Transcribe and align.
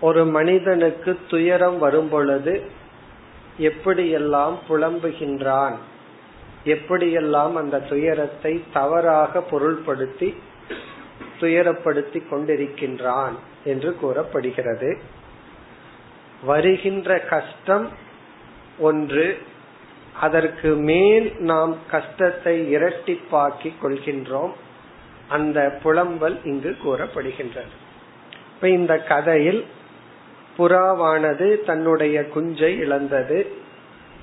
ஒரு 0.00 0.26
மனிதனுக்கு 0.26 1.18
துயரம் 1.28 1.78
வரும் 1.78 2.08
பொழுது 2.08 2.70
எப்படியெல்லாம் 3.58 4.58
புலம்புகின்றான் 4.68 5.76
எப்படியெல்லாம் 6.65 7.53
அந்த 7.53 7.79
துயரத்தை 7.79 8.63
தவறாக 8.73 9.43
பொருள்படுத்தி 9.51 10.33
துயரப்படுத்தி 11.39 12.23
கொண்டிருக்கின்றான் 12.31 13.31
என்று 13.63 13.95
கூறப்படுகிறது. 13.95 14.97
வருகின்ற 16.43 17.19
கஷ்டம் 17.19 17.89
ஒன்று 18.79 19.37
அதற்கு 20.19 20.75
மேல் 20.75 21.35
நாம் 21.37 21.77
கஷ்டத்தை 21.91 22.75
இரட்டிப்பாக்கி 22.75 23.73
கொள்கின்றோம். 23.83 24.51
அந்த 25.27 25.79
புலம்பல் 25.83 26.37
இங்கு 26.43 26.77
கூறப்படுகின்றது. 26.85 27.73
இப்ப 28.53 28.69
இந்த 28.69 28.97
கதையில் 28.97 29.65
புறாவானது 30.57 31.63
தன்னுடைய 31.63 32.27
குஞ்சை 32.27 32.77
இழந்தது. 32.77 33.61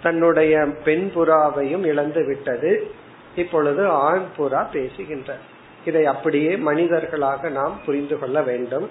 தன்னுடைய 0.03 0.67
பெண் 0.85 1.11
புறாவையும் 1.15 1.85
இழந்து 1.85 2.27
விட்டது. 2.27 2.91
இப்பொழுது 3.37 3.87
ஆண் 3.87 4.23
புறா 4.39 4.67
பேசுகின்றது 4.73 5.45
இதை 5.85 6.07
அப்படியே 6.07 6.57
மனிதர்களாக 6.57 7.49
நாம் 7.49 7.81
புரிந்து 7.87 8.19
கொள்ள 8.19 8.43
வேண்டும். 8.43 8.91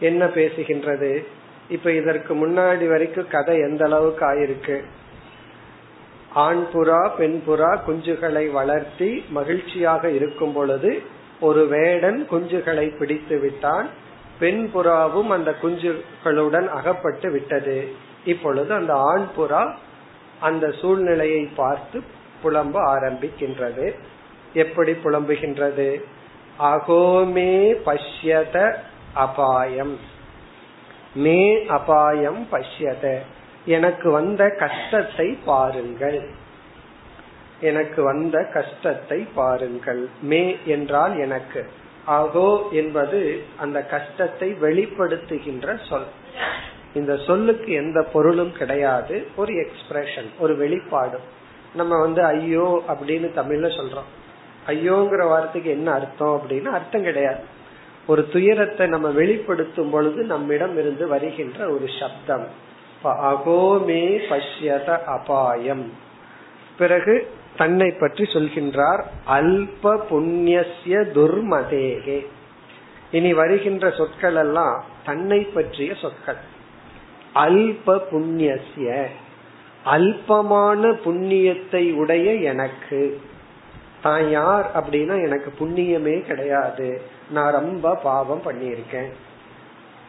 என்ன 0.00 0.24
பேசுகின்றது? 0.24 1.24
இப்ப 1.68 1.92
இதற்கு 1.92 2.34
முன்னாடி 2.34 2.88
வரைக்கும் 2.88 3.28
கதை 3.28 3.58
எந்த 3.58 3.84
அளவுக்கு 3.84 4.24
ஆயிருக்கு? 4.26 4.82
ஆண் 6.32 6.64
புறா 6.72 7.10
பெண் 7.16 7.42
புறா 7.46 7.78
குஞ்சுகளை 7.88 8.50
வளர்த்தி 8.50 9.24
மகிழ்ச்சியாக 9.28 10.10
இருக்கும் 10.10 10.52
பொழுது 10.52 11.02
ஒரு 11.40 11.66
வேடன் 11.66 12.26
குஞ்சுகளை 12.30 12.98
பிடித்து 12.98 13.38
விட்டான். 13.38 13.88
பெண் 14.38 14.70
புறாவும் 14.74 15.26
அந்த 15.26 15.54
குஞ்சுகளுடன் 15.62 16.68
அகப்பட்டு 16.68 17.30
விட்டது. 17.30 17.88
இப்பொழுது 18.24 18.74
அந்த 18.74 18.92
ஆண் 18.92 19.26
புறா 19.38 19.76
அந்த 20.40 20.70
சூழ்நிலையை 20.70 21.48
பார்த்து 21.56 22.02
புலம்ப 22.44 22.74
ஆரம்பிக்கின்றது. 22.74 23.94
எப்படி 24.52 24.92
புலம்புகின்றது? 24.92 26.02
அகோமே 26.58 27.76
பஷ்யத 27.86 28.76
அபாயம். 29.14 29.98
மே 31.14 31.66
அபாயம் 31.66 32.46
பஷ்யத. 32.52 33.18
எனக்கு 33.66 34.10
வந்த 34.10 34.50
கஷ்டத்தை 34.50 35.38
பாருங்கள். 35.44 36.28
எனக்கு 37.60 38.02
வந்த 38.02 38.44
கஷ்டத்தை 38.44 39.28
பாருங்கள். 39.34 40.08
மே 40.22 40.58
என்றால் 40.64 41.18
எனக்கு. 41.18 41.70
அகோ 42.06 42.70
என்பது 42.70 43.42
அந்த 43.56 43.82
கஷ்டத்தை 43.82 44.52
வெளிப்படுத்துகின்ற 44.52 45.88
சொல். 45.88 46.06
இந்த 46.96 47.16
சொல்லுக்கு 47.26 47.72
எந்த 47.72 48.00
பொருளும் 48.02 48.52
கிடையாது. 48.52 49.26
ஒரு 49.36 49.52
எக்ஸ்பிரஷன் 49.54 50.30
ஒரு 50.38 50.56
வெளிப்பாடு. 50.56 51.18
நம்ம 51.74 52.00
வந்து 52.00 52.24
ஐயோ 52.24 52.82
அப்படின்னு 52.88 53.28
தமிழ்ல 53.40 53.68
சொல்றோம். 53.78 54.10
ஐயோங்கிற 54.66 55.22
வார்த்தைக்கு 55.28 55.70
என்ன 55.70 55.92
அர்த்தம் 55.92 56.34
அப்படின்னு 56.36 56.70
அர்த்தம் 56.78 57.02
கிடையாது. 57.02 57.42
ஒரு 58.06 58.22
துயரத்தை 58.28 58.86
நம்ம 58.86 59.08
வெளிப்படுத்தும் 59.10 59.90
பொழுது 59.90 60.22
நம்மிடம் 60.22 60.78
இருந்து 60.78 61.06
வருகின்ற 61.08 61.68
ஒரு 61.68 61.86
சப்தம். 62.00 62.46
அகோமே 63.04 64.04
பஷ்யத 64.30 64.88
அபாயம். 65.04 65.86
பிறகு 66.78 67.14
தன்னை 67.56 67.88
பற்றி 68.00 68.24
சொல்கின்றார் 68.24 69.02
அல்ப 69.28 69.92
புண்ணிய 70.08 70.64
துர்மதேகே. 70.88 72.18
இனி 73.10 73.32
வருகின்ற 73.34 73.90
சொற்கள் 73.90 74.34
எல்லாம் 74.34 74.84
தன்னை 75.04 75.40
பற்றிய 75.54 75.94
சொற்கள். 75.94 76.40
அல்ப 77.44 77.98
புண்ணியசிய 78.12 79.06
அல்பமான 79.84 80.82
புண்ணியத்தை 81.04 81.94
உடைய 81.94 82.34
எனக்கு. 82.34 83.20
தான் 84.02 84.30
யார் 84.30 84.66
அப்படின்னா 84.74 85.14
எனக்கு 85.24 85.50
புண்ணியமே 85.60 86.20
கிடையாது. 86.20 87.02
நான் 87.30 87.52
ரொம்ப 87.52 87.94
பாவம் 87.94 88.42
பண்ணியிருக்கேன். 88.46 89.10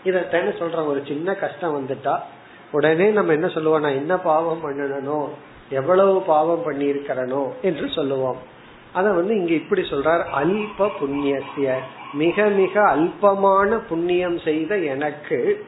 இதத்தான 0.06 0.58
சொல்றேன். 0.58 0.86
ஒரு 0.86 1.04
சின்ன 1.08 1.36
கஷ்டம் 1.36 1.76
வந்துட்டா 1.78 2.16
உடனே 2.72 3.08
நம்ம 3.10 3.34
என்ன 3.34 3.48
சொல்லுவோம்? 3.48 3.82
நான் 3.82 4.00
என்ன 4.02 4.18
பாவம் 4.18 4.64
பண்ணனோ 4.64 5.20
எவ்வளவு 5.70 6.22
பாவம் 6.22 6.66
பண்ணியிருக்கிறனோ 6.66 7.44
என்று 7.62 7.90
சொல்லுவோம். 7.90 8.38
அத 8.94 9.12
வந்து 9.12 9.34
இங்க 9.36 9.54
இப்படி 9.54 9.82
சொல்றார். 9.82 10.24
அல்ப 10.36 10.90
புண்ணியசிய 11.00 11.74
மிக 12.14 12.46
மிக 12.46 12.82
அல்பமான 12.96 13.80
புண்ணியம் 13.90 14.40
செய்த 14.40 14.78
எனக்கு 14.78 15.66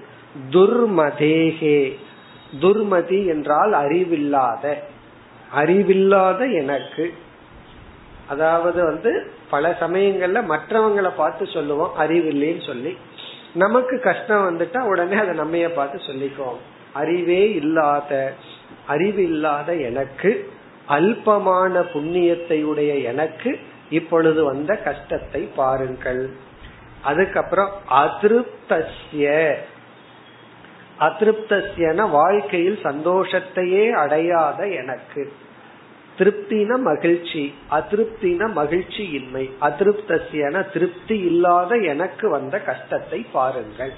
துர்மதேகே. 0.52 1.96
துர்மதி 2.62 3.28
என்றால் 3.28 3.74
அறிவில்லாத. 3.74 4.84
அறிவில்லாத 5.52 6.46
எனக்கு. 6.46 7.14
அதாவது 8.28 8.84
வந்து 8.84 9.32
பல 9.50 9.78
சமயங்கள்ல 9.80 10.46
மற்றவங்களை 10.46 11.12
பார்த்து 11.18 11.48
சொல்லுவோம் 11.48 11.92
அறிவில்லைன்னு 12.00 12.66
சொல்லி. 12.66 12.98
நமக்கு 13.54 14.00
கஷ்டம் 14.00 14.50
வந்துட்டா 14.50 14.80
உடனே 14.80 15.16
அதை 15.16 15.40
நம்மைய 15.40 15.70
பார்த்து 15.70 15.98
சொல்லிக்குவோம். 15.98 16.60
அறிவே 16.94 17.54
இல்லாத 17.54 18.34
அறிவு 18.88 19.24
இல்லாத 19.24 19.76
எனக்கு 19.76 20.52
அல்பமான 20.90 21.86
புண்ணியத்தை 21.94 22.64
உடைய 22.64 22.94
எனக்கு 22.94 23.60
இப்பொழுது 23.90 24.44
வந்த 24.44 24.76
கஷ்டத்தை 24.76 25.50
பாருங்கள். 25.56 26.30
அதுக்கப்புறம் 27.02 27.70
அதிருப்திய 27.90 29.58
அதிருப்தசியன 31.00 32.10
வாழ்க்கையில் 32.10 32.80
சந்தோஷத்தையே 32.84 33.92
அடையாத 33.92 34.68
எனக்கு. 34.68 35.34
திருப்தின 36.18 36.80
மகிழ்ச்சி 36.80 37.54
அதிருப்தின 37.72 38.52
மகிழ்ச்சி 38.52 39.10
இன்மை 39.12 39.52
அதிருப்தசியன 39.62 40.72
திருப்தி 40.74 41.20
இல்லாத 41.20 41.76
எனக்கு 41.76 42.30
வந்த 42.30 42.60
கஷ்டத்தை 42.60 43.26
பாருங்கள். 43.32 43.94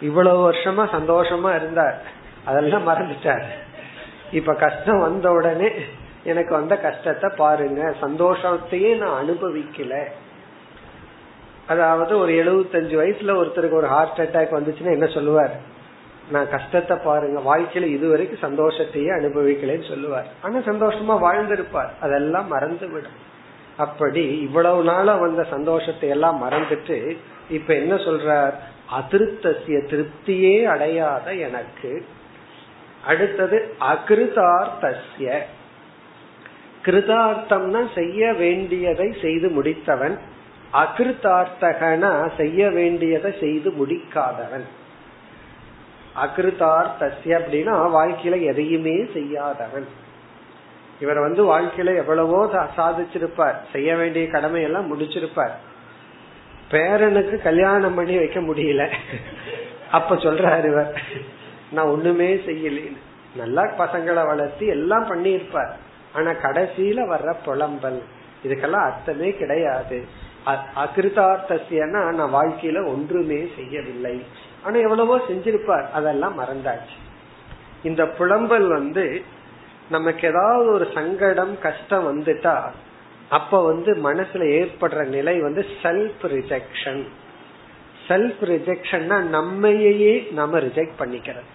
இவ்வளவு 0.00 0.52
வருஷமா 0.52 0.84
சந்தோஷமா 0.92 1.56
இருந்தார். 1.56 2.02
அதெல்லாம் 2.44 2.88
மறந்துட்டார். 2.88 3.44
இப்ப 4.32 4.54
கஷ்டம் 4.54 4.98
வந்த 4.98 5.30
உடனே 5.30 5.70
எனக்கு 6.24 6.54
வந்த 6.54 6.76
கஷ்டத்தை 6.76 7.30
பாருங்க. 7.36 7.94
சந்தோஷத்தையே 8.02 8.96
நான் 8.96 9.26
அனுபவிக்கல. 9.26 9.94
அதாவது 11.66 12.18
ஒரு 12.18 12.32
எழுபத்தஞ்சு 12.32 12.96
வயசுல 13.02 13.36
ஒருத்தருக்கு 13.42 13.72
ஒரு 13.72 13.86
ஹார்ட் 13.86 14.20
அட்டாக் 14.20 14.56
வந்துச்சுன்னா 14.56 14.90
என்ன 14.90 15.06
சொல்லுவார்? 15.06 15.74
நான் 16.30 16.50
கஷ்டத்தை 16.50 16.96
பாருங்க 17.04 17.40
வாழ்க்கையில 17.40 17.86
இதுவரைக்கும் 17.86 18.44
சந்தோஷத்தையே 18.46 19.10
அனுபவிக்கலன்னு 19.18 19.88
சொல்லுவார். 19.88 20.26
ஆனா 20.42 20.58
சந்தோஷமா 20.58 21.14
வாழ்ந்திருப்பார். 21.26 21.92
அதெல்லாம் 22.00 22.46
மறந்து 22.46 22.88
விடும் 22.88 23.24
அப்படி 23.76 24.38
இவ்வளவு 24.40 24.82
நாள 24.82 25.14
வந்த 25.14 25.44
சந்தோஷத்தை 25.44 26.08
எல்லாம் 26.08 26.42
மறந்துட்டு 26.42 27.16
இப்ப 27.50 27.74
என்ன 27.74 27.94
சொல்றார்? 27.94 28.54
அதிருப்திய 28.92 29.78
திருப்தியே 29.90 30.64
அடையாத 30.64 31.34
எனக்கு. 31.34 32.06
அடுத்தது 33.06 33.74
அகிருதார்த்தசிய 33.80 35.38
கிருதார்த்தம்னா 36.84 37.82
செய்ய 37.94 38.32
வேண்டியதை 38.32 39.16
செய்து 39.20 39.48
முடித்தவன். 39.48 40.16
அகிருத்தார்த்தகனா 40.72 42.30
செய்ய 42.36 42.70
வேண்டியதை 42.70 43.34
செய்து 43.40 43.70
முடிக்காதவன். 43.70 44.66
அகிருதார் 46.24 46.90
தசிய 47.00 47.36
அப்படின்னா 47.38 47.74
வாழ்க்கையில 47.98 48.40
எதையுமே 48.42 49.06
செய்யாதவன். 49.12 49.86
இவர் 51.00 51.18
வந்து 51.18 51.42
வாழ்க்கையில 51.44 51.96
எவ்வளவோ 51.96 52.46
சாதிச்சிருப்பார். 52.76 53.56
செய்ய 53.72 53.96
வேண்டிய 53.96 54.28
கடமையெல்லாம் 54.28 54.90
முடிச்சிருப்பார். 54.92 55.56
பேரனுக்கு 56.70 57.42
கல்யாணம் 57.42 57.94
பண்ணி 57.94 58.16
வைக்க 58.16 58.40
முடியல. 58.40 58.92
அப்ப 59.90 60.14
சொல்றாரு 60.14 60.64
இவர் 60.64 61.02
நான் 61.72 61.86
ஒண்ணுமே 61.86 62.34
செய்யலேன்னு. 62.34 62.96
நல்லா 63.36 63.62
பசங்களை 63.62 64.26
வளர்த்து 64.26 64.66
எல்லாம் 64.66 65.06
பண்ணியிருப்பார். 65.06 65.72
ஆனா 66.12 66.30
கடைசியில 66.30 67.00
வர்ற 67.12 67.34
புலம்பல். 67.46 68.00
இதுக்கெல்லாம் 68.44 68.84
அர்த்தமே 68.90 69.32
கிடையாது. 69.32 70.04
அகிருதார்த்தசியன்னா 70.76 72.12
நான் 72.12 72.34
வாழ்க்கையில 72.34 72.86
ஒன்றுமே 72.86 73.48
செய்யவில்லை. 73.56 74.24
ஆனா 74.66 74.78
எவ்வளவோ 74.78 75.18
செஞ்சிருப்பார். 75.18 75.90
அதெல்லாம் 75.90 76.38
மறந்தாச்சு. 76.38 76.96
இந்த 77.82 78.04
புலம்பல் 78.04 78.68
வந்து 78.68 79.22
நமக்கு 79.90 80.28
ஏதாவது 80.28 80.72
ஒரு 80.72 80.88
சங்கடம் 80.94 81.58
கஷ்டம் 81.58 82.06
வந்துட்டா 82.06 82.70
அப்ப 83.28 83.64
வந்து 83.64 83.94
மனசுல 83.94 84.44
ஏற்படுற 84.58 85.06
நிலை 85.06 85.40
வந்து 85.40 85.66
செல்ஃப் 85.82 86.22
ரிஜெக்ஷன் 86.22 87.06
செல்ஃப் 88.08 88.40
ரிஜெக்ஷன்னா 88.40 89.22
நம்மையே 89.22 90.28
நம்ம 90.30 90.58
ரிஜெக்ட் 90.58 90.98
பண்ணிக்கிறது. 90.98 91.48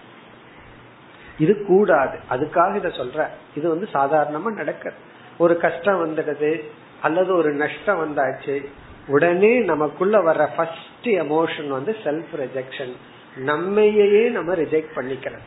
இது 1.38 1.64
கூடாது. 1.66 2.18
அதுக்காக 2.30 2.76
இத 2.76 2.88
சொல்ற. 2.88 3.28
இது 3.54 3.68
வந்து 3.68 3.88
சாதாரணமா 3.92 4.52
நடக்கிறது 4.52 5.00
ஒரு 5.38 5.56
கஷ்டம் 5.56 6.00
வந்துடுது 6.06 6.62
அல்லது 7.02 7.36
ஒரு 7.36 7.52
நஷ்டம் 7.52 8.00
வந்தாச்சு 8.00 8.66
உடனே 9.06 9.58
நமக்குள்ள 9.58 10.18
வர்ற 10.18 10.48
ஃபர்ஸ்ட் 10.56 11.04
எமோஷன் 11.04 11.68
வந்து 11.68 11.96
செல்ஃப் 12.04 12.32
ரிஜெக்ஷன் 12.32 12.92
நம்மையே 13.36 14.28
நம்ம 14.28 14.54
ரிஜெக்ட் 14.54 14.94
பண்ணிக்கிறது 14.94 15.40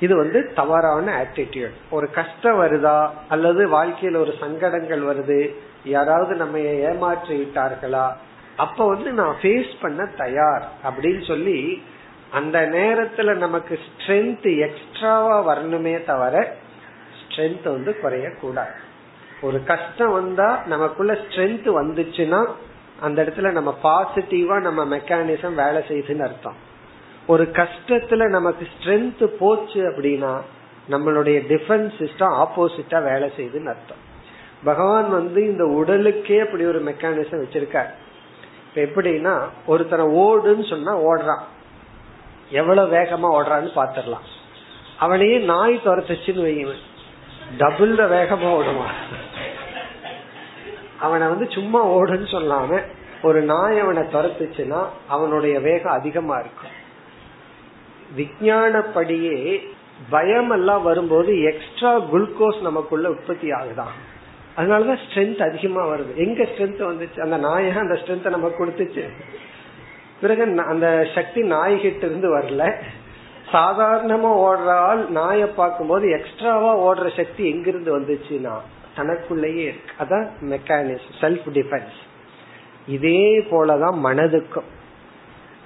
இது 0.00 0.16
வந்து 0.16 0.52
தவறான 0.54 1.24
ஆட்டிடியூட் 1.24 1.72
ஒரு 1.90 2.10
கஷ்டம் 2.10 2.60
வருதா? 2.60 3.10
அல்லது 3.28 3.68
வாழ்க்கையில 3.68 4.16
ஒரு 4.16 4.34
சங்கடங்கள் 4.40 5.00
வருது? 5.00 5.50
யாராவது 5.84 6.34
நம்ம 6.34 6.58
ஏமாற்றி 6.58 7.40
விட்டார்களா 7.42 8.12
அப்ப 8.56 8.88
வந்து 8.88 9.12
நான் 9.12 9.36
ஃபேஸ் 9.42 9.72
பண்ண 9.80 10.06
தயார் 10.16 10.68
அப்படின்னு 10.84 11.26
சொல்லி 11.26 11.82
அந்த 12.30 12.60
நேரத்துல 12.60 13.34
நமக்கு 13.34 13.78
ஸ்ட்ரென்த் 13.86 14.58
எக்ஸ்ட்ராவா 14.58 15.56
வரணுமே 15.56 16.04
தவிர 16.04 16.56
ஸ்ட்ரென்த் 17.20 17.62
வந்து 17.62 18.00
குறைய 18.00 18.30
கூடாது 18.40 18.72
ஒரு 19.42 19.64
கஷ்டம் 19.64 20.12
வந்தா 20.12 20.62
நமக்குள்ள 20.66 21.12
ஸ்ட்ரென்த் 21.12 21.68
வந்துச்சுன்னா 21.68 22.46
அந்த 23.00 23.22
இடத்துல 23.22 23.50
நம்ம 23.50 23.78
பாசிட்டிவா 23.82 24.60
நம்ம 24.60 24.96
மெக்கானிசம் 24.96 25.54
வேலை 25.54 25.82
செய்யுதுன்னு 25.88 26.22
அர்த்தம். 26.22 26.54
ஒரு 27.26 27.44
கஷ்டத்துல 27.44 28.28
நமக்கு 28.28 28.68
ஸ்ட்ரென்த் 28.78 29.24
போச்சு 29.24 29.80
அப்படின்னா 29.80 30.40
நம்மளுடைய 30.90 31.42
டிஃபென்ஸ் 31.48 31.92
சிஸ்டம் 31.98 32.44
ஆப்போசிட்டா 32.44 33.04
வேலை 33.04 33.32
செய்யுதுன்னு 33.36 33.68
அர்த்தம். 33.68 34.02
பகவான் 34.64 35.10
வந்து 35.10 35.42
இந்த 35.42 35.64
உடலுக்கே 35.64 36.40
அப்படி 36.40 36.64
ஒரு 36.64 36.82
மெக்கானிசம் 36.82 37.44
வச்சிருக்கார். 37.44 37.90
இப்ப 38.74 39.02
எப்படின்னா 39.02 39.42
ஒருத்தனை 39.66 40.06
ஓடுன்னு 40.06 40.68
சொன்னா 40.68 40.98
ஓடுறான். 41.00 41.42
எவ்வளவு 42.50 42.96
வேகமா 42.96 43.34
ஓடுறான்னு 43.34 43.70
பாத்துடலாம். 43.76 44.26
அவனையே 44.98 45.38
நாய் 45.38 45.80
துரத்துச்சுன்னு 45.84 46.44
வையுவன் 46.44 46.82
டபுள் 47.56 47.96
வேகமா 47.96 48.48
ஓடுவான் 48.50 48.94
அவனை 51.00 51.26
வந்து 51.26 51.50
சும்மா 51.50 51.88
ஓடுன்னு 51.88 52.26
சொல்லாம 52.32 52.82
ஒரு 53.22 53.42
நாய் 53.42 53.78
அவனை 53.78 54.02
துரத்துச்சுன்னா 54.02 54.86
அவனுடைய 55.08 55.60
வேகம் 55.60 55.92
அதிகமா 55.92 56.38
இருக்கும். 56.38 56.82
விஞ்ஞானப்படியே 58.16 59.68
பயம் 60.10 60.50
எல்லாம் 60.50 60.82
வரும்போது 60.82 61.42
எக்ஸ்ட்ரா 61.42 62.00
குளுக்கோஸ் 62.00 62.60
நமக்குள்ள 62.60 63.10
உற்பத்தி 63.10 63.50
ஆகுதான். 63.50 63.94
அதனாலதான் 64.56 64.98
ஸ்ட்ரென்த் 65.08 65.48
அதிகமா 65.48 65.86
வருது. 65.86 66.14
எங்க 66.14 66.42
ஸ்ட்ரென்த் 66.42 66.90
வந்துச்சு? 66.92 67.20
அந்த 67.20 67.36
நாயகம் 67.36 67.82
அந்த 67.82 67.94
ஸ்ட்ரென்த் 67.94 68.30
நமக்கு 68.30 68.66
கொடுத்துச்சு. 68.66 69.08
பிறகு 70.20 70.62
அந்த 70.62 71.08
சக்தி 71.14 71.42
நாய்கிட்ட 71.42 71.96
இருந்து 71.96 72.38
வரல. 72.38 72.74
சாதாரணமா 73.54 74.30
ஓடுற 74.46 74.70
ஆள் 74.88 75.02
நாயை 75.08 75.48
பார்க்கும்போது 75.48 76.10
எக்ஸ்ட்ராவா 76.10 76.72
ஓடுற 76.86 77.16
சக்தி 77.16 77.50
எங்கிருந்து 77.50 77.90
வந்துச்சுன்னா 77.98 78.54
தனக்குள்ளேயே 78.96 79.64
இருக்கு. 79.70 79.92
அதான் 80.04 80.26
மெக்கானிசம் 80.52 81.18
செல்ஃப் 81.20 81.46
டிஃபென்ஸ் 81.52 81.98
இதே 82.86 83.38
போலதான் 83.38 83.96
மனதுக்கும். 84.06 84.70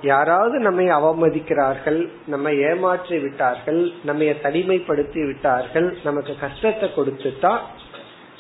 யாராவது 0.03 0.59
நம்மை 0.59 0.87
அவமதிக்கிறார்கள் 0.87 2.09
நம்ம 2.27 2.53
ஏமாற்றி 2.53 3.19
விட்டார்கள் 3.19 3.93
நம்ம 4.05 4.23
தனிமைப்படுத்தி 4.23 5.27
விட்டார்கள் 5.27 5.99
நமக்கு 6.05 6.35
கஷ்டத்தை 6.41 6.91
கொடுத்துட்டா 6.97 7.53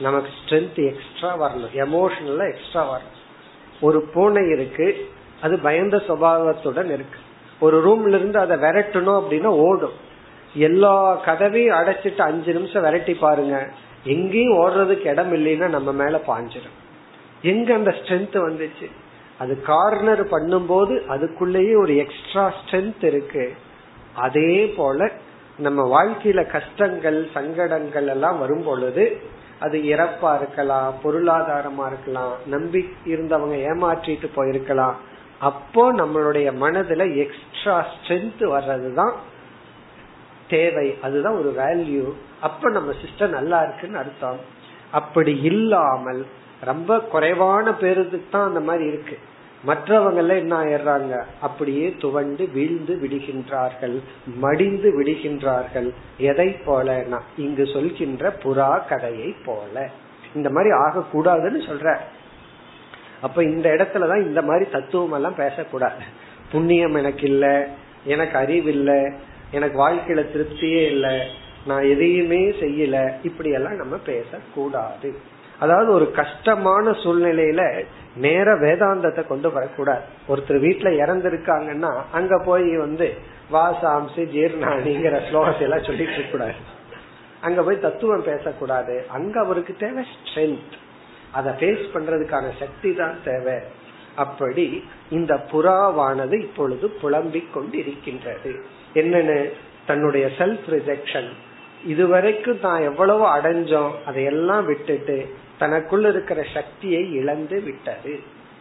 நமக்கு 0.00 0.30
ஸ்ட்ரென்த் 0.38 0.80
எக்ஸ்ட்ரா 0.86 1.30
வரணும். 1.40 1.74
எமோஷனலா 1.74 2.46
எக்ஸ்ட்ரா 2.54 2.82
வரணும். 2.92 3.16
ஒரு 3.80 4.00
பூனை 4.02 4.48
இருக்கு 4.48 5.08
அது 5.42 5.58
பயந்த 5.58 5.96
சுபாவத்துடன் 5.96 6.90
இருக்கு. 6.96 7.18
ஒரு 7.60 7.76
ரூம்ல 7.86 8.08
இருந்து 8.08 8.38
அதை 8.38 8.56
விரட்டணும் 8.56 9.20
அப்படின்னா 9.20 9.50
ஓடும். 9.66 9.96
எல்லா 10.54 11.20
கதவையும் 11.24 11.78
அடைச்சிட்டு 11.78 12.18
அஞ்சு 12.18 12.52
நிமிஷம் 12.52 12.82
விரட்டி 12.82 13.14
பாருங்க. 13.14 13.68
எங்கேயும் 14.04 14.58
ஓடுறதுக்கு 14.58 15.06
இடம் 15.06 15.32
இல்லைன்னா 15.34 15.68
நம்ம 15.68 15.92
மேல 15.92 16.20
பாஞ்சிடும் 16.26 16.76
எங்க 17.42 17.74
அந்த 17.74 17.90
ஸ்ட்ரென்த் 17.90 18.38
வந்துச்சு? 18.46 18.90
அது 19.38 19.62
கார்னர் 19.62 20.22
பண்ணும்போது 20.28 20.94
அதுக்குள்ளேயே 21.08 21.74
ஒரு 21.76 21.96
எக்ஸ்ட்ரா 21.96 22.52
ஸ்ட்ரென்த் 22.58 23.04
இருக்கு. 23.04 23.54
அதே 24.14 24.66
போல 24.76 25.10
நம்ம 25.58 25.80
வாழ்க்கையில 25.94 26.50
கஷ்டங்கள் 26.50 27.30
சங்கடங்கள் 27.34 28.06
எல்லாம் 28.06 28.38
வரும் 28.38 28.64
பொழுது 28.64 29.20
அது 29.60 29.78
இறப்பா 29.78 30.36
இருக்கலாம் 30.40 30.94
பொருளாதாரமா 31.04 31.86
இருக்கலாம் 31.86 32.34
நம்பி 32.46 32.88
இருந்தவங்க 33.04 33.56
ஏமாற்றிட்டு 33.70 34.28
போயிருக்கலாம். 34.36 34.94
அப்போ 35.40 35.92
நம்மளுடைய 35.92 36.52
மனதுல 36.60 37.16
எக்ஸ்ட்ரா 37.16 37.86
ஸ்ட்ரென்த் 37.86 38.40
வர்றதுதான் 38.40 39.12
தேவை. 40.48 40.98
அதுதான் 41.02 41.34
ஒரு 41.34 41.54
வேல்யூ 41.58 42.12
அப்ப 42.40 42.70
நம்ம 42.70 42.92
சிஸ்டம் 42.92 43.28
நல்லா 43.28 43.62
இருக்குன்னு 43.62 43.98
அர்த்தம். 43.98 44.38
அப்படி 44.92 45.40
இல்லாமல் 45.40 46.26
ரொம்ப 46.60 47.00
குறைவான 47.00 47.74
பேருக்கு 47.74 48.24
தான் 48.30 48.46
அந்த 48.46 48.60
மாதிரி 48.60 48.86
இருக்கு. 48.86 49.18
மற்றவங்க 49.66 50.28
என்ன 50.28 50.64
ஆயிடுறாங்க? 50.64 51.24
அப்படியே 51.40 51.96
துவண்டு 51.98 52.48
வீழ்ந்து 52.48 53.00
விடுகின்றார்கள் 53.02 54.02
மடிந்து 54.36 55.02
விடுகின்றார்கள். 55.02 55.94
எதை 56.18 56.48
போல? 56.48 57.04
இங்கு 57.36 57.66
சொல்கின்ற 57.66 58.36
புறா 58.42 58.88
கதையை 58.88 59.34
போல. 59.44 59.88
இந்த 60.34 60.50
மாதிரி 60.50 60.74
ஆகக்கூடாதுன்னு 60.74 61.68
சொல்ற. 61.68 61.96
அப்ப 63.20 63.42
இந்த 63.42 63.68
இடத்துலதான் 63.70 64.26
இந்த 64.26 64.42
மாதிரி 64.42 64.70
தத்துவம் 64.70 65.12
எல்லாம் 65.12 65.34
பேசக்கூடாது. 65.34 66.02
புண்ணியம் 66.52 66.94
எனக்கு 66.94 67.26
இல்ல 67.26 67.68
எனக்கு 68.04 68.38
அறிவு 68.38 68.70
இல்ல 68.70 69.12
எனக்கு 69.50 69.88
வாழ்க்கையில 69.88 70.24
திருப்தியே 70.34 70.84
இல்லை 70.86 71.20
நான் 71.66 71.82
எதையுமே 71.82 72.50
செய்யல 72.50 73.12
இப்படி 73.22 73.50
எல்லாம் 73.50 73.76
நம்ம 73.76 73.96
பேசக்கூடாது. 73.96 75.14
அதாவது 75.58 75.92
ஒரு 75.92 76.10
கஷ்டமான 76.10 76.90
சூழ்நிலையில 76.90 77.84
நேர 78.16 78.54
வேதாந்தத்தை 78.54 79.26
கொண்டு 79.26 79.52
வரக்கூடாது. 79.52 80.02
ஒருத்தர் 80.28 80.62
வீட்டுல 80.66 80.88
இறந்திருக்காங்கன்னா 81.04 81.92
அங்க 82.12 82.42
போய் 82.44 82.76
வந்து 82.76 83.14
வாசாம்சி 83.52 84.22
ஜீர்ணாணிங்கிற 84.34 85.16
ஸ்லோகத்தை 85.28 85.60
எல்லாம் 85.60 85.82
சொல்லிட்டு 85.82 86.12
இருக்க 86.12 86.30
கூடாது 86.30 86.54
அங்க 87.40 87.62
போய் 87.62 87.80
தத்துவம் 87.80 88.24
பேசக்கூடாது. 88.24 89.06
அங்க 89.08 89.40
அவருக்கு 89.40 89.74
தேவை 89.78 90.04
ஸ்ட்ரென்த் 90.14 90.76
அதை 91.32 91.52
ஃபேஸ் 91.52 91.84
பண்றதுக்கான 91.94 92.50
சக்தி 92.58 92.94
தான் 92.94 93.16
தேவை. 93.24 93.58
அப்படி 94.14 94.84
இந்த 95.10 95.46
புறாவானது 95.52 96.40
இப்பொழுது 96.40 96.90
புலம்பிக் 96.90 97.52
கொண்டு 97.52 97.78
இருக்கின்றது 97.78 98.60
என்னன்னு? 98.94 99.50
தன்னுடைய 99.86 100.30
செல்ஃப் 100.38 100.66
ரிஜெக்ஷன் 100.68 101.28
இதுவரைக்கும் 101.86 102.60
தான் 102.60 102.80
எவ்வளவு 102.80 103.24
அடைஞ்சோம் 103.36 103.90
அதையெல்லாம் 104.06 104.66
விட்டுட்டு 104.66 105.28
தனக்குள்ள 105.60 106.08
இருக்கிற 106.08 106.44
சக்தியை 106.54 107.12
இழந்து 107.12 107.60
விட்டது. 107.60 108.20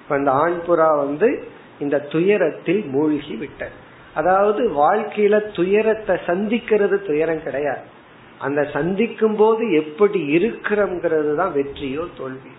அந்த 0.10 0.32
ஆண் 0.32 0.60
புறா 0.68 0.98
வந்து 0.98 1.44
இந்த 1.80 2.00
துயரத்தில் 2.00 2.86
மூழ்கி 2.86 3.36
விட்டது. 3.36 3.72
அதாவது 4.14 4.70
வாழ்க்கையில 4.70 5.52
துயரத்தை 5.52 6.16
சந்திக்கிறது 6.28 7.06
துயரம் 7.06 7.44
கிடையாது. 7.44 7.86
அந்த 8.40 8.64
சந்திக்கும் 8.64 9.36
போது 9.36 9.72
எப்படி 9.72 10.20
இருக்கிறோங்கிறது 10.38 11.36
தான் 11.36 11.54
வெற்றியோ 11.54 12.08
தோல்வி 12.18 12.50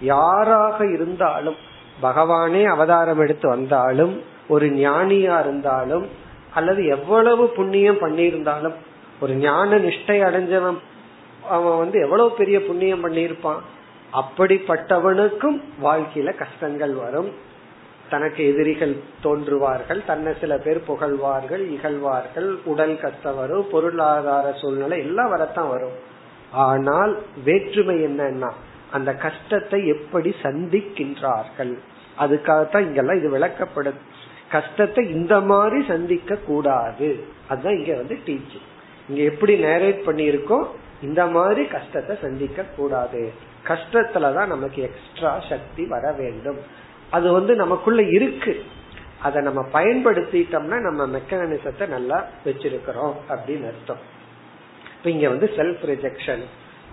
யாராக 0.00 0.92
இருந்தாலும் 0.92 1.56
பகவானே 2.02 2.64
அவதாரம் 2.64 3.18
எடுத்து 3.18 3.48
வந்தாலும் 3.48 4.22
ஒரு 4.48 4.66
ஞானியா 4.66 5.40
இருந்தாலும் 5.40 6.06
அல்லது 6.54 6.86
எவ்வளவு 6.86 7.48
புண்ணியம் 7.48 8.00
பண்ணியிருந்தாலும் 8.00 8.74
ஒரு 9.20 9.34
ஞான 9.34 9.78
நிஷ்டை 9.78 10.18
அடைஞ்சவன் 10.28 10.78
அவன் 11.48 11.78
வந்து 11.78 12.00
எவ்வளவு 12.00 12.30
பெரிய 12.30 12.66
புண்ணியம் 12.66 13.04
பண்ணியிருப்பான்? 13.04 13.60
அப்படிப்பட்டவனுக்கும் 14.12 15.60
வாழ்க்கையில 15.82 16.36
கஷ்டங்கள் 16.36 16.94
வரும். 16.94 17.32
தனக்கு 18.10 18.46
எதிரிகள் 18.46 18.96
தோன்றுவார்கள் 19.22 20.04
தன்னை 20.04 20.34
சில 20.40 20.58
பேர் 20.58 20.84
புகழ்வார்கள் 20.84 21.68
இகழ்வார்கள் 21.70 22.58
உடல் 22.64 23.00
கஷ்டம் 23.00 23.36
வரும் 23.36 23.66
பொருளாதார 23.70 24.52
சூழ்நிலை 24.52 24.98
எல்லாம் 24.98 25.28
வரத்தான் 25.28 25.68
வரும். 25.68 25.96
ஆனால் 26.52 27.18
வேற்றுமை 27.44 27.96
என்னன்னா 27.96 28.50
அந்த 28.92 29.14
கஷ்டத்தை 29.14 29.86
எப்படி 29.86 30.34
சந்திக்கின்றார்கள்? 30.42 31.78
அதுக்காகத்தான் 32.18 32.80
இங்கெல்லாம் 32.80 33.18
இது 33.18 33.38
விளக்கப்படுது 33.38 34.00
கஷ்டத்தை 34.50 35.10
இந்த 35.10 35.40
மாதிரி 35.40 35.84
சந்திக்க 35.86 36.36
கூடாது. 36.36 37.24
அதுதான் 37.48 37.78
இங்க 37.78 37.94
வந்து 37.94 38.18
டீச்சிங் 38.26 38.66
இங்க 39.08 39.22
எப்படி 39.22 39.64
நேரேட் 39.64 40.00
பண்ணியிருக்கோம் 40.06 40.66
இந்த 41.02 41.26
மாதிரி 41.26 41.64
கஷ்டத்தை 41.64 42.16
சந்திக்க 42.22 42.62
கூடாது. 42.62 43.32
கஷ்டத்துலதான் 43.66 44.46
நமக்கு 44.46 44.82
எக்ஸ்ட்ரா 44.82 45.42
சக்தி 45.48 45.86
வர 45.86 46.12
வேண்டும். 46.12 46.58
அது 47.10 47.32
வந்து 47.32 47.54
நமக்குள்ள 47.54 48.02
இருக்கு. 48.02 48.64
அதை 49.22 49.42
நம்ம 49.42 49.66
பயன்படுத்திட்டோம்னா 49.72 50.80
நம்ம 50.80 51.18
மெக்கானிசத்தை 51.18 51.88
நல்லா 51.88 52.28
வச்சிருக்கிறோம் 52.44 53.14
அப்படின்னு 53.28 53.66
அர்த்தம். 53.66 54.02
இப்ப 54.96 55.10
இங்க 55.10 55.28
வந்து 55.28 55.50
செல்ஃப் 55.56 55.84
ரிஜெக்ஷன் 55.86 56.42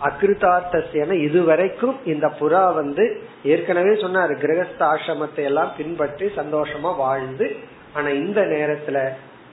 அகிருதார்த்தசியன 0.04 1.12
இதுவரைக்கும் 1.12 1.96
இந்த 2.06 2.32
புறா 2.40 2.74
வந்து 2.74 3.22
ஏற்கனவே 3.44 3.96
சொன்னார் 3.96 4.32
கிரகஸ்த 4.32 4.80
ஆசிரமத்தை 4.80 5.44
எல்லாம் 5.44 5.72
பின்பற்றி 5.78 6.26
சந்தோஷமா 6.26 6.96
வாழ்ந்து 6.98 7.56
ஆனா 7.94 8.10
இந்த 8.10 8.42
நேரத்துல 8.42 9.10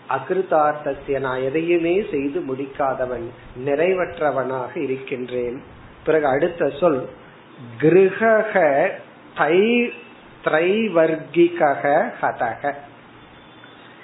அகிருதார்த்தசிய 0.08 1.20
நான் 1.20 1.42
எதையுமே 1.42 2.04
செய்து 2.10 2.40
முடிக்காதவன் 2.40 3.26
நிறைவற்றவனாக 3.66 4.76
இருக்கின்றேன். 4.76 5.62
பிறகு 6.04 6.26
அடுத்த 6.26 6.68
சொல் 6.68 7.08
கிரக 7.78 8.54
தை 9.36 9.92
திரைவர்கிக 10.44 11.60
ஹதக. 12.20 12.74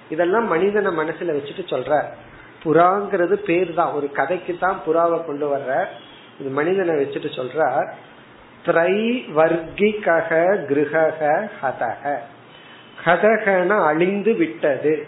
இதெல்லாம் 0.08 0.46
மனிதனை 0.46 0.96
மனசுல 0.96 1.34
வச்சுட்டு 1.34 1.64
சொல்ற. 1.66 2.04
புறாங்கிறது 2.64 3.32
பேர் 3.32 3.74
தான் 3.74 3.92
ஒரு 3.92 4.12
கதைக்கு 4.12 4.56
தான் 4.58 4.80
புறாவை 4.86 5.24
கொண்டு 5.24 5.56
வர்ற. 5.56 5.84
இது 6.40 6.50
மனிதனை 6.50 6.94
வச்சுட்டு 6.94 7.28
சொல்ற 7.38 7.86
திரைவர்கிக 8.66 10.06
கிரக 10.68 11.48
ஹதக. 11.62 12.16
ஹதகன 13.04 13.84
அழிந்து 13.86 14.34
விட்டது. 14.34 15.06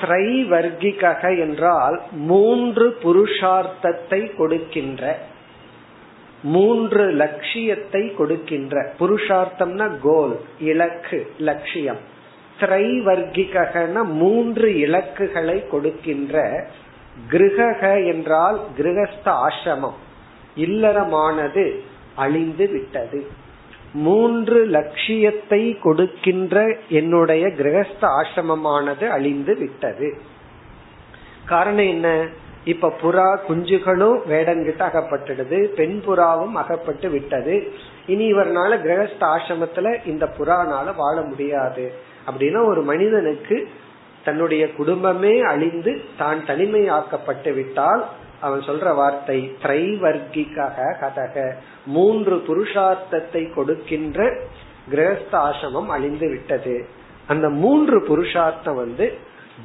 திரைவர்கிக 0.00 1.38
என்றால் 1.38 2.02
மூன்று 2.12 2.98
புருஷார்த்தத்தை 3.02 4.36
கொடுக்கின்ற 4.36 5.18
மூன்று 6.42 7.10
லட்சியத்தை 7.10 8.14
கொடுக்கின்ற. 8.14 8.92
புருஷார்த்தம்னா 9.00 9.90
கோல் 10.02 10.40
இலக்கு 10.58 11.32
லட்சியம். 11.38 11.98
திரைவர்கிகன 12.60 14.02
மூன்று 14.04 14.78
இலக்குகளை 14.78 15.68
கொடுக்கின்ற 15.68 16.66
கிரக 17.26 18.04
என்றால் 18.06 18.60
கிரகஸ்த 18.78 19.24
ஆசிரமம். 19.24 19.98
இல்லறமானது 20.56 21.80
அழிந்து 22.14 22.68
விட்டது. 22.68 23.26
மூன்று 23.92 24.64
லட்சியத்தை 24.64 25.78
கொடுக்கின்ற 25.78 26.76
என்னுடைய 26.88 27.46
கிரகஸ்த 27.46 28.00
ஆசிரமமானது 28.00 29.08
அழிந்து 29.08 29.56
விட்டது. 29.56 30.18
காரணம் 31.44 31.86
என்ன? 31.86 32.26
இப்ப 32.64 32.92
புறா 33.02 33.38
குஞ்சுகளும் 33.48 34.18
வேடங்கிட்ட 34.30 34.80
அகப்பட்டுடுது 34.80 35.64
பெண் 35.64 36.02
புறாவும் 36.06 36.52
அகப்பட்டு 36.52 37.08
விட்டது. 37.08 37.72
இனி 38.06 38.32
இவர்னால 38.32 38.70
கிரகஸ்த 38.76 39.20
ஆசிரமத்துல 39.20 40.06
இந்த 40.06 40.28
புறானால 40.38 40.94
வாழ 40.96 41.20
முடியாது. 41.20 41.92
அப்படின்னா 42.30 42.66
ஒரு 42.66 42.82
மனிதனுக்கு 42.82 43.68
தன்னுடைய 44.28 44.64
குடும்பமே 44.72 45.34
அழிந்து 45.42 45.92
தான் 46.18 46.40
தனிமையாக்கப்பட்டு 46.46 47.50
விட்டால் 47.54 48.02
அவன் 48.40 48.60
சொல்ற 48.60 48.88
வார்த்தை 48.94 49.38
திரைவர்க்கிக்காக 49.62 50.78
கதக. 51.00 51.36
மூன்று 51.86 52.36
புருஷார்த்தத்தை 52.48 53.42
கொடுக்கின்ற 53.54 54.18
கிரகஸ்த 54.90 55.34
ஆசிரமம் 55.46 55.86
அழிந்து 55.86 56.28
விட்டது. 56.28 56.76
அந்த 57.26 57.46
மூன்று 57.62 57.96
புருஷார்த்தம் 58.02 58.74
வந்து 58.74 59.06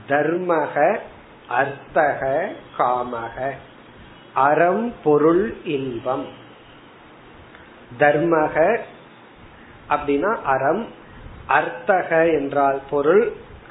தர்மக 0.10 0.76
அர்த்தக 1.50 2.22
காமக. 2.78 3.38
அறம் 4.34 4.94
பொருள் 5.04 5.46
இன்பம். 5.64 6.28
தர்மக 8.00 8.58
அப்படின்னா 9.90 10.32
அறம் 10.46 10.84
அர்த்தக 11.48 12.10
என்றால் 12.32 12.80
பொருள் 12.90 13.24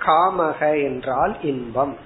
காமக 0.04 0.82
என்றால் 0.82 1.37
இன்பம். 1.42 1.97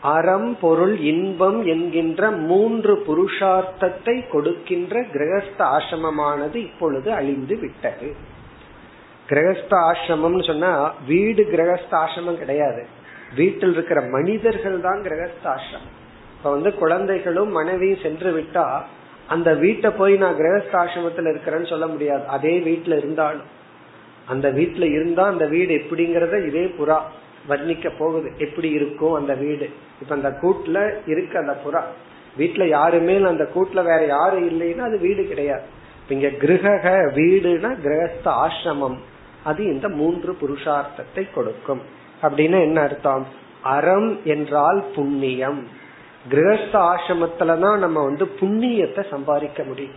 அறம் 0.00 0.58
பொருள் 0.60 0.98
இன்பம் 0.98 1.66
என்கின்ற 1.66 2.30
மூன்று 2.30 3.04
புருஷார்த்தத்தை 3.06 4.28
கொடுக்கின்ற 4.28 5.00
கிரகஸ்த 5.00 5.58
ஆசிரமமானது 5.58 6.54
இப்பொழுது 6.54 7.12
அழிந்து 7.12 7.58
விட்டது. 7.58 8.14
கிரகஸ்த 9.28 9.70
ஆசிரமம்னு 9.70 10.46
சொன்னா 10.46 10.94
வீடு 11.06 11.42
கிரகஸ்த 11.42 11.90
ஆசிரமம் 11.90 12.38
கிடையாது. 12.38 12.86
வீட்டில் 13.36 13.72
இருக்கிற 13.72 14.00
மனிதர்கள் 14.00 14.80
தான் 14.80 15.02
கிரகஸ்தாசிரமம் 15.02 15.98
இப்ப 16.36 16.50
வந்து 16.50 16.74
குழந்தைகளும் 16.74 17.50
மனைவியும் 17.50 18.02
சென்று 18.02 18.30
விட்டா 18.38 18.82
அந்த 19.26 19.54
வீட்டை 19.54 19.90
போய் 19.90 20.16
நான் 20.16 20.36
கிரகஸ்த 20.36 20.70
கிரகஸ்தாசிரமத்துல 20.72 21.30
இருக்கிறேன்னு 21.32 21.68
சொல்ல 21.68 21.86
முடியாது. 21.86 22.26
அதே 22.26 22.58
வீட்டுல 22.58 22.96
இருந்தாலும். 22.96 23.48
அந்த 24.26 24.50
வீட்டுல 24.50 24.92
இருந்தா 24.92 25.26
அந்த 25.26 25.46
வீடு 25.46 25.74
எப்படிங்கறத 25.74 26.46
இதே 26.46 26.64
புறா. 26.78 26.98
வர்ணிக்க 27.48 27.90
போகுது. 27.98 28.32
எப்படி 28.38 28.70
இருக்கும் 28.70 29.12
அந்த 29.12 29.34
வீடு. 29.34 29.70
இப்ப 30.02 30.14
அந்த 30.14 30.28
கூட்டுல 30.28 31.08
இருக்கு 31.08 31.38
அந்த 31.38 31.60
புறா. 31.64 31.82
வீட்டுல 32.38 32.68
யாருமே 32.68 33.22
அந்த 33.22 33.48
கூட்டுல 33.54 33.84
வேற 33.84 34.06
யாரும் 34.06 34.50
இல்லைன்னா 34.50 34.78
அது 34.78 34.98
வீடு 34.98 35.24
கிடையாது. 35.24 35.80
இங்க 36.08 36.28
கிரக 36.28 36.88
வீடுனா 37.14 37.76
கிரகஸ்த 37.84 38.24
ஆசிரமம். 38.24 38.96
அது 39.44 39.64
இந்த 39.64 39.88
மூன்று 39.88 40.36
புருஷார்த்தத்தை 40.40 41.28
கொடுக்கும். 41.34 41.82
அப்படின்னு 42.22 42.60
என்ன 42.60 42.80
அர்த்தம்? 42.80 43.26
அறம் 43.62 44.20
என்றால் 44.24 44.84
புண்ணியம். 44.94 45.68
கிரகஸ்த 46.30 46.72
ஆசிரமத்துலதான் 46.72 47.78
நம்ம 47.78 48.04
வந்து 48.04 48.24
புண்ணியத்தை 48.24 49.08
சம்பாதிக்க 49.10 49.62
முடியும். 49.62 49.94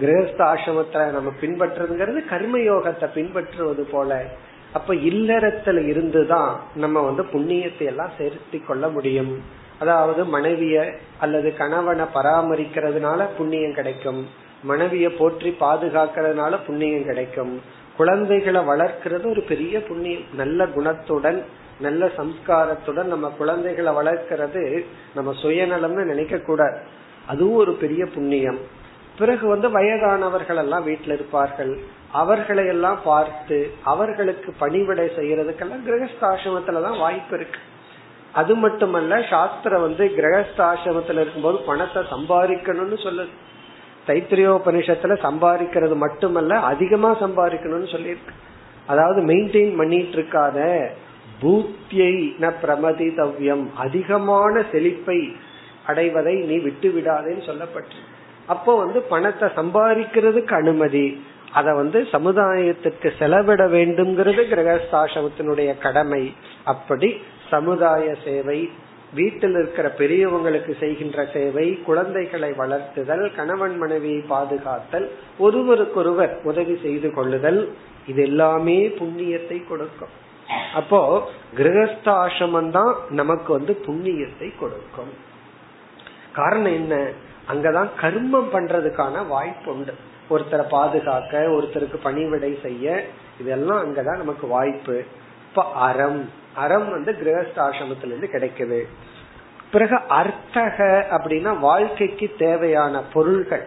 கிரகஸ்த 0.00 0.38
ஆசிரமத்துல 0.38 1.10
நம்ம 1.10 1.32
பின்பற்றுறதுங்கிறது 1.40 2.18
கர்மயோகத்தை 2.30 3.12
பின்பற்றுவது 3.12 3.84
போல. 3.84 4.24
அப்ப 4.72 4.94
இல்லறத்துல 4.94 5.88
இருந்துதான் 5.88 6.60
நம்ம 6.74 7.00
வந்து 7.00 7.22
புண்ணியத்தை 7.22 7.84
எல்லாம் 7.84 8.10
சேர்த்தி 8.18 8.66
கொள்ள 8.66 8.88
முடியும். 8.88 9.42
அதாவது 9.78 10.38
மனைவிய 10.38 10.94
அல்லது 11.18 11.56
கணவனை 11.56 12.04
பராமரிக்கிறதுனால 12.14 13.26
புண்ணியம் 13.36 13.74
கிடைக்கும். 13.74 14.26
மனைவிய 14.68 15.16
போற்றி 15.16 15.56
பாதுகாக்கிறதுனால 15.60 16.58
புண்ணியம் 16.66 17.04
கிடைக்கும். 17.04 17.60
குழந்தைகளை 17.96 18.64
வளர்க்கிறது 18.64 19.28
ஒரு 19.28 19.42
பெரிய 19.42 19.82
புண்ணியம். 19.82 20.22
நல்ல 20.34 20.66
குணத்துடன் 20.66 21.42
நல்ல 21.80 22.06
சம்ஸ்காரத்துடன் 22.06 23.04
நம்ம 23.04 23.28
குழந்தைகளை 23.28 23.92
வளர்க்கிறது 23.92 24.84
நம்ம 25.14 25.34
சுயநலம்னு 25.42 26.04
நினைக்க 26.04 26.38
கூடாது. 26.38 26.78
அதுவும் 27.26 27.54
ஒரு 27.54 27.72
பெரிய 27.72 28.06
புண்ணியம். 28.06 28.58
பிறகு 29.18 29.46
வந்து 29.46 29.70
வயதானவர்கள் 29.70 30.56
எல்லாம் 30.56 30.84
வீட்டில் 30.84 31.12
இருப்பார்கள். 31.12 31.78
அவர்களை 32.12 32.64
எல்லாம் 32.66 32.98
பார்த்து 33.04 33.58
அவர்களுக்கு 33.82 34.50
பணிவிடை 34.58 35.06
செய்யறதுக்கெல்லாம் 35.18 35.84
கிரகஸ்தாசிரமத்துலதான் 35.86 36.98
வாய்ப்பு 36.98 37.34
இருக்கு. 37.36 37.60
அது 38.32 38.54
மட்டுமல்ல 38.54 39.20
சாஸ்திரம் 39.30 39.80
வந்து 39.80 40.04
கிரகஸ்தாசிரமத்துல 40.18 41.22
இருக்கும்போது 41.24 41.58
பணத்தை 41.58 42.02
சம்பாதிக்கணும்னு 42.10 42.98
சொல்லுது. 43.06 43.32
தைத்திரியோபனிஷத்துல 44.08 45.16
சம்பாதிக்கிறது 45.26 45.96
மட்டுமல்ல 45.96 46.54
அதிகமா 46.72 47.10
சம்பாதிக்கணும்னு 47.20 47.90
சொல்லியிருக்கு. 47.92 48.34
அதாவது 48.86 49.20
மெயின்டைன் 49.22 49.74
பண்ணிட்டு 49.76 50.16
இருக்காத 50.18 50.58
பூத்தியை 51.42 52.14
ந 52.40 52.46
பிரமதி 52.62 53.08
தவ்யம் 53.18 53.64
அதிகமான 53.74 54.64
செழிப்பை 54.72 55.18
அடைவதை 55.86 56.34
நீ 56.40 56.56
விட்டு 56.58 56.88
விடாதேன்னு 56.88 57.44
சொல்லப்பட்டு 57.46 57.98
அப்போ 58.46 58.72
வந்து 58.76 58.98
பணத்தை 59.02 59.48
சம்பாதிக்கிறதுக்கு 59.56 60.54
அனுமதி 60.54 61.06
அத 61.52 61.74
வந்து 61.74 61.98
சமுதாயத்துக்கு 62.12 63.08
செலவிட 63.18 63.62
வேண்டும்ங்கிறது 63.68 64.42
கிரகஸ்தாசிரமத்தினுடைய 64.52 65.70
கடமை. 65.78 66.34
அப்படி 66.64 67.08
சமுதாய 67.50 68.14
சேவை 68.24 68.60
வீட்டில் 69.14 69.54
இருக்கிற 69.54 69.86
பெரியவங்களுக்கு 69.98 70.72
செய்கின்ற 70.78 71.26
சேவை 71.32 71.64
குழந்தைகளை 71.82 72.50
வளர்த்துதல் 72.50 73.24
கணவன் 73.36 73.76
மனைவியை 73.78 74.22
பாதுகாத்தல் 74.30 75.06
ஒருவருக்கொருவர் 75.38 76.40
உதவி 76.42 76.76
செய்து 76.82 77.08
கொள்ளுதல் 77.14 77.60
இது 78.06 78.22
எல்லாமே 78.22 78.78
புண்ணியத்தை 79.00 79.58
கொடுக்கும். 79.68 80.14
அப்போ 80.74 81.00
கிரகஸ்தாசிரமம் 81.56 82.70
தான் 82.70 82.94
நமக்கு 83.08 83.52
வந்து 83.52 83.74
புண்ணியத்தை 83.86 84.48
கொடுக்கும். 84.58 85.12
காரணம் 86.32 86.72
என்ன? 86.72 86.94
அங்கதான் 87.52 87.90
கர்மம் 88.00 88.50
பண்றதுக்கான 88.52 89.26
வாய்ப்பு 89.26 89.70
உண்டு 89.74 89.94
ஒருத்தரை 90.30 90.68
பாதுகாக்க 90.68 91.38
ஒருத்தருக்கு 91.38 91.96
பணிவிடை 92.02 92.58
செய்ய 92.62 93.04
இதெல்லாம் 93.40 93.80
அங்கதான் 93.84 94.16
நமக்கு 94.16 94.46
வாய்ப்பு. 94.46 95.04
இப்ப 95.48 95.72
அறம். 95.72 96.30
அறம் 96.54 96.90
வந்து 96.90 97.12
கிரகஸ்தாசிரமத்திலிருந்து 97.12 98.28
கிடைக்குது. 98.32 98.82
பிறகு 99.72 99.98
அர்த்தக 100.08 101.06
அப்படின்னா 101.10 101.58
வாழ்க்கைக்கு 101.58 102.34
தேவையான 102.38 103.02
பொருள்கள். 103.12 103.66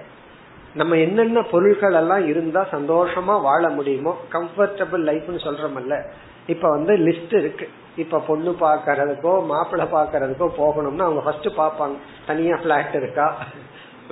நம்ம 0.75 0.95
என்னென்ன 0.95 1.41
பொருள்கள் 1.41 1.93
எல்லாம் 1.93 2.27
இருந்தா 2.27 2.67
சந்தோஷமா 2.71 3.41
வாழ 3.41 3.69
முடியுமோ 3.69 4.17
கம்ஃபர்டபுள் 4.31 5.05
லைஃப்னு 5.09 5.39
சொல்றோம்ல 5.43 6.03
இப்ப 6.47 6.69
வந்து 6.69 6.97
லிஸ்ட் 6.97 7.35
இருக்கு. 7.37 7.69
இப்ப 7.95 8.19
பொண்ணு 8.19 8.55
பாக்கறதுக்கோ 8.59 9.45
மாப்பிள்ளை 9.45 9.87
பாக்கறதுக்கோ 9.91 10.49
போகணும்னா 10.57 11.01
அவங்க 11.01 11.21
ஃபர்ஸ்ட் 11.21 11.47
பாப்பாங்க 11.47 11.95
தனியா 12.25 12.55
பிளாட் 12.55 12.95
இருக்கா? 12.95 13.37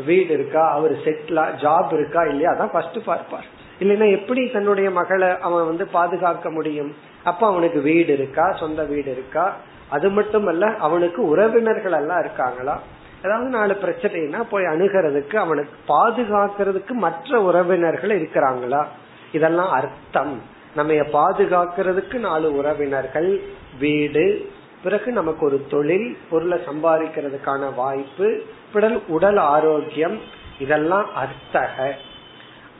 வீடு 0.01 0.33
இருக்கா 0.33 0.71
அவர் 0.71 0.91
செட்டிலா 0.91 1.45
ஜாப் 1.61 1.93
இருக்கா 1.93 2.23
இல்லையா 2.23 2.51
அதான் 2.51 2.71
ஃபர்ஸ்ட் 2.71 3.03
பார்ப்பார். 3.05 3.45
இல்லைன்னா 3.79 4.11
எப்படி 4.11 4.47
தன்னுடைய 4.47 4.89
மகளை 4.89 5.39
அவன் 5.39 5.65
வந்து 5.65 5.87
பாதுகாக்க 5.87 6.49
முடியும்? 6.51 6.95
அப்ப 7.23 7.47
அவனுக்கு 7.47 7.81
வீடு 7.81 8.13
இருக்கா 8.13 8.51
சொந்த 8.51 8.83
வீடு 8.83 9.11
இருக்கா? 9.11 9.53
அது 9.89 10.09
மட்டும் 10.09 10.45
அல்ல 10.45 10.75
அவனுக்கு 10.75 11.27
உறவினர்கள் 11.27 11.91
எல்லாம் 11.91 12.19
இருக்காங்களா? 12.19 12.79
ஏதாவது 13.23 13.49
நாலு 13.49 13.73
பிரச்சனைனா 13.73 14.43
போய் 14.49 14.63
அணுகிறதுக்கு 14.63 15.35
அவனுக்கு 15.35 15.93
பாதுகாக்கிறதுக்கு 15.93 16.91
மற்ற 16.91 17.41
உறவினர்கள் 17.41 18.21
இருக்கிறாங்களா? 18.21 18.85
இதெல்லாம் 19.31 19.69
அர்த்தம். 19.69 20.41
நம்ம 20.75 20.93
பாதுகாக்கிறதுக்கு 20.93 22.13
நாலு 22.13 22.55
உறவினர்கள் 22.55 23.41
வீடு 23.79 24.49
பிறகு 24.83 25.11
நமக்கு 25.11 25.45
ஒரு 25.45 25.65
தொழில் 25.69 26.17
பொருளை 26.29 26.57
சம்பாதிக்கிறதுக்கான 26.67 27.73
வாய்ப்பு 27.75 28.27
பிறகு 28.73 29.03
உடல் 29.07 29.37
ஆரோக்கியம் 29.37 30.17
இதெல்லாம் 30.59 31.07
அர்த்தக. 31.15 31.75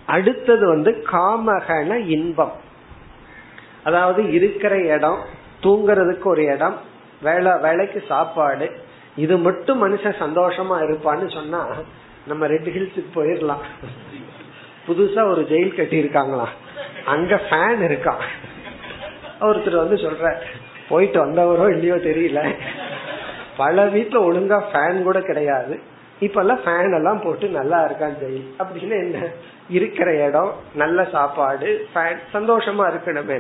அடுத்தது 0.06 0.68
வந்து 0.68 0.92
காமகன 1.12 1.96
இன்பம். 2.08 2.56
அதாவது 3.84 4.32
இருக்கிற 4.32 4.74
இடம் 4.96 5.22
தூங்குறதுக்கு 5.62 6.24
ஒரு 6.24 6.44
இடம் 6.44 6.78
வேலை 7.22 7.52
வேலைக்கு 7.62 8.04
சாப்பாடு 8.08 8.68
இது 9.16 9.38
மட்டும் 9.38 9.80
மனுஷன் 9.84 10.22
சந்தோஷமா 10.24 10.78
இருப்பான்னு 10.86 11.28
சொன்னா 11.34 11.62
நம்ம 12.28 12.48
ரெட் 12.48 12.70
ஹில்ஸுக்கு 12.76 13.12
போயிடலாம் 13.16 13.64
புதுசா 14.88 15.22
ஒரு 15.30 15.42
ஜெயில் 15.50 15.76
கட்டி 15.76 15.98
இருக்காங்களாம் 16.04 16.54
அங்க 17.06 17.36
ஃபேன் 17.50 17.82
இருக்கான் 17.90 18.24
ஒருத்தர் 19.40 19.84
வந்து 19.84 19.96
சொல்ற 19.96 20.26
போயிட்டு 20.94 21.20
வந்தவரோ 21.26 21.66
இல்லையோ 21.70 21.96
தெரியல. 22.10 22.40
பல 23.58 23.86
வீட்டுல 23.86 24.20
ஒழுங்கா 24.28 24.60
ஃபேன் 24.74 25.04
கூட 25.04 25.20
கிடையாது. 25.22 25.80
இப்ப 26.20 26.40
எல்லாம் 26.42 26.64
ஃபேன் 26.66 26.96
எல்லாம் 26.96 27.22
போட்டு 27.24 27.48
நல்லா 27.48 27.80
இருக்கான் 27.86 28.18
ஜெயில். 28.22 28.48
அப்படின்னு 28.60 28.98
என்ன? 29.06 29.28
இருக்கிற 29.70 30.26
இடம் 30.28 30.52
நல்ல 30.76 31.06
சாப்பாடு 31.12 31.88
ஃபேன் 31.96 32.20
சந்தோஷமா 32.34 32.86
இருக்கணுமே 32.92 33.38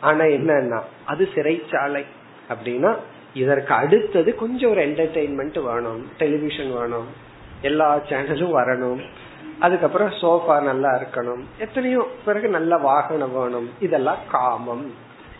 ஆனா 0.00 0.24
என்னன்னா 0.24 0.80
அது 1.06 1.28
சிறைச்சாலை. 1.34 2.04
அப்படின்னா 2.48 2.96
இதற்கு 3.34 3.74
அடுத்தது 3.74 4.34
கொஞ்சம் 4.34 4.70
ஒரு 4.70 4.80
என்டர்டெயின்மெண்ட் 4.86 5.60
வேணும் 5.62 6.02
டெலிவிஷன் 6.18 6.72
வேணும் 6.78 7.08
எல்லா 7.62 7.88
சேனலும் 8.08 8.54
வரணும். 8.58 9.00
அதுக்கப்புறம் 9.58 10.10
சோஃபா 10.22 10.62
நல்லா 10.62 10.90
இருக்கணும். 10.90 11.42
எத்தனையோ 11.58 12.02
பிறகு 12.24 12.48
நல்ல 12.48 12.76
வாகனம் 12.76 13.32
வேணும். 13.32 13.70
இதெல்லாம் 13.80 14.22
காமம். 14.30 14.86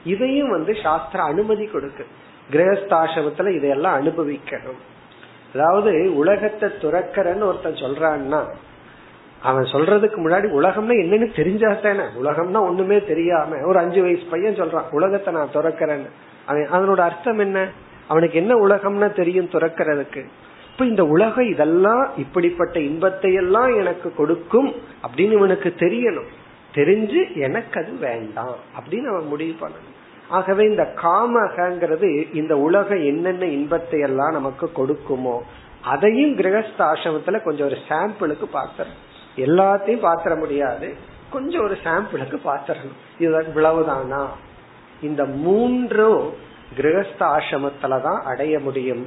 இதையும் 0.04 0.50
வந்து 0.50 0.76
சாஸ்திர 0.82 1.22
அனுமதி 1.22 1.66
கொடுக்கு. 1.66 2.06
கிரகஸ்தாசிரமத்துல 2.50 3.54
இதையெல்லாம் 3.54 4.00
அனுபவிக்கணும். 4.00 4.80
அதாவது 5.54 6.16
உலகத்தை 6.16 6.70
துறக்கிறன்னு 6.80 7.42
ஒருத்தன் 7.42 7.82
சொல்றான்னா 7.82 8.44
அவன் 9.42 9.64
சொல்றதுக்கு 9.64 10.18
முன்னாடி 10.18 10.46
உலகம்னா 10.58 10.94
என்னன்னு 11.04 11.36
தெரிஞ்சா 11.36 11.72
தானே. 11.72 12.02
உலகம்னா 12.22 12.60
ஒண்ணுமே 12.60 13.04
தெரியாம 13.04 13.56
ஒரு 13.66 13.78
அஞ்சு 13.78 14.02
வயசு 14.02 14.22
பையன் 14.30 14.60
சொல்றான் 14.60 14.90
உலகத்தை 14.90 15.34
நான் 15.34 15.54
துறக்கிறேன்னு. 15.54 16.10
அவன் 16.46 16.68
அதனோட 16.72 16.98
அர்த்தம் 16.98 17.38
என்ன? 17.38 17.68
அவனுக்கு 18.08 18.38
என்ன 18.38 18.54
உலகம்னா 18.54 19.12
தெரியும் 19.12 19.50
துறக்கிறதுக்கு? 19.52 20.24
இப்ப 20.72 20.84
இந்த 20.84 21.06
உலகம் 21.06 21.48
இதெல்லாம் 21.48 22.10
இப்படிப்பட்ட 22.16 22.80
இன்பத்தை 22.80 23.32
எல்லாம் 23.32 23.78
எனக்கு 23.78 24.14
கொடுக்கும் 24.14 24.74
அப்படின்னு 25.02 25.32
இவனுக்கு 25.32 25.74
தெரியணும். 25.78 26.26
தெரிஞ்சு 26.74 27.36
எனக்கு 27.36 27.80
அது 27.80 27.92
வேண்டாம் 27.92 28.56
அப்படின்னு 28.78 29.06
அவன் 29.06 29.26
முடிவு 29.26 29.66
பண்ணணும் 29.66 30.00
ஆகவே 30.28 30.64
இந்த 30.64 30.82
காமகங்கிறது 30.82 32.34
இந்த 32.34 32.56
உலகம் 32.56 33.04
என்னென்ன 33.04 33.44
இன்பத்தை 33.46 34.00
எல்லாம் 34.00 34.32
நமக்கு 34.32 34.70
கொடுக்குமோ 34.76 35.38
அதையும் 35.82 36.36
கிரகஸ்தாசிரமத்துல 36.36 37.42
கொஞ்சம் 37.42 37.66
ஒரு 37.66 37.78
சாம்பிளுக்கு 37.88 38.44
பாத்திரம். 38.44 38.92
எல்லாத்தையும் 39.36 40.00
பாத்திர 40.00 40.34
முடியாது 40.34 40.94
கொஞ்சம் 41.30 41.62
ஒரு 41.62 41.78
சாம்பிளுக்கு 41.84 42.36
பாத்திரணும். 42.44 42.98
இது 43.18 43.38
இவ்வளவுதானா? 43.38 44.26
இந்த 45.02 45.24
மூன்றும் 45.24 46.34
கிரகஸ்த 46.76 47.20
ஆசிரமத்துலதான் 47.20 48.22
அடைய 48.22 48.58
முடியும். 48.58 49.06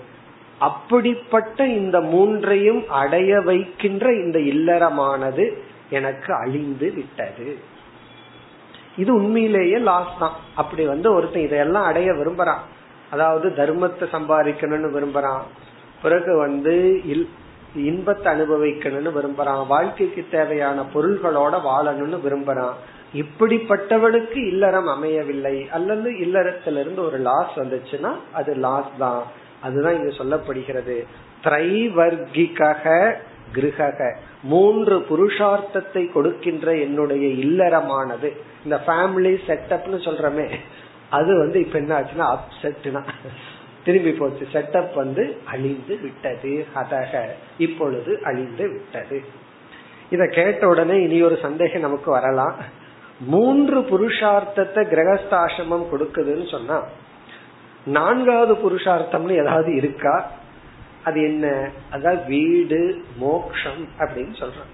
அப்படிப்பட்ட 0.59 1.65
இந்த 1.67 2.01
மூன்றையும் 2.01 2.89
அடைய 2.89 3.39
வைக்கின்ற 3.39 4.11
இந்த 4.11 4.39
இல்லறமானது 4.39 5.57
எனக்கு 5.89 6.33
அழிந்து 6.33 6.93
விட்டது. 6.93 7.57
இது 8.97 9.13
உண்மையிலேயே 9.13 9.77
லாஸ் 9.77 10.19
தான். 10.19 10.33
அப்படி 10.55 10.85
வந்து 10.85 11.13
ஒருத்தன் 11.13 11.41
இதையெல்லாம் 11.41 11.83
அடைய 11.83 12.11
விரும்புறான். 12.11 12.63
அதாவது 13.11 13.49
தர்மத்தை 13.49 14.05
சம்பாதிக்கணும்னு 14.11 14.89
விரும்புறான். 14.95 15.41
பிறகு 16.01 16.37
வந்து 16.37 17.01
இன்பத்தை 17.75 18.33
அனுபவிக்கணும்னு 18.33 19.11
விரும்புறான். 19.17 19.67
வாழ்க்கைக்கு 19.67 20.25
தேவையான 20.31 20.85
பொருள்களோட 20.93 21.61
வாழணும்னு 21.61 22.19
விரும்புறான். 22.25 22.73
இப்படிப்பட்டவனுக்கு 23.13 24.47
இல்லறம் 24.47 24.87
அமையவில்லை. 24.87 25.69
அல்லது 25.69 26.11
இல்லறத்திலிருந்து 26.11 27.05
ஒரு 27.05 27.17
லாஸ் 27.17 27.53
வந்துச்சுன்னா 27.55 28.11
அது 28.33 28.55
லாஸ் 28.55 28.91
தான். 28.97 29.23
அதுதான் 29.61 29.95
இங்க 29.95 30.15
சொல்லப்படுகிறது. 30.23 31.05
திரைவர்கிக 31.43 33.13
கிரக 33.53 34.17
மூன்று 34.43 35.05
புருஷார்த்தத்தை 35.09 36.11
கொடுக்கின்ற 36.11 36.75
என்னுடைய 36.75 37.27
இல்லறமானது. 37.27 38.37
இந்த 38.63 38.81
ஃபேமிலி 38.87 39.37
செட்டப்னு 39.47 39.97
சொல்றமே. 39.97 40.55
அது 41.09 41.37
வந்து 41.37 41.59
இப்ப 41.59 41.77
என்ன 41.77 41.99
ஆச்சுன்னா 41.99 42.35
அப்செட்னா 42.35 43.03
திரும்பி 43.83 44.11
போச்சு. 44.11 44.47
செட்டப் 44.53 44.93
வந்து 44.93 45.37
அழிந்து 45.45 45.97
விட்டது 46.01 46.65
அதக 46.75 47.25
இப்பொழுது 47.57 48.19
அழிந்து 48.23 48.69
விட்டது. 48.69 49.23
இத 50.09 50.25
கேட்ட 50.25 50.67
உடனே 50.67 51.01
இனி 51.01 51.21
ஒரு 51.21 51.37
சந்தேகம் 51.41 51.81
நமக்கு 51.81 52.11
வரலாம். 52.11 52.55
மூன்று 53.19 53.79
புருஷார்த்தத்தை 53.79 54.83
கிரகஸ்தாசிரமம் 54.91 55.85
கொடுக்குதுன்னு 55.91 56.49
சொன்னா 56.49 56.83
நான்காவது 57.85 58.53
புருஷார்த்தம்னு 58.53 59.31
ஏதாவது 59.31 59.75
இருக்கா? 59.75 60.31
அது 61.05 61.19
என்ன? 61.21 61.71
அதாவது 61.91 62.21
வீடு 62.27 62.79
மோக்ஷம் 63.17 63.83
அப்படின்னு 63.99 64.35
சொல்றோம் 64.39 64.71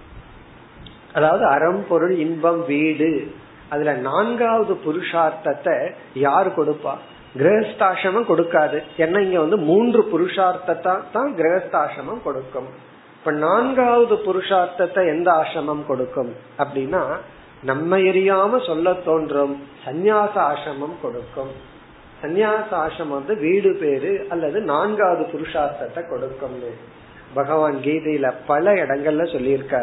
அதாவது 1.14 1.46
அறம் 1.46 1.82
பொருள் 1.88 2.14
இன்பம் 2.18 2.66
வீடு. 2.66 3.34
அதுல 3.70 3.94
நான்காவது 3.94 4.74
புருஷார்த்தத்தை 4.86 5.76
யார் 6.14 6.50
கொடுப்பா? 6.58 6.94
கிரகஸ்தாசிரமம் 7.38 8.30
கொடுக்காது. 8.30 8.78
ஏன்னா 8.98 9.20
இங்க 9.20 9.40
வந்து 9.40 9.58
மூன்று 9.58 10.02
புருஷார்த்தத்தை 10.14 10.94
தான் 11.12 11.32
கிரகஸ்தாசிரமம் 11.38 12.24
கொடுக்கும். 12.24 12.70
இப்ப 13.20 13.32
நான்காவது 13.32 14.16
புருஷார்த்தத்தை 14.16 15.02
எந்த 15.08 15.30
ஆசிரமம் 15.32 15.84
கொடுக்கும்? 15.86 16.32
அப்படின்னா 16.58 17.04
நம்ம 17.64 17.98
எரியாம 17.98 18.66
சொல்ல 18.66 18.94
தோன்றும் 18.94 19.54
சந்நியாச 19.86 20.36
ஆசிரமம் 20.52 20.96
கொடுக்கும். 21.02 21.52
சந்நியாச 22.22 22.70
ஆசிரமம் 22.84 23.20
வந்து 23.20 23.36
வீடு 23.38 23.70
பேரு 23.82 24.12
அல்லது 24.30 24.58
நான்காவது 24.62 25.24
புருஷார்த்தத்தை 25.34 26.02
கொடுக்கும்னு. 26.10 26.72
பகவான் 27.34 27.78
கீதையில 27.78 28.28
பல 28.46 28.74
இடங்கள்ல 28.74 29.26
சொல்லியிருக்க 29.32 29.78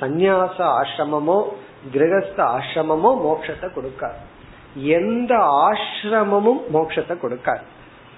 சந்நியாச 0.00 0.56
ஆசிரமமோ 0.80 1.38
கிரகஸ்த 1.92 2.38
ஆசிரமமோ 2.56 3.10
மோட்சத்தை 3.26 3.68
கொடுக்காது 3.76 4.20
எந்த 4.98 5.32
ஆசிரமமும் 5.68 6.60
மோட்சத்தை 6.72 7.14
கொடுக்காது. 7.22 7.64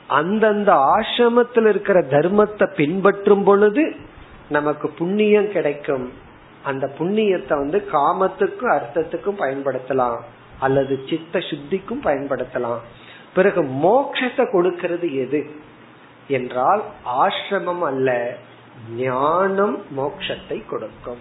அந்தந்த 0.09 0.71
ஆசிரமத்தில் 0.97 1.69
இருக்கிற 1.69 1.99
தர்மத்தை 2.01 2.67
பின்பற்றும் 2.77 3.45
பொழுது 3.45 3.85
நமக்கு 4.49 4.89
புண்ணியம் 4.91 5.51
கிடைக்கும். 5.51 6.07
அந்த 6.65 6.85
புண்ணியத்தை 6.99 7.55
வந்து 7.59 7.79
காமத்துக்கும் 7.93 8.75
அர்த்தத்துக்கும் 8.75 9.41
பயன்படுத்தலாம். 9.41 10.19
அல்லது 10.59 10.95
சித்த 11.09 11.39
சுத்திக்கும் 11.39 12.03
பயன்படுத்தலாம். 12.05 12.83
பிறகு 13.35 13.63
மோட்சத்தை 13.63 14.51
கொடுக்கிறது 14.51 15.15
எது? 15.15 15.51
என்றால் 16.29 16.83
ஆசிரமம் 17.23 17.81
அல்ல 17.81 18.37
ஞானம் 18.97 19.83
மோட்சத்தை 19.97 20.67
கொடுக்கும். 20.67 21.19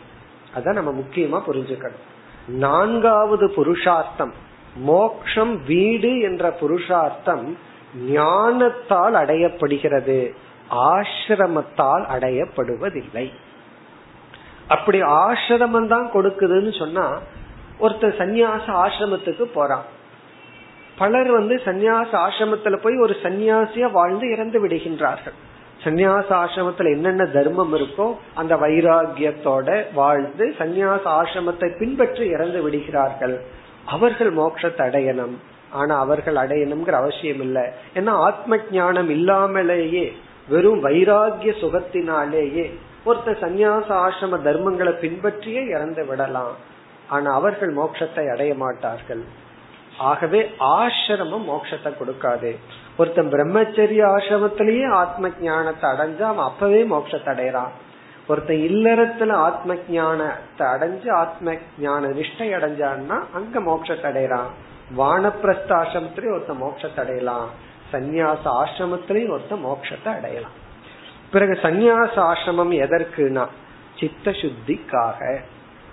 அதான் 0.55 0.73
நம்ம 0.73 0.91
முக்கியமா 0.91 1.41
புரிஞ்சுக்கணும். 1.49 2.05
நான்காவது 2.47 3.49
புருஷார்த்தம் 3.49 4.33
மோக்ஷம் 4.75 5.63
வீடு 5.63 6.19
என்ற 6.19 6.49
புருஷார்த்தம் 6.49 7.57
ஞானத்தால் 8.09 9.13
அடையப்படுகிறது 9.13 10.33
ஆசிரமத்தால் 10.71 12.05
அடையப்படுவதில்லை. 12.15 13.31
அப்படி 14.67 15.01
ஆசிரமம் 15.01 15.87
தான் 15.87 16.11
கொடுக்குதுன்னு 16.13 16.77
சொன்னா 16.77 17.19
ஒருத்தர் 17.79 18.19
சந்நியாச 18.19 18.65
ஆசிரமத்துக்கு 18.83 19.41
போறான். 19.41 19.99
பலர் 21.01 21.29
வந்து 21.37 21.55
சந்நியாச 21.67 22.11
ஆசிரமத்துல 22.25 22.77
போய் 22.83 22.97
ஒரு 23.05 23.13
சன்னியாசியா 23.23 23.87
வாழ்ந்து 23.99 24.25
இறந்து 24.35 24.57
விடுகின்றார்கள். 24.63 25.37
சந்நியாச 25.83 26.27
ஆசிரமத்துல 26.43 26.91
என்னென்ன 26.95 27.23
தர்மம் 27.35 27.73
இருக்கோ 27.77 28.07
அந்த 28.39 28.53
வைராகியத்தோட 28.63 29.67
வாழ்ந்து 29.93 30.47
சந்நியாச 30.59 31.03
ஆசிரமத்தை 31.19 31.69
பின்பற்றி 31.79 32.25
இறந்து 32.35 32.59
விடுகிறார்கள். 32.61 33.35
அவர்கள் 33.85 34.31
மோட்சத்தை 34.39 34.83
அடையணும். 34.87 35.35
ஆனா 35.79 35.93
அவர்கள் 35.99 36.37
அடையணுங்கிற 36.43 36.95
அவசியம் 37.01 37.41
இல்லை. 37.45 37.65
ஏன்னா 37.97 38.13
ஆத்ம 38.27 38.59
ஞானம் 38.71 39.09
இல்லாமலேயே 39.09 40.05
வெறும் 40.49 40.81
வைராகிய 40.85 41.51
சுகத்தினாலேயே 41.63 42.65
ஒருத்தர் 43.05 43.43
சந்நியாச 43.43 43.87
ஆசிரம 44.05 44.39
தர்மங்களை 44.47 44.93
பின்பற்றியே 45.03 45.61
இறந்து 45.75 46.03
விடலாம். 46.09 46.55
ஆனா 47.09 47.29
அவர்கள் 47.39 47.71
மோட்சத்தை 47.75 48.25
அடைய 48.33 48.53
மாட்டார்கள். 48.63 49.23
ஆகவே 50.09 50.39
ஆசிரமம் 50.77 51.45
மோட்சத்தை 51.51 51.91
கொடுக்காது. 51.99 52.51
ஒருத்தன் 52.99 53.31
பிரம்மச்சரிய 53.33 54.03
ஆசிரமத்திலேயே 54.15 54.87
ஆத்ம 55.01 55.31
ஞானத்தை 55.41 55.87
அடைஞ்சா 55.93 56.25
அவன் 56.31 56.49
அப்பவே 56.49 56.81
மோட்சத்தை 56.93 57.31
அடையறான் 57.33 57.73
ஒருத்தன் 58.29 58.63
இல்லறத்துல 58.69 59.35
ஆத்ம 59.47 59.77
ஞானத்தை 59.89 60.65
அடைஞ்சு 60.73 61.09
ஆத்ம 61.21 61.55
ஞான 61.79 62.09
நிஷ்டை 62.19 62.49
அடைஞ்சான்னா 62.57 63.17
அங்க 63.33 63.59
மோட்சத்தை 63.59 64.07
அடையறான் 64.11 64.49
வானப்பிரஸ்த 64.97 65.71
ஆசிரமத்திலேயே 65.81 66.35
ஒருத்தன் 66.35 66.63
மோட்சத்தை 66.63 67.01
அடையலாம். 67.03 67.49
சந்நியாச 67.93 68.43
ஆசிரமத்திலேயும் 68.61 69.33
ஒருத்தன் 69.35 69.65
மோட்சத்தை 69.65 70.11
அடையலாம். 70.17 70.57
பிறகு 71.33 71.53
சந்நியாச 71.63 72.15
ஆசிரமம் 72.31 72.73
எதற்குனா 72.85 73.45
சித்த 73.99 74.31
சுத்திக்காக 74.41 75.19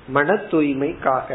மன 0.08 0.34
தூய்மைக்காக 0.50 1.30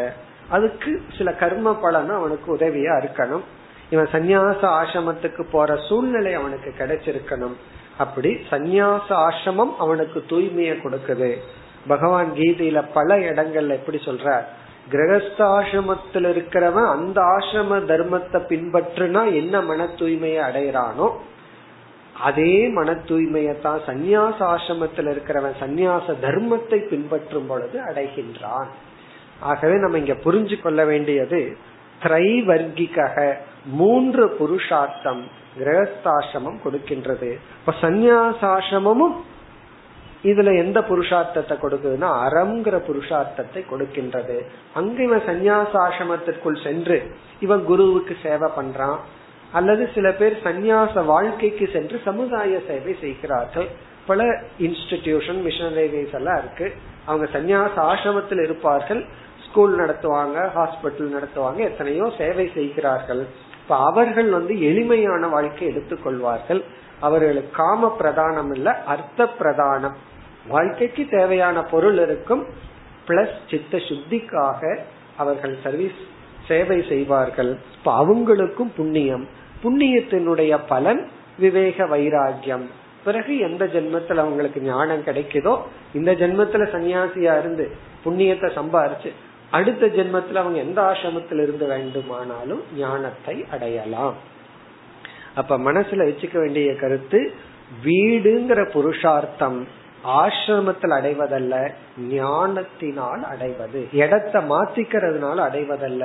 அதுக்கு 0.55 0.91
சில 1.17 1.29
கர்ம 1.41 1.75
பலனும் 1.83 2.19
அவனுக்கு 2.19 2.47
உதவியா 2.55 2.93
இருக்கணும். 3.01 3.45
இவன் 3.93 4.13
சந்நியாச 4.15 4.61
ஆசிரமத்துக்கு 4.79 5.43
போற 5.51 5.75
சூழ்நிலை 5.87 6.33
அவனுக்கு 6.39 6.69
கிடைச்சிருக்கணும். 6.79 7.55
அப்படி 7.97 8.31
சந்நியாச 8.51 9.07
ஆசிரமம் 9.27 9.73
அவனுக்கு 9.77 10.19
தூய்மையை 10.29 10.75
கொடுக்குது. 10.83 11.31
பகவான் 11.87 12.29
கீதையில 12.37 12.79
பல 12.93 13.17
இடங்கள்ல 13.29 13.77
எப்படி 13.79 13.99
சொல்ற 14.05 14.27
கிரகஸ்தாசிரமத்தில் 14.91 16.27
இருக்கிறவன் 16.31 16.87
அந்த 16.95 17.17
ஆசிரம 17.35 17.77
தர்மத்தை 17.91 18.39
பின்பற்றுனா 18.51 19.21
என்ன 19.39 19.61
மன 19.69 19.85
தூய்மையை 19.99 20.41
அடையிறானோ 20.47 21.07
அதே 22.27 22.55
மன 22.77 22.91
தூய்மையத்தான் 23.09 23.79
சந்நியாச 23.89 24.37
ஆசிரமத்தில் 24.53 25.09
இருக்கிறவன் 25.13 25.55
சந்நியாச 25.61 26.15
தர்மத்தை 26.25 26.79
பின்பற்றும் 26.89 27.47
பொழுது 27.47 27.77
அடைகின்றான். 27.89 28.69
ஆகவே 29.43 29.75
நம்ம 29.77 29.97
இங்க 29.97 30.15
புரிஞ்சு 30.25 30.57
கொள்ள 30.61 30.81
வேண்டியது 30.85 31.41
திரைவர்கிக 32.03 32.97
மூன்று 33.65 34.23
புருஷார்த்தம் 34.39 35.23
கிரகஸ்தாசிரமம் 35.59 36.59
கொடுக்கின்றது. 36.65 37.29
இப்ப 37.59 37.73
சந்நியாசாசிரமும் 37.81 39.15
இதுல 40.23 40.51
எந்த 40.57 40.79
புருஷார்த்தத்தை 40.89 41.55
கொடுக்குதுன்னா 41.61 42.09
அறம்ங்கிற 42.25 42.75
புருஷார்த்தத்தை 42.89 43.61
கொடுக்கின்றது. 43.71 44.37
அங்க 44.73 45.03
இவன் 45.03 45.25
சந்நியாசாசிரமத்திற்குள் 45.27 46.63
சென்று 46.63 46.97
இவன் 47.39 47.63
குருவுக்கு 47.65 48.15
சேவை 48.23 48.49
பண்றான். 48.57 48.99
அல்லது 49.51 49.83
சில 49.95 50.11
பேர் 50.11 50.37
சந்நியாச 50.43 51.05
வாழ்க்கைக்கு 51.05 51.65
சென்று 51.73 51.97
சமுதாய 52.05 52.59
சேவை 52.67 52.95
செய்கிறார்கள். 53.01 53.67
பல 54.07 54.23
இன்ஸ்டிடியூஷன் 54.59 55.41
மிஷனரிஸ் 55.47 56.15
எல்லாம் 56.19 56.37
இருக்கு. 56.37 56.67
அவங்க 57.05 57.25
சந்நியாச 57.35 57.75
ஆசிரமத்தில் 57.91 58.43
இருப்பார்கள். 58.43 59.03
ஸ்கூல் 59.53 59.73
நடத்துவாங்க 59.79 60.37
ஹாஸ்பிட்டல் 60.55 61.09
நடத்துவாங்க 61.15 61.59
எத்தனையோ 61.69 62.05
சேவை 62.17 62.45
செய்கிறார்கள். 62.53 63.19
இப்ப 63.61 63.75
அவர்கள் 63.89 64.29
வந்து 64.29 64.53
எளிமையான 64.61 65.27
வாழ்க்கை 65.27 65.65
எடுத்துக்கொள்வார்கள். 65.67 66.61
அவர்களுக்கு 66.99 67.51
காம 67.55 67.91
பிரதானம் 67.99 68.51
இல்ல 68.55 68.69
அர்த்த 68.93 69.27
பிரதானம். 69.39 69.95
வாழ்க்கைக்கு 70.47 71.03
தேவையான 71.09 71.57
பொருள் 71.63 71.97
இருக்கும் 71.97 72.41
பிளஸ் 73.07 73.35
சித்த 73.49 73.77
சுத்திக்காக 73.89 74.61
அவர்கள் 75.17 75.53
சர்வீஸ் 75.63 75.99
சேவை 76.47 76.79
செய்வார்கள். 76.87 77.51
இப்ப 77.77 77.91
அவங்களுக்கும் 78.03 78.71
புண்ணியம். 78.75 79.25
புண்ணியத்தினுடைய 79.63 80.53
பலன் 80.67 81.01
விவேக 81.37 81.85
வைராகியம் 81.85 82.65
பிறகு 83.03 83.33
எந்த 83.39 83.63
ஜென்மத்துல 83.75 84.23
அவங்களுக்கு 84.25 84.59
ஞானம் 84.61 85.05
கிடைக்குதோ 85.05 85.53
இந்த 85.93 86.11
ஜென்மத்துல 86.21 86.65
சன்னியாசியா 86.73 87.35
இருந்து 87.39 87.67
புண்ணியத்தை 88.05 88.49
சம்பாரிச்சு 88.59 89.11
அடுத்த 89.57 89.85
ஜென்மத்துல 89.97 90.41
அவங்க 90.43 90.59
எந்த 90.59 90.79
ஆசிரமத்தில் 90.89 91.41
இருந்து 91.41 91.65
வேண்டுமானாலும் 91.65 92.61
ஞானத்தை 92.77 93.35
அடையலாம். 93.51 94.15
அப்ப 95.35 95.57
மனசுல 95.57 96.05
வச்சுக்க 96.09 96.37
வேண்டிய 96.39 96.71
கருத்து 96.75 97.19
வீடுங்கிற 97.85 98.61
புருஷார்த்தம் 98.75 99.59
ஆசிரமத்தில் 100.21 100.93
அடைவதல்ல 100.97 101.53
ஞானத்தினால் 102.09 103.21
அடைவது. 103.33 103.81
இடத்தை 104.01 104.39
மாத்திக்கிறதுனால 104.53 105.37
அடைவதல்ல 105.49 106.03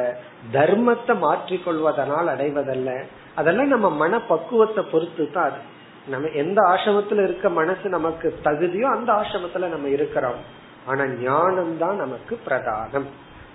தர்மத்தை 0.53 1.15
மாற்றிக்கொள்வதனால் 1.25 2.29
அடைவதல்ல. 2.35 2.91
அதெல்லாம் 3.35 3.73
நம்ம 3.75 3.89
மன 4.03 4.21
பக்குவத்தை 4.33 4.85
பொறுத்து 4.85 5.25
தான் 5.31 5.49
அது. 5.51 5.61
நம்ம 6.09 6.29
எந்த 6.43 6.59
ஆசிரமத்துல 6.73 7.25
இருக்க 7.25 7.49
மனசு 7.61 7.89
நமக்கு 7.89 8.29
தகுதியோ 8.45 8.89
அந்த 8.97 9.11
ஆசிரமத்துல 9.13 9.69
நம்ம 9.69 9.89
இருக்கிறோம். 9.89 10.41
ஆனா 10.87 11.05
ஞானம் 11.23 11.75
தான் 11.79 11.97
நமக்கு 11.97 12.35
பிரதானம். 12.47 13.09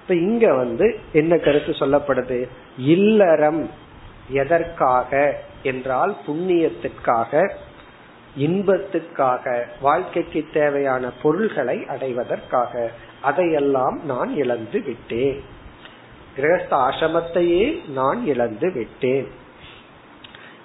இப்ப 0.03 0.15
இங்க 0.15 0.53
வந்து 0.53 0.99
என்ன 1.13 1.37
கருத்து 1.37 1.71
சொல்லப்படுது? 1.71 2.47
இல்லறம் 2.77 3.69
எதற்காக 4.29 5.39
என்றால் 5.63 6.15
புண்ணியத்திற்காக 6.27 7.49
இன்பத்துக்காக 8.37 9.63
வாழ்க்கைக்கு 9.81 10.45
தேவையான 10.53 11.11
பொருள்களை 11.21 11.85
அடைவதற்காக. 11.85 12.91
அதையெல்லாம் 13.21 14.05
நான் 14.05 14.35
இழந்து 14.35 14.81
விட்டேன். 14.81 15.43
கிரகஸ்த 16.37 16.71
ஆசிரமத்தையே 16.71 17.89
நான் 17.89 18.25
இழந்து 18.25 18.71
விட்டேன். 18.71 19.27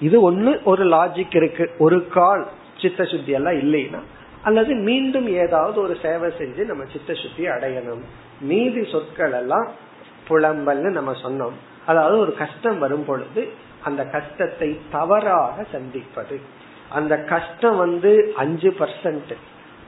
இது 0.00 0.32
ஒண்ணு 0.32 0.62
ஒரு 0.64 0.86
லாஜிக் 0.86 1.36
இருக்கு. 1.36 1.70
ஒரு 1.78 2.08
கால் 2.08 2.48
சித்த 2.80 3.04
சுத்தி 3.04 3.32
எல்லாம் 3.32 3.54
இல்லைன்னா 3.54 4.00
அல்லது 4.42 4.74
மீண்டும் 4.74 5.28
ஏதாவது 5.28 5.80
ஒரு 5.80 5.96
சேவை 6.02 6.32
செஞ்சு 6.38 6.64
நம்ம 6.64 6.84
சித்த 6.92 7.14
சுத்தி 7.14 7.46
அடையணும். 7.46 8.02
மீதி 8.40 8.84
சொற்கள் 8.84 9.32
எல்லாம் 9.32 9.68
புலம்பல்னு 10.28 10.90
நம்ம 10.90 11.12
சொன்னோம். 11.12 11.52
அதாவது 11.86 12.18
ஒரு 12.18 12.34
கஷ்டம் 12.34 12.78
வரும் 12.78 13.04
பொழுது 13.04 13.48
அந்த 13.82 14.04
கஷ்டத்தை 14.04 14.80
தவறாக 14.90 15.64
சந்திப்பது. 15.72 16.40
அந்த 16.88 17.18
கஷ்டம் 17.18 17.76
வந்து 17.76 18.32
அஞ்சு 18.36 18.74
பர்சன்ட் 18.78 19.32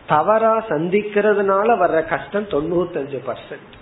தவறா 0.06 0.64
சந்திக்கிறதுனால 0.68 1.68
வர்ற 1.78 2.08
கஷ்டம் 2.08 2.44
தொண்ணூத்தஞ்சு 2.44 3.18
பர்சன்ட் 3.26 3.74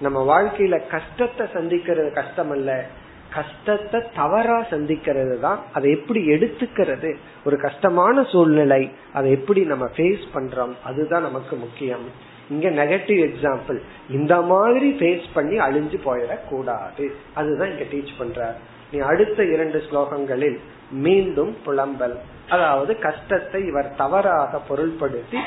நம்ம 0.00 0.40
வாழ்க்கையில 0.40 0.86
கஷ்டத்தை 0.86 1.46
சந்திக்கிறது 1.54 2.12
கஷ்டம் 2.12 2.50
அல்ல 2.50 2.84
கஷ்டத்தை 3.30 4.00
தவறா 4.14 4.60
சந்திக்கிறது 4.70 5.40
தான் 5.40 5.60
அதை 5.72 5.90
எப்படி 5.90 6.26
எடுத்துக்கிறது? 6.26 7.16
ஒரு 7.44 7.56
கஷ்டமான 7.56 8.24
சூழ்நிலை 8.24 8.90
அதை 9.12 9.30
எப்படி 9.30 9.64
நம்ம 9.64 9.84
ஃபேஸ் 9.96 10.24
பண்றோம்? 10.34 10.72
அதுதான் 10.84 11.22
நமக்கு 11.22 11.56
முக்கியம். 11.56 12.30
இங்க 12.50 12.68
நெகட்டிவ் 12.70 13.30
எக்ஸாம்பிள் 13.30 13.80
இந்த 14.10 14.40
மாதிரி 14.40 14.98
ஃபேஸ் 14.98 15.24
பண்ணி 15.34 15.58
அழிஞ்சு 15.58 15.98
போயிடக்கூடாது. 16.04 17.12
அதுதான் 17.34 17.70
இங்க 17.70 17.82
டீச் 17.82 18.12
பண்றார். 18.18 18.54
நீ 18.92 18.98
அடுத்த 18.98 19.44
இரண்டு 19.44 19.82
ஸ்லோகங்களில் 19.90 20.58
மீண்டும் 20.90 21.56
புலம்பல். 21.66 22.16
அதாவது 22.48 22.98
கஷ்டத்தை 22.98 23.66
இவர் 23.66 23.94
தவறாக 23.96 24.60
பொருள்படுத்தி 24.68 25.38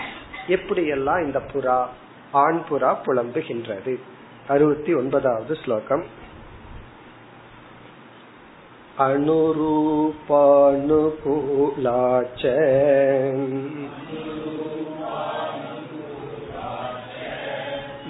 எப்படியெல்லாம் 0.48 1.26
இந்த 1.26 1.42
புறா 1.54 1.86
ஆண் 2.32 2.62
புறா 2.70 2.96
புலம்புகின்றது. 3.06 4.00
அறுபத்தி 4.48 4.94
ஒன்பதாவது 4.94 5.56
ஸ்லோகம். 5.56 6.24
அனுரூபானுகூலா 8.98 10.24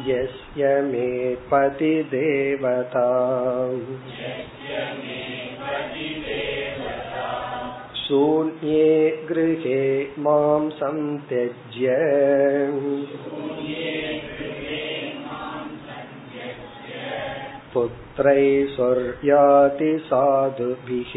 यस्य 0.06 0.68
मे 0.90 1.34
पतिदेवता 1.50 3.06
शून्ये 8.02 8.86
गृहे 9.28 9.82
मां 10.18 10.70
सन्त्यज्य 10.70 11.96
पुत्रै 17.74 18.66
स्वर्याति 18.76 19.98
साधुभिः 20.06 21.12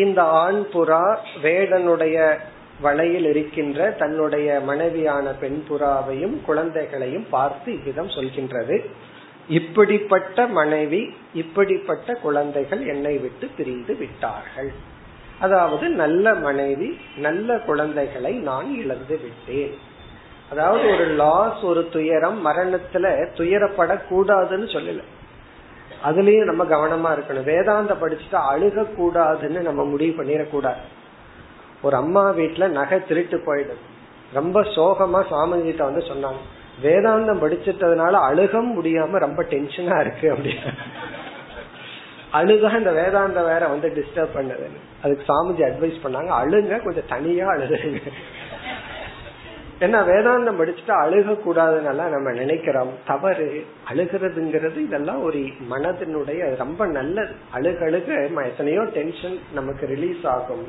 இந்த 0.00 0.20
ஆண் 0.42 0.60
புறா 0.72 1.04
வேடனுடைய 1.42 2.16
வலையில் 2.82 3.26
இருக்கின்ற 3.26 3.88
தன்னுடைய 3.98 4.48
மனைவியான 4.68 5.26
பெண் 5.40 5.60
புறாவையும் 5.68 6.36
குழந்தைகளையும் 6.46 7.26
பார்த்து 7.30 7.68
இவ்விதம் 7.72 8.12
சொல்கின்றது. 8.16 8.76
இப்படிப்பட்ட 9.58 10.46
மனைவி 10.58 11.02
இப்படிப்பட்ட 11.34 12.14
குழந்தைகள் 12.14 12.82
என்னை 12.86 13.14
விட்டு 13.18 13.46
பிரிந்து 13.56 13.94
விட்டார்கள். 13.94 14.70
அதாவது 15.40 15.86
நல்ல 16.02 16.34
மனைவி 16.46 16.88
நல்ல 17.16 17.58
குழந்தைகளை 17.68 18.32
நான் 18.48 18.68
இழந்து 18.82 19.16
விட்டேன். 19.24 19.74
அதாவது 20.50 20.84
ஒரு 20.92 21.06
லாஸ் 21.22 21.62
ஒரு 21.70 21.82
துயரம் 21.92 22.38
மரணத்துல 22.46 23.06
துயரப்படக்கூடாதுன்னு 23.38 24.68
சொல்லல. 24.76 25.02
அதுலயும் 26.04 26.54
நம்ம 26.54 26.64
கவனமா 26.64 27.16
இருக்கணும். 27.16 27.44
வேதாந்த 27.44 27.94
படிச்சுட்டு 27.94 28.40
அழுக 28.54 28.86
கூடாதுன்னு 28.98 29.60
நம்ம 29.60 29.84
முடிவு 29.84 30.24
பண்ணிடக்கூடாது. 30.24 30.82
ஒரு 31.82 31.96
அம்மா 31.96 32.30
வீட்டுல 32.30 32.68
நகை 32.68 33.04
திருட்டு 33.04 33.36
போயிடுது. 33.36 33.74
ரொம்ப 34.32 34.60
சோகமா 34.60 35.24
சாமிஜிட்ட 35.30 35.82
வந்து 35.82 36.04
சொன்னாங்க. 36.04 36.40
வேதாந்தம் 36.82 37.44
படிச்சிட்டதுனால 37.44 38.12
அழுக 38.30 38.52
முடியாம 38.52 39.10
ரொம்ப 39.10 39.42
டென்ஷனா 39.42 40.00
இருக்கு 40.00 40.34
அப்படின்னு. 40.34 40.72
அழுக 42.32 42.78
இந்த 42.78 42.92
வேதாந்த 42.92 43.42
வேற 43.42 43.66
வந்து 43.68 43.88
டிஸ்டர்ப் 43.88 44.36
பண்ணதுன்னு. 44.36 44.78
அதுக்கு 45.02 45.24
சாமிஜி 45.32 45.56
அட்வைஸ் 45.56 45.96
பண்ணாங்க 46.04 46.28
அழுங்க 46.28 46.82
கொஞ்சம் 46.82 47.08
தனியா 47.08 47.46
அழுதுங்க 47.46 48.00
ஏன்னா 49.80 50.00
வேதாந்தம் 50.08 50.58
படிச்சுட்டு 50.60 50.92
அழுக 51.04 51.36
கூடாதுன்னு 51.46 52.08
நம்ம 52.08 52.30
நினைக்கிறோம். 52.32 52.92
தவறு 53.06 53.66
அழுகிறதுங்கிறது 53.92 54.76
இதெல்லாம் 54.76 55.22
ஒரு 55.22 55.38
மனதினுடைய 55.70 56.56
ரொம்ப 56.56 56.86
நல்லது. 56.86 57.34
அழுக 57.54 57.78
அழுக 57.88 58.44
எத்தனையோ 58.44 58.82
டென்ஷன் 58.82 59.38
நமக்கு 59.54 59.86
ரிலீஸ் 59.86 60.26
ஆகும். 60.26 60.66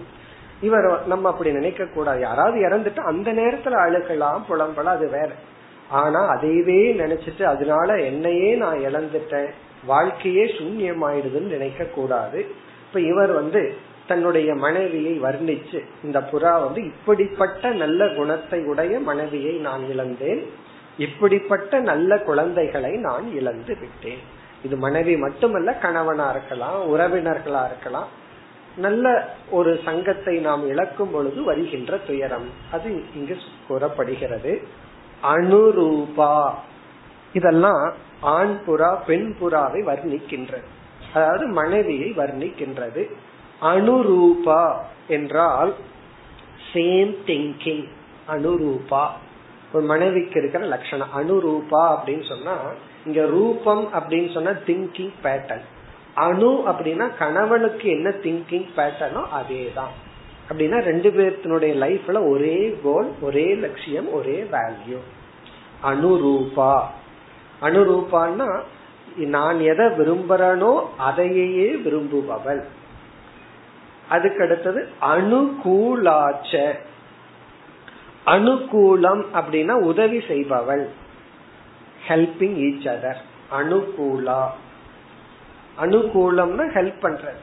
இவர் 0.61 1.07
நம்ம 1.07 1.29
அப்படி 1.29 1.51
நினைக்க 1.51 1.85
கூடாது 1.85 2.19
யாராவது 2.19 2.59
இறந்துட்டு 2.59 2.99
அந்த 2.99 3.33
நேரத்துல 3.33 3.75
அழுகலாம் 3.85 4.41
புலம்பலாம் 4.49 4.95
அது 4.95 5.09
வேற. 5.09 5.29
ஆனா 5.89 6.35
அதையவே 6.35 6.81
நினைச்சிட்டு 7.03 7.43
அதனால 7.43 7.95
என்னையே 7.95 8.55
நான் 8.55 8.77
இழந்துட்டேன். 8.77 9.49
வாழ்க்கையே 9.85 10.45
சூன்யமாயிடுதுன்னு 10.45 11.51
நினைக்க 11.55 11.83
கூடாது 11.83 12.45
இப்ப 12.87 12.99
இவர் 12.99 13.31
வந்து 13.31 13.75
தன்னுடைய 14.07 14.55
மனைவியை 14.55 15.21
வர்ணிச்சு 15.21 15.83
இந்த 16.03 16.19
புறா 16.19 16.61
வந்து 16.61 16.85
இப்படிப்பட்ட 16.85 17.69
நல்ல 17.69 18.07
குணத்தை 18.07 18.63
உடைய 18.63 18.99
மனைவியை 18.99 19.55
நான் 19.55 19.89
இழந்தேன். 19.89 20.49
இப்படிப்பட்ட 20.97 21.79
நல்ல 21.79 22.19
குழந்தைகளை 22.19 22.91
நான் 22.91 23.33
இழந்து 23.33 23.77
விட்டேன். 23.79 24.17
இது 24.63 24.77
மனைவி 24.77 25.17
மட்டுமல்ல 25.17 25.73
கணவனா 25.73 26.29
இருக்கலாம் 26.29 26.95
உறவினர்களா 26.95 27.65
இருக்கலாம். 27.65 28.07
நல்ல 28.77 29.35
ஒரு 29.49 29.79
சங்கத்தை 29.85 30.39
நாம் 30.39 30.67
இழக்கும் 30.67 31.11
பொழுது 31.11 31.43
வருகின்ற 31.43 31.97
துயரம். 31.97 32.49
அது 32.71 33.03
இங்கு 33.15 33.37
கூறப்படுகிறது. 33.67 34.61
அனுரூபா. 35.23 36.53
இதெல்லாம் 37.33 37.93
ஆண் 38.21 38.57
புறா 38.67 38.97
பெண் 39.05 39.35
புறாவை 39.41 39.83
வர்ணிக்கின்றது 39.83 40.69
அதாவது 41.13 41.47
மனைவியை 41.47 42.13
வர்ணிக்கின்றது. 42.17 43.11
அனுரூபா 43.69 44.61
என்றால் 45.07 45.73
சேம் 46.73 47.11
திங்கிங் 47.27 47.83
அனுரூபா. 48.29 49.03
ஒரு 49.73 49.83
மனைவிக்கு 49.85 50.39
இருக்கிற 50.39 50.63
லட்சணம். 50.65 51.11
அனுரூபா 51.19 51.81
அப்படின்னு 51.95 52.25
சொன்னா 52.27 52.55
இங்க 53.05 53.21
ரூபம் 53.25 53.83
அப்படின்னு 53.93 54.31
சொன்னா 54.33 54.53
திங்கிங் 54.67 55.13
பேட்டர்ன் 55.23 55.67
அணு 56.15 56.51
அப்படின்னா 56.67 57.05
கணவனுக்கு 57.19 57.87
என்ன 57.89 58.09
திங்கிங் 58.23 58.67
பேட்டர்னோ 58.77 59.21
அதே 59.39 59.71
தான் 59.75 59.93
அப்படின்னா 60.49 60.77
ரெண்டு 60.81 61.09
பேர்த்தினுடைய 61.09 61.73
லைஃப்ல 61.83 62.17
ஒரே 62.29 62.57
கோல் 62.83 63.09
ஒரே 63.21 63.47
லட்சியம் 63.55 64.09
ஒரே 64.13 64.37
வேல்யூ 64.51 64.99
அனுரூபா. 65.83 66.73
அனுரூபான்னா 67.61 68.49
நான் 69.35 69.59
எதை 69.71 69.85
விரும்புறனோ 69.85 70.73
அதையே 70.97 71.69
விரும்புபவள். 71.85 72.61
அதுக்கு 74.11 74.43
அடுத்தது 74.43 74.87
அனுகூலாச்ச. 75.01 76.71
அனுகூலம் 78.25 79.25
அப்படின்னா 79.33 79.71
உதவி 79.71 80.17
செய்பவள். 80.17 80.85
ஹெல்பிங் 82.07 82.57
ஈச் 82.67 82.89
அதர் 82.93 83.21
அனுகூலா. 83.59 84.45
அனுகூலம்னா 85.81 86.65
ஹெல்ப் 86.75 87.01
பண்றது. 87.01 87.41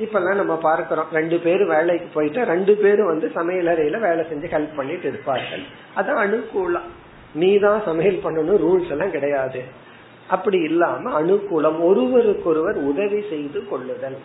இப்பெல்லாம் 0.00 0.34
நம்ம 0.34 0.56
பார்க்கிறோம். 0.56 1.06
ரெண்டு 1.12 1.38
பேரும் 1.38 1.68
வேலைக்கு 1.68 2.08
போயிட்டு 2.14 2.44
ரெண்டு 2.44 2.74
பேரும் 2.74 3.06
வந்து 3.06 3.32
சமையலறையில 3.34 4.00
வேலை 4.00 4.24
செஞ்சு 4.24 4.50
ஹெல்ப் 4.54 4.76
பண்ணிட்டு 4.76 5.08
இருப்பார்கள். 5.08 5.62
அதான் 5.96 6.24
அனுகூலம். 6.26 6.88
நீ 7.34 7.58
தான் 7.58 7.82
சமையல் 7.84 8.20
பண்ணணும் 8.24 8.60
ரூல்ஸ் 8.66 8.90
எல்லாம் 8.90 9.10
கிடையாது. 9.10 9.62
அப்படி 10.28 10.58
இல்லாம 10.58 11.20
அனுகூலம் 11.22 11.80
ஒருவருக்கொருவர் 11.80 12.76
உதவி 12.76 13.24
செய்து 13.28 13.68
கொள்ளுதல். 13.68 14.18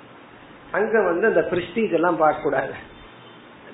அங்க 0.76 1.02
வந்து 1.10 1.26
அந்த 1.32 1.42
பிரிஸ்டீஜ் 1.52 1.94
எல்லாம் 2.00 2.22
பார்க்க 2.24 2.46
கூடாது 2.48 2.76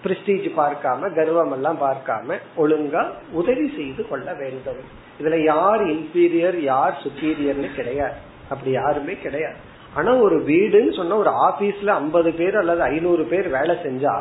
பிரிஸ்டீஜ் 0.03 0.45
பார்க்காம 0.59 1.09
கர்வம் 1.17 1.53
எல்லாம் 1.55 1.79
பார்க்காம 1.81 2.37
ஒழுங்கா 2.61 3.01
உதவி 3.39 3.65
செய்து 3.75 4.03
கொள்ள 4.11 4.27
வேண்டும். 4.41 4.79
இதுல 5.19 5.37
யார் 5.43 5.81
இன்பீரியர் 5.95 6.57
யார் 6.71 6.95
சுப்பீரியர்னு 7.03 7.69
கிடையாது. 7.75 8.17
அப்படி 8.49 8.71
யாருமே 8.71 9.15
கிடையாது. 9.25 9.59
ஆனா 9.97 10.11
ஒரு 10.25 10.37
வீடுன்னு 10.47 10.93
சொன்னா 10.99 11.15
ஒரு 11.23 11.31
ஆபீஸ்ல 11.47 11.91
ஐம்பது 12.01 12.31
பேர் 12.39 12.57
அல்லது 12.61 12.81
ஐநூறு 12.93 13.23
பேர் 13.31 13.47
வேலை 13.57 13.75
செஞ்சா 13.85 14.13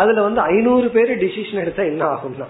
அதுல 0.00 0.22
வந்து 0.26 0.40
ஐநூறு 0.52 0.88
பேர் 0.96 1.10
டிசிஷன் 1.24 1.62
எடுத்தா 1.64 1.82
என்ன 1.92 2.02
ஆகும்னா 2.14 2.48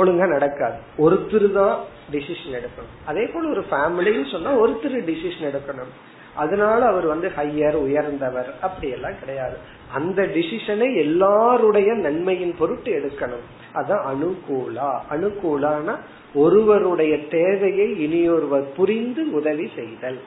ஒழுங்கா 0.00 0.26
நடக்காது. 0.32 0.78
ஒருத்தர் 1.04 1.46
தான் 1.52 1.76
டிசிஷன் 2.14 2.56
எடுக்கணும். 2.58 2.94
அதே 3.10 3.24
போல 3.34 3.44
ஒரு 3.54 3.62
ஃபேமிலின்னு 3.70 4.26
சொன்னா 4.32 4.50
ஒருத்தர் 4.62 4.96
டிசிஷன் 5.10 5.48
எடுக்கணும். 5.50 5.92
அதனால 6.36 6.86
அவர் 6.86 7.06
வந்து 7.06 7.32
ஹையர் 7.36 7.74
உயர்ந்தவர் 7.74 8.54
அப்படி 8.60 8.92
எல்லாம் 8.92 9.18
கிடையாது. 9.18 9.56
அந்த 9.94 10.22
டிசிஷனை 10.22 10.96
எல்லாருடைய 10.96 11.94
நன்மையின் 11.94 12.54
பொருட்டு 12.58 12.90
எடுக்கணும். 12.92 13.46
அதான் 13.74 14.04
அனுகூலா. 14.12 14.98
அனுகூலான 15.10 15.96
ஒருவருடைய 16.34 17.26
தேவையை 17.28 18.02
இனியொருவர் 18.02 18.72
புரிந்து 18.76 19.32
உதவி 19.32 19.70
செய்தல். 19.76 20.20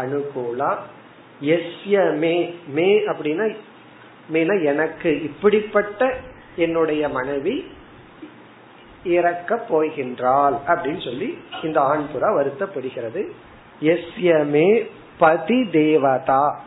அனுகூலா 0.00 0.74
எஸ்ய 1.42 2.16
மே 2.16 2.54
மே 2.68 2.98
அப்படின்னா 2.98 3.56
மேல 4.28 4.54
எனக்கு 4.54 5.22
இப்படிப்பட்ட 5.22 6.16
என்னுடைய 6.56 7.08
மனைவி 7.08 7.64
இறக்க 9.04 9.64
போகின்றாள் 9.70 10.56
அப்படின்னு 10.66 11.04
சொல்லி 11.04 11.38
இந்த 11.62 11.80
ஆண்புறா 11.80 12.28
வருத்தப்படுகிறது. 12.38 13.30
எஸ்ய 13.82 14.44
மே 14.46 14.86
பதி 15.18 15.68
தேவதா 15.70 16.64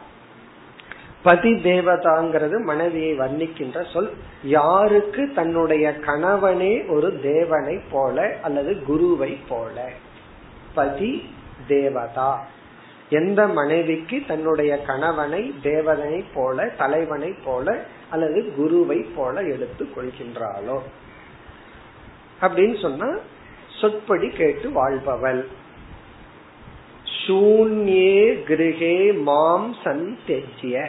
பதி 1.24 1.54
தேவதாங்கிறது 1.54 2.64
மனைவியை 2.64 3.20
வர்ணிக்கின்ற 3.20 3.94
சொல். 3.94 4.14
யாருக்கு 4.44 5.32
தன்னுடைய 5.36 5.96
கணவனே 6.06 6.90
ஒரு 6.90 7.20
தேவனை 7.22 7.80
போல 7.92 8.38
அல்லது 8.42 8.84
குருவை 8.84 9.40
போல. 9.50 9.90
பதி 10.74 11.30
தேவதா 11.68 12.48
எந்த 13.10 13.48
மனைவிக்கு 13.48 14.22
தன்னுடைய 14.28 14.82
கணவனை 14.82 15.54
தேவதனை 15.62 16.24
போல 16.34 16.68
தலைவனை 16.68 17.36
போல 17.46 17.84
அல்லது 18.10 18.54
குருவை 18.56 19.06
போல 19.16 19.42
எடுத்து 19.42 19.88
கொள்கின்றாளோ? 19.96 20.80
அப்படின்னு 22.42 22.82
சொன்னா 22.82 23.18
சொற்படி 23.82 24.30
கேட்டு 24.30 24.70
வாழ்பவள். 24.70 25.46
சூன்யே 27.24 28.20
கிரகே 28.48 28.98
மாம் 29.24 29.70
சந்தெஜ்ய 29.84 30.86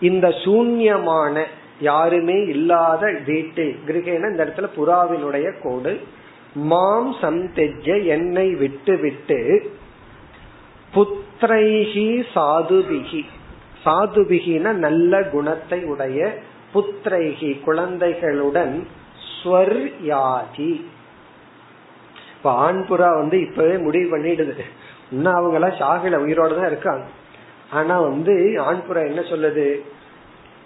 இந்த 0.00 0.28
சூன்யமான 0.28 1.44
யாருமே 1.80 2.36
இல்லாத 2.44 3.10
வீட்டில் 3.26 3.74
கிரகேன 3.86 4.30
இந்த 4.30 4.44
இடத்துல 4.44 4.68
புறாவினுடைய 4.76 5.48
கோடு. 5.62 5.92
மாம் 6.54 7.10
சந்தெஜ்ய 7.22 8.04
என்னை 8.04 8.48
விட்டு 8.54 8.96
விட்டு 8.96 9.40
புத்திரைகி 10.94 12.08
சாதுபிகி. 12.34 13.22
சாதுபிகின 13.84 14.72
நல்ல 14.72 15.22
குணத்தை 15.22 15.80
உடைய 15.84 16.20
புத்திரைகி 16.74 17.50
குழந்தைகளுடன் 17.60 18.86
ஸ்வர்யாதி. 19.32 20.72
இப்ப 22.36 22.50
ஆண்புறா 22.64 23.10
வந்து 23.20 23.36
இப்பவே 23.40 23.76
முடிவு 23.78 24.08
பண்ணிடுது. 24.16 24.64
இன்னும் 25.10 25.34
அவங்க 25.34 25.54
எல்லாம் 25.54 25.78
சாகல 25.78 26.08
உயிரோட 26.08 26.56
தான் 26.56 26.66
இருக்காங்க. 26.66 27.04
ஆனா 27.70 28.00
வந்து 28.00 28.60
ஆண் 28.60 28.82
புறா 28.88 29.06
என்ன 29.06 29.20
சொல்லுது? 29.20 29.80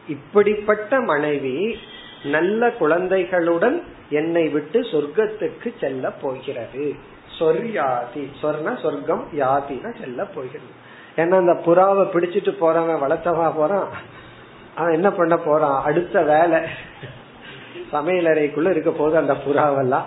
இப்படிப்பட்ட 0.09 1.01
மனைவி 1.01 1.79
நல்ல 2.25 2.71
குழந்தைகளுடன் 2.71 3.83
என்னை 4.11 4.49
விட்டு 4.49 4.81
சொர்க்கத்துக்கு 4.81 5.73
செல்ல 5.81 6.11
போகிறது. 6.11 6.95
சொர்யாதி. 7.39 8.27
சொர்ண 8.43 8.83
சொர்க்கம் 8.83 9.29
யாதினா 9.39 10.01
செல்ல 10.01 10.25
போகிறது. 10.25 10.71
ஏன்னா 11.17 11.35
அந்த 11.35 11.53
புறாவை 11.67 12.05
பிடிச்சிட்டு 12.17 12.53
போறவன் 12.61 13.03
வளர்த்தவா 13.03 13.53
போறான். 13.55 13.89
அவன் 14.75 14.93
என்ன 14.93 15.11
பண்ண 15.11 15.37
போறான்? 15.37 15.83
அடுத்த 15.83 16.23
வேலை. 16.23 16.59
சமையலறைக்குள்ள 17.93 18.71
இருக்க 18.71 18.91
போது 18.91 19.17
அந்த 19.17 19.33
புறாவெல்லாம். 19.33 20.05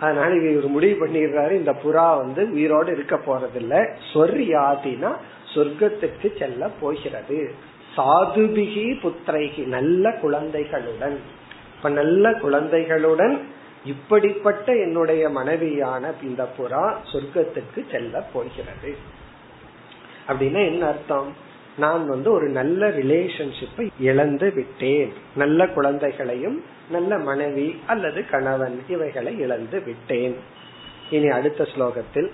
அதனால 0.00 0.34
இவர் 0.34 0.66
முடிவு 0.66 1.06
பண்ணிடுறாரு 1.06 1.50
இந்த 1.50 1.72
புறா 1.72 2.16
வந்து 2.16 2.52
உயிரோடு 2.52 2.92
இருக்க 2.92 3.16
போறதில்ல. 3.16 3.88
சொர்யாதினா 4.12 5.16
சொர்க்கத்துக்கு 5.54 6.38
செல்ல 6.38 6.68
போகிறது. 6.80 7.54
சாதுபிகி 7.96 8.98
புத்திரைகி 9.02 9.66
நல்ல 9.66 10.12
குழந்தைகளுடன். 10.12 11.20
இப்ப 11.76 11.88
நல்ல 11.88 12.32
குழந்தைகளுடன் 12.34 13.48
இப்படிப்பட்ட 13.84 14.76
என்னுடைய 14.76 15.28
மனைவியான 15.28 16.12
இந்த 16.22 16.48
புறா 16.58 16.94
சொர்க்கத்துக்கு 17.12 17.90
செல்ல 17.90 18.20
போகிறது. 18.32 18.96
அப்படின்னா 20.28 20.64
என்ன 20.64 20.86
அர்த்தம்? 20.86 21.32
நான் 21.77 22.03
வந்து 22.07 22.29
ஒரு 22.31 22.47
நல்ல 22.49 22.87
ரிலேஷன்ஷிப்பை 22.99 23.85
இழந்து 24.01 24.47
விட்டேன் 24.51 25.11
நல்ல 25.35 25.67
குழந்தைகளையும் 25.67 26.57
நல்ல 26.91 27.17
மனைவி 27.19 27.67
அல்லது 27.87 28.19
கணவன் 28.25 28.77
இவைகளை 28.87 29.33
இழந்து 29.39 29.79
விட்டேன் 29.81 30.35
இனி 31.09 31.29
அடுத்த 31.29 31.63
ஸ்லோகத்தில் 31.73 32.29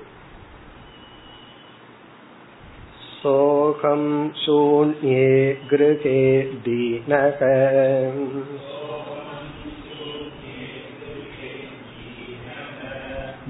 सोऽहं 3.18 4.02
शून्ये 4.36 5.30
गृहे 5.72 6.20
दीनः 6.66 7.40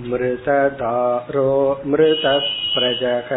मृतदारो 0.06 1.52
मृतप्रजः 1.88 3.32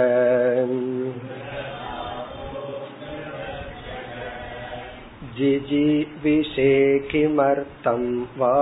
जिजीविषे 5.36 6.72
किमर्थं 7.08 8.04
वा 8.38 8.54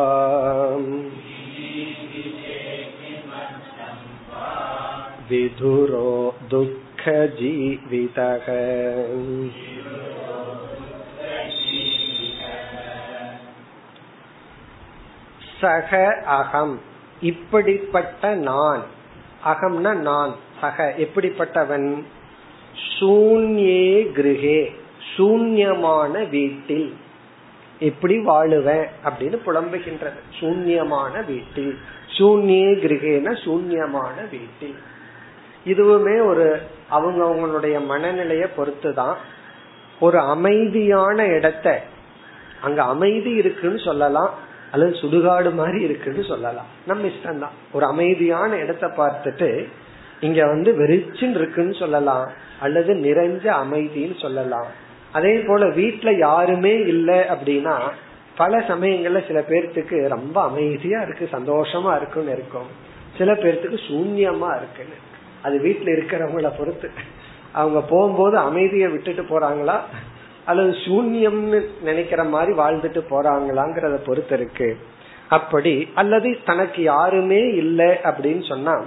विधुरो 5.31 6.11
दुःखजीवितः 6.51 8.47
சக 15.61 15.91
அகம் 16.37 16.75
இப்படிப்பட்ட 17.23 18.23
நான் 18.49 18.83
அகம்னா 19.45 19.93
நான் 20.09 20.33
சக 20.61 20.87
எப்படிப்பட்டவன் 21.05 21.89
சூன்யே 22.93 23.87
கிருகே 24.17 24.61
சூன்யமான 25.18 26.30
வீட்டில். 26.30 26.96
எப்படி 27.80 28.18
வாழுவேன் 28.18 28.86
அப்படின்னு 29.04 29.38
புலம்புகின்றது. 29.46 30.20
சூன்யமான 30.40 31.26
வீட்டில். 31.26 31.78
சூன்யே 32.08 32.74
கிரகேன 32.74 33.38
சூன்யமான 33.44 34.30
வீட்டில். 34.30 34.76
இதுவுமே 35.66 36.26
ஒரு 36.26 36.62
அவங்க 36.90 37.26
அவங்களுடைய 37.26 37.82
மனநிலைய 37.90 38.48
பொறுத்துதான். 38.58 39.16
ஒரு 40.00 40.20
அமைதியான 40.20 41.26
இடத்த 41.26 41.82
அங்க 42.62 42.84
அமைதி 42.84 43.30
இருக்குன்னு 43.30 43.80
சொல்லலாம் 43.80 44.34
அல்லது 44.72 44.92
சுடுகாடு 44.92 45.54
மாதிரி 45.54 45.84
இருக்குன்னு 45.84 46.24
சொல்லலாம். 46.24 46.66
நம்ம 46.88 47.08
இஷ்டம்தான். 47.08 47.74
ஒரு 47.74 47.86
அமைதியான 47.86 48.56
இடத்த 48.56 48.88
பார்த்துட்டு 48.88 49.68
இங்க 50.20 50.46
வந்து 50.46 50.74
வெறிச்சுன்னு 50.74 51.36
இருக்குன்னு 51.36 51.74
சொல்லலாம் 51.74 52.32
அல்லது 52.60 52.94
நிறைஞ்ச 52.94 53.48
அமைதின்னு 53.48 54.20
சொல்லலாம். 54.20 54.90
அதே 55.14 55.38
போல 55.38 55.66
வீட்டுல 55.66 56.18
யாருமே 56.18 56.74
இல்லை 56.80 57.16
அப்படின்னா 57.16 57.76
பல 58.36 58.60
சமயங்கள்ல 58.60 59.28
சில 59.28 59.40
பேர்த்துக்கு 59.50 60.08
ரொம்ப 60.08 60.42
அமைதியா 60.42 61.02
இருக்கு 61.02 61.30
சந்தோஷமா 61.32 61.96
இருக்குன்னு 61.96 62.32
இருக்கும். 62.32 62.70
சில 63.18 63.34
பேர்த்துக்கு 63.34 63.80
சூன்யமா 63.90 64.50
இருக்குன்னு 64.60 64.98
அது 65.42 65.58
வீட்டுல 65.58 65.90
இருக்கிறவங்கள 65.98 66.52
பொறுத்து. 66.58 66.90
அவங்க 67.52 67.82
போகும்போது 67.82 68.38
அமைதியை 68.38 68.88
விட்டுட்டு 68.90 69.24
போறாங்களா? 69.24 69.80
அல்லது 70.46 70.70
சூன்யம்னு 70.70 71.60
நினைக்கிற 71.82 72.24
மாதிரி 72.24 72.52
வாழ்ந்துட்டு 72.58 73.02
போறாங்களாங்கிறத 73.10 73.98
பொறுத்து 74.06 74.36
இருக்கு. 74.36 74.78
அப்படி 75.28 75.90
அல்லது 75.94 76.38
தனக்கு 76.46 76.84
யாருமே 76.84 77.42
இல்லை 77.54 77.88
அப்படின்னு 77.88 78.48
சொன்னா 78.48 78.82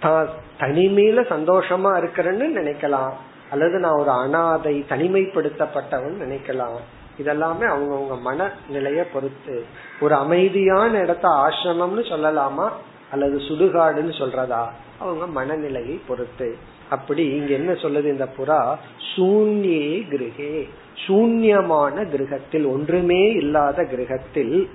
தான் 0.00 0.28
தனிமையில 0.60 1.20
சந்தோஷமா 1.30 1.92
இருக்கிறேன்னு 2.00 2.46
நினைக்கலாம். 2.60 3.12
அல்லது 3.50 3.78
நான் 3.78 3.98
ஒரு 3.98 4.10
அனாதை 4.10 4.84
தனிமைப்படுத்தப்பட்டவன் 4.88 6.20
நினைக்கலாம். 6.20 6.78
இதெல்லாமே 7.22 7.66
அவங்கவுங்க 7.66 8.18
மனநிலைய 8.24 9.04
பொறுத்து. 9.12 9.64
ஒரு 10.00 10.14
அமைதியான 10.14 10.98
இடத்த 10.98 11.28
ஆசிரமம்னு 11.28 12.02
சொல்லலாமா? 12.10 12.70
அல்லது 13.10 13.38
சுடுகாடுன்னு 13.38 14.12
சொல்றதா? 14.18 14.66
அவங்க 14.98 15.26
மனநிலையை 15.26 16.00
பொறுத்து. 16.08 16.56
அப்படி 16.90 17.26
இங்க 17.26 17.52
என்ன 17.52 17.72
சொல்லுது 17.72 18.04
இந்த 18.04 18.28
புறா? 18.38 18.76
சூன்யே 19.16 20.06
கிரகே. 20.10 20.68
சூன்யமான 21.06 22.08
கிரகத்தில் 22.08 22.66
ஒன்றுமே 22.66 23.30
இல்லாத 23.30 23.82
கிரகத்தில் 23.82 24.70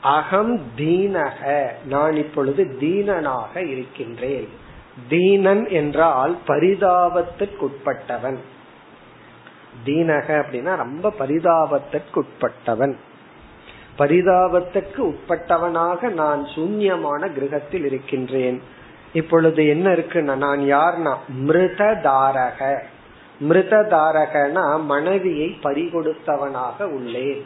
அகம் 0.00 0.60
தீனக. 0.76 1.66
நான் 1.86 2.16
இப்பொழுது 2.16 2.76
தீனனாக 2.80 3.64
இருக்கின்றேன். 3.64 4.48
தீனன் 5.08 5.70
என்றால் 5.70 6.36
பரிதாபத்திற்குட்பட்டவன். 6.46 8.36
தீனக 9.84 10.44
அப்படின்னா 10.44 10.76
ரொம்ப 10.76 11.12
பரிதாபத்திற்குட்பட்டவன். 11.18 12.94
பரிதாபத்துக்கு 13.98 14.96
உட்பட்டவனாக 14.96 16.12
நான் 16.12 16.44
சூன்யமான 16.44 17.32
கிரகத்தில் 17.32 17.84
இருக்கின்றேன். 17.84 18.62
இப்பொழுது 19.12 19.66
என்ன 19.66 19.90
இருக்குன்னா 19.90 20.34
நான் 20.36 20.60
யார்னா 20.60 21.16
மிருததாரக. 21.46 22.82
மிருததாரகனா 23.40 24.84
மனைவியை 24.84 25.58
பறிகொடுத்தவனாக 25.62 26.78
உள்ளேன். 26.78 27.42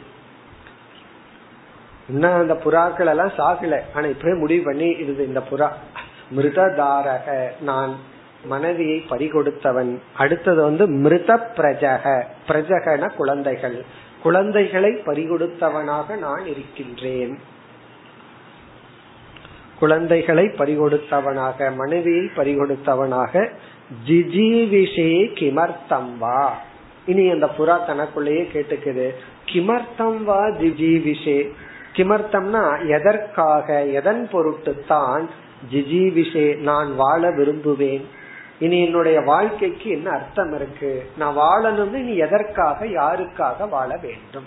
இன்னும் 2.09 2.33
அந்த 2.33 2.53
புறாக்கள் 2.53 3.07
எல்லாம் 3.07 3.27
சாகல. 3.27 3.79
ஆனா 3.93 4.05
இப்பவே 4.05 4.37
முடிவு 4.37 4.63
பண்ணி 4.63 4.89
இது 4.89 5.25
இந்த 5.25 5.43
புறா. 5.51 5.69
மிருததாரக. 6.35 7.51
நான் 7.61 7.95
மனைவியை 8.45 9.03
பறிகொடுத்தவன். 9.09 9.97
அடுத்தது 10.17 10.63
வந்து 10.63 10.87
மிருத 10.87 11.49
பிரஜக 11.57 12.23
பிரஜகன 12.47 13.15
குழந்தைகள். 13.15 13.83
குழந்தைகளை 14.21 14.91
பறிகொடுத்தவனாக 14.91 16.17
நான் 16.17 16.45
இருக்கின்றேன். 16.45 17.39
குழந்தைகளை 19.79 20.45
பறிகொடுத்தவனாக 20.45 21.75
மனைவியை 21.75 22.29
பறிகொடுத்தவனாக 22.35 23.49
ஜிஜிவிஷே 24.07 25.33
கிமர்த்தம் 25.33 26.17
வா. 26.17 26.57
இனி 27.05 27.29
அந்த 27.29 27.49
புறா 27.57 27.85
தனக்குள்ளேயே 27.85 28.49
கேட்டுக்குது. 28.53 29.13
கிமர்த்தம் 29.45 30.23
வா 30.23 30.47
ஜிஜிவிஷே. 30.47 31.51
கிமர்த்தம்னா 31.95 32.87
எதற்காக 32.87 33.85
எதன் 33.85 34.29
பொருட்டு 34.31 34.83
தான் 34.87 35.29
ஜிஜிவிஷே 35.71 36.57
நான் 36.57 36.95
வாழ 36.95 37.31
விரும்புவேன். 37.31 38.05
இனி 38.59 38.85
என்னுடைய 38.85 39.21
வாழ்க்கைக்கு 39.21 39.89
என்ன 39.89 40.09
அர்த்தம் 40.09 40.53
இருக்கு? 40.53 41.09
நான் 41.17 41.37
வாழணும்னு 41.37 41.97
நீ 41.97 42.15
எதற்காக 42.15 42.85
யாருக்காக 42.85 43.69
வாழ 43.69 43.97
வேண்டும்? 43.97 44.45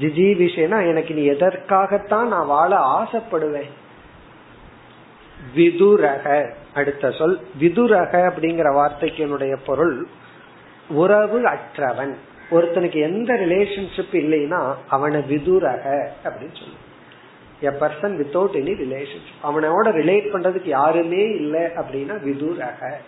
ஜிஜிவிஷேனா 0.00 0.86
எனக்கு 0.86 1.14
நீ 1.14 1.24
எதற்காகத்தான் 1.24 2.28
நான் 2.28 2.46
வாழ 2.46 2.76
ஆசைப்படுவேன்? 2.76 3.70
விதுரக. 5.54 6.52
அடுத்த 6.74 7.10
சொல் 7.10 7.40
விதுரக 7.58 8.18
அப்படிங்கிற 8.18 8.74
வார்த்தைக்கு 8.74 9.22
என்னுடைய 9.22 9.56
பொருள் 9.66 10.06
உறவு 10.88 11.42
அற்றவன். 11.48 12.16
ஒருத்தனுக்கு 12.50 12.94
எந்த 12.94 13.34
ரிலேஷன்ஷிப் 13.34 14.12
இல்லைன்னா 14.12 14.74
அவனை 14.88 15.22
விதுரக 15.22 16.12
அப்படின்னு 16.24 16.56
சொல்லுவான் 16.60 16.90
a 17.62 17.70
person 17.70 18.14
without 18.20 18.56
any 18.60 18.74
relationship 18.84 19.42
அவனோட 19.42 19.86
ரிலேட் 20.00 20.28
பண்றதுக்கு 20.32 20.68
யாருமே 20.68 21.22
இல்லை 21.30 21.60
அப்படின்னா 21.60 22.14
விதுரக 22.22 22.98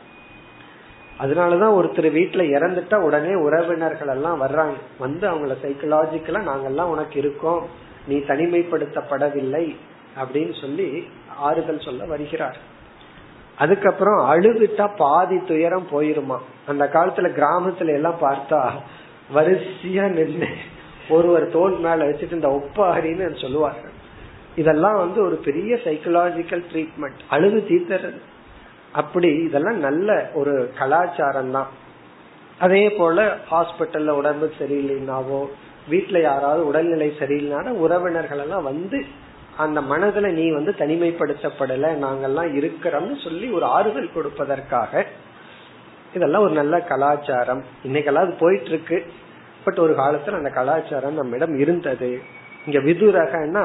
அதனாலதான் 1.21 1.77
ஒருத்தர் 1.79 2.07
வீட்டுல 2.19 2.45
இறந்துட்டா 2.57 2.97
உடனே 3.01 3.35
உறவினர்கள் 3.35 4.09
எல்லாம் 4.09 4.41
வர்றாங்க. 4.43 4.77
வந்து 4.99 5.25
அவங்கள 5.31 5.55
சைக்கலாஜிக்கலா 5.63 6.41
நாங்கெல்லாம் 6.51 6.93
உனக்கு 6.95 7.19
இருக்கோம். 7.19 7.63
நீ 8.07 8.17
தனிமைப்படுத்தப்படவில்லை 8.17 9.77
அப்படின்னு 10.21 10.61
சொல்லி 10.61 11.09
ஆறுதல் 11.37 11.81
சொல்ல 11.81 12.05
வருகிறார். 12.05 12.57
அதுக்கப்புறம் 13.59 14.21
அழுதுட்டா 14.31 14.87
பாதி 14.97 15.39
துயரம் 15.39 15.87
போயிருமா? 15.91 16.39
அந்த 16.67 16.91
காலத்துல 16.93 17.29
கிராமத்துல 17.39 17.95
எல்லாம் 17.95 18.19
பார்த்தா 18.21 18.61
வரிசையா 19.35 20.07
நின்று 20.09 20.49
ஒருவர் 21.09 21.51
தோல் 21.51 21.79
மேல 21.79 22.05
வச்சுட்டு 22.05 22.33
இந்த 22.33 22.49
ஒப்பாரின்னு 22.49 23.41
சொல்லுவார்கள். 23.41 23.93
இதெல்லாம் 24.57 24.99
வந்து 24.99 25.25
ஒரு 25.25 25.37
பெரிய 25.37 25.75
சைக்கலாஜிக்கல் 25.85 26.65
ட்ரீட்மெண்ட் 26.73 27.23
அழுது 27.29 27.61
தீர்த்தறது 27.69 28.21
அப்படி 28.93 29.29
இதெல்லாம் 29.29 29.79
நல்ல 29.79 30.31
ஒரு 30.35 30.71
கலாச்சாரம் 30.79 31.51
தான் 31.51 31.71
அதே 32.59 32.91
போல 32.91 33.37
ஹாஸ்பிட்டல்ல 33.51 34.11
உடம்பு 34.11 34.47
சரியில்லைனாவோ 34.59 35.43
வீட்டுல 35.91 36.21
யாராவது 36.21 36.67
உடல்நிலை 36.67 37.09
சரியில்லைனாலும் 37.19 37.81
உறவினர்கள் 37.81 38.39
எல்லாம் 38.39 38.63
வந்து 38.63 38.99
அந்த 39.57 39.81
மனதுல 39.81 40.31
நீ 40.33 40.51
வந்து 40.51 40.73
தனிமைப்படுத்தப்படல 40.79 41.91
நாங்கெல்லாம் 42.05 42.51
இருக்கிறோம்னு 42.55 43.17
சொல்லி 43.25 43.51
ஒரு 43.51 43.65
ஆறுதல் 43.65 44.15
கொடுப்பதற்காக. 44.15 45.05
இதெல்லாம் 46.15 46.43
ஒரு 46.43 46.53
நல்ல 46.53 46.81
கலாச்சாரம். 46.81 47.63
இன்னைக்கெல்லாம் 47.85 48.27
அது 48.27 48.35
போயிட்டு 48.39 48.67
இருக்கு 48.67 48.99
பட் 49.65 49.79
ஒரு 49.79 49.93
காலத்துல 49.93 50.31
அந்த 50.31 50.51
கலாச்சாரம் 50.51 51.15
நம்மிடம் 51.15 51.55
இருந்தது. 51.59 52.11
இங்க 52.67 52.79
விதுரகன்னா 52.79 53.65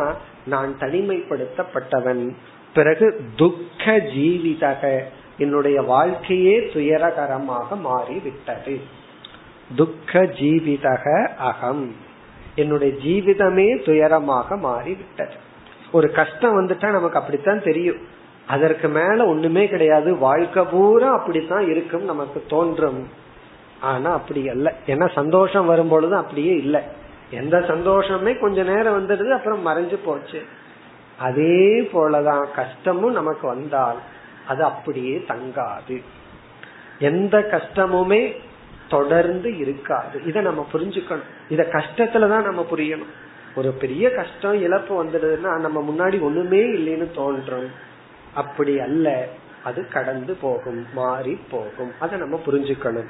நான் 0.50 0.76
தனிமைப்படுத்தப்பட்டவன். 0.80 2.24
பிறகு 2.74 3.06
துக்க 3.36 3.98
ஜீவிதக 3.98 5.04
என்னுடைய 5.38 5.82
வாழ்க்கையே 5.82 6.56
துயரகரமாக 6.74 7.76
மாறிவிட்டது. 7.76 8.80
துக்க 9.76 10.20
ஜீவிதக 10.40 11.06
அகம் 11.38 11.96
என்னுடைய 12.56 12.94
ஜீவிதமே 13.06 13.68
துயரமாக 13.86 14.58
மாறிவிட்டது. 14.58 15.38
ஒரு 15.92 16.12
கஷ்டம் 16.12 16.56
வந்துட்டா 16.58 16.90
நமக்கு 16.90 17.20
அப்படித்தான் 17.20 17.64
தெரியும். 17.64 18.02
அதற்கு 18.48 18.88
மேல 18.88 19.26
ஒண்ணுமே 19.26 19.68
கிடையாது. 19.68 20.18
வாழ்க்கை 20.18 20.64
பூரா 20.64 21.10
அப்படித்தான் 21.12 21.66
இருக்கும் 21.70 22.04
நமக்கு 22.04 22.44
தோன்றும். 22.48 23.08
ஆனா 23.82 24.12
அப்படி 24.12 24.50
அல்ல. 24.50 24.74
ஏன்னா 24.88 25.08
சந்தோஷம் 25.14 25.66
வரும் 25.66 25.88
பொழுது 25.88 26.16
அப்படியே 26.16 26.54
இல்லை. 26.56 26.82
எந்த 27.30 27.64
சந்தோஷமே 27.68 28.38
கொஞ்ச 28.38 28.64
நேரம் 28.64 29.08
வந்துடுது 29.08 29.30
அப்புறம் 29.30 29.68
மறைஞ்சு 29.68 29.98
போச்சு. 30.06 30.44
அதே 31.18 31.82
போலதான் 31.82 32.52
கஷ்டமும் 32.52 33.14
நமக்கு 33.14 33.48
வந்தால் 33.48 33.98
அது 34.48 34.64
அப்படியே 34.64 35.26
தங்காது. 35.28 36.04
எந்த 37.00 37.40
கஷ்டமுமே 37.40 38.36
தொடர்ந்து 38.90 39.58
இருக்காது. 39.58 40.24
இத 40.26 40.42
நம்ம 40.42 40.68
புரிஞ்சுக்கணும். 40.74 41.28
இத 41.50 41.68
கஷ்டத்துலதான் 41.72 42.44
நம்ம 42.44 42.68
புரியணும். 42.72 43.14
ஒரு 43.56 43.72
பெரிய 43.72 44.12
கஷ்டம் 44.12 44.62
இழப்பு 44.62 45.06
வந்துடுதுன்னா 45.06 45.60
நம்ம 45.60 45.82
முன்னாடி 45.82 46.20
ஒண்ணுமே 46.20 46.58
இல்லைன்னு 46.58 47.12
தோன்றும் 47.12 47.70
அப்படி 48.34 48.80
அல்ல. 48.80 49.28
அது 49.64 49.88
கடந்து 49.88 50.34
போகும் 50.34 50.86
மாறி 50.94 51.40
போகும். 51.52 51.92
அதை 52.00 52.20
நம்ம 52.20 52.42
புரிஞ்சுக்கணும். 52.46 53.08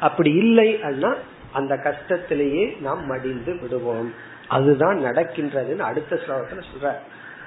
அப்படி 0.00 0.30
இல்லை 0.30 0.74
அப்படின்னா 0.74 1.16
அந்த 1.54 1.74
கஷ்டத்திலேயே 1.76 2.64
நாம் 2.80 3.02
மடிந்து 3.06 3.52
விடுவோம். 3.60 4.12
அதுதான் 4.48 4.98
நடக்கின்றதுன்னு 4.98 5.88
அடுத்த 5.90 6.16
ஸ்லோகத்துல 6.16 6.62
சொல்ற. 6.70 6.92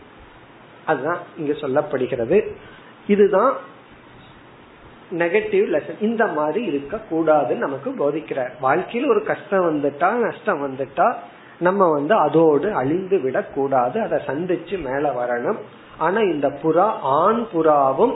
அதுதான் 0.91 1.21
இங்க 1.39 1.53
சொல்லப்படுகிறது. 1.53 2.39
இதுதான் 3.07 3.53
நெகட்டிவ் 5.19 5.65
லெசன் 5.75 6.03
இந்த 6.03 6.25
மாதிரி 6.27 6.65
இருக்க 6.65 7.01
கூடாதுன்னு 7.11 7.65
நமக்கு 7.67 7.91
போதிக்கிறார். 7.99 8.53
வாழ்க்கையில் 8.61 9.11
ஒரு 9.11 9.23
கஷ்டம் 9.25 9.67
வந்துட்டா 9.69 10.11
நஷ்டம் 10.13 10.63
வந்துட்டா 10.63 11.09
நம்ம 11.61 11.91
வந்து 11.91 12.15
அதோடு 12.15 12.75
அழிந்து 12.75 13.21
விடக் 13.21 13.55
கூடாது 13.55 14.01
அதை 14.01 14.19
சந்திச்சு 14.27 14.77
மேல 14.83 15.07
வரணும். 15.21 15.61
ஆனா 15.99 16.21
இந்த 16.21 16.49
புறா 16.63 16.87
ஆண் 17.19 17.43
புறாவும் 17.55 18.15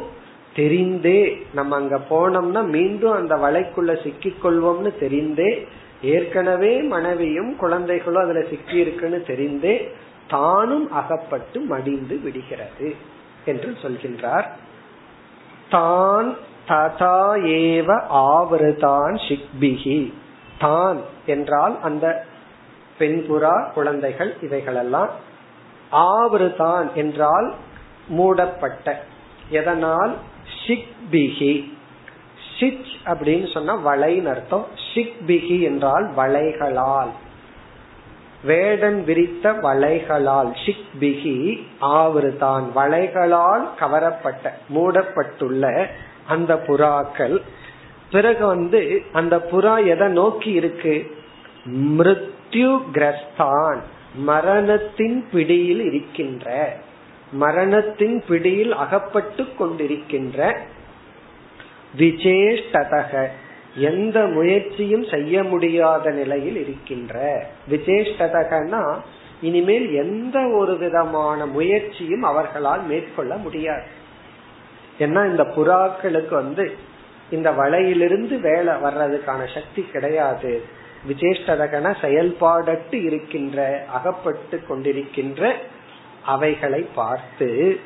தெரிந்தே 0.57 1.18
நம்ம 1.55 1.77
அங்க 1.77 2.01
போனோம்னா 2.11 2.62
மீண்டும் 2.68 3.12
அந்த 3.12 3.35
வலைக்குள்ள 3.35 4.03
சிக்கிக் 4.03 4.41
கொள்வோம்னு 4.45 4.91
தெரிந்தே 5.01 5.51
ஏற்கனவே 6.03 6.72
மனைவியும் 6.83 7.57
குழந்தைகளும் 7.57 8.22
அதுல 8.22 8.41
சிக்கி 8.49 8.77
இருக்குன்னு 8.77 9.25
தெரிந்தே 9.27 9.75
தானும் 10.29 10.93
அகப்பட்டு 10.93 11.61
மடிந்து 11.61 12.20
விடுகிறது 12.20 12.97
என்று 13.45 13.77
சொல்கின்றார். 13.83 14.47
தான் 15.70 16.35
ததா 16.68 17.18
ஏவ 17.55 18.03
ஆவருதான் 18.12 19.18
ஷிக்பிகி 19.29 20.12
தான் 20.59 21.01
என்றால் 21.27 21.81
அந்த 21.83 22.27
பெண்புறா 22.99 23.72
குழந்தைகள் 23.72 24.37
இவைகளெல்லாம் 24.41 25.09
ஆவருதான் 25.93 26.93
என்றால் 26.95 27.55
மூடப்பட்ட. 28.09 28.99
எதனால்? 29.49 30.16
ஷிக்பிகி 30.66 31.72
ஷிச் 32.61 32.93
அப்படின்னு 33.05 33.53
சொன்னா 33.53 33.77
வளைன்னு 33.77 34.27
அர்த்தம். 34.27 34.66
ஷிக்பிகி 34.95 35.62
என்றால் 35.62 36.14
வளைகளால். 36.16 37.11
வேடன் 38.45 39.05
விரித்த 39.05 39.53
வலைகளால் 39.53 40.53
ஷிக் 40.67 40.89
பிகி 41.01 41.63
ஆவருதான் 41.81 42.65
வலைகளால் 42.77 43.67
கவரப்பட்ட 43.81 44.53
மூடப்பட்டுள்ள 44.75 45.87
அந்த 46.27 46.55
புறாக்கள். 46.55 47.41
பிறகு 48.11 48.47
வந்து 48.47 49.03
அந்த 49.13 49.37
புறா 49.53 49.87
எதை 49.87 50.09
நோக்கி 50.09 50.51
இருக்கு? 50.51 51.17
மிருத்யு 51.99 52.81
கிரஸ்தான் 52.93 53.79
மரணத்தின் 54.17 55.25
பிடியில் 55.33 55.81
இருக்கின்ற 55.81 56.77
மரணத்தின் 57.33 58.25
பிடியில் 58.29 58.73
அகப்பட்டு 58.73 59.47
கொண்டிருக்கின்ற 59.59 60.57
விஜேஷ்டதக 61.99 63.29
எந்த 63.77 64.27
முயற்சியும் 64.27 65.05
செய்ய 65.05 65.45
முடியாத 65.45 66.11
நிலையில் 66.11 66.57
இருக்கின்ற. 66.57 67.47
விசேஷ்டதகனா 67.70 68.97
இனிமேல் 69.41 69.93
எந்த 69.93 70.49
ஒரு 70.49 70.79
விதமான 70.79 71.47
முயற்சியும் 71.47 72.22
அவர்களால் 72.22 72.87
மேற்கொள்ள 72.87 73.37
முடியாது. 73.37 73.85
ஏன்னா 74.99 75.31
இந்த 75.31 75.43
புறாக்களுக்கு 75.43 76.31
வந்து 76.31 76.72
இந்த 77.31 77.51
வலையிலிருந்து 77.51 78.41
வேலை 78.41 78.75
வர்றதுக்கான 78.75 79.55
சக்தி 79.55 79.87
கிடையாது. 79.93 80.62
விசேஷ்டதகன 81.09 81.95
செயல்பாடட்டு 82.01 83.05
இருக்கின்ற 83.05 83.85
அகப்பட்டு 83.93 84.61
கொண்டிருக்கின்ற 84.68 85.53
அவைகளை 86.25 86.87
பார்த்து 86.95 87.81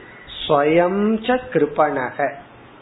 ஸ்வயம் 0.48 1.20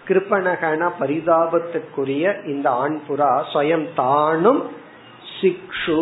கிருப்பணகன 0.09 0.89
பரிதாபத்துக்குரிய 1.01 2.25
இந்த 2.53 2.67
ஆண் 2.83 2.99
புறா 3.09 3.31
ஸ்வயம் 3.53 3.87
தானும் 3.95 4.63
சிக்ஷு 5.39 6.01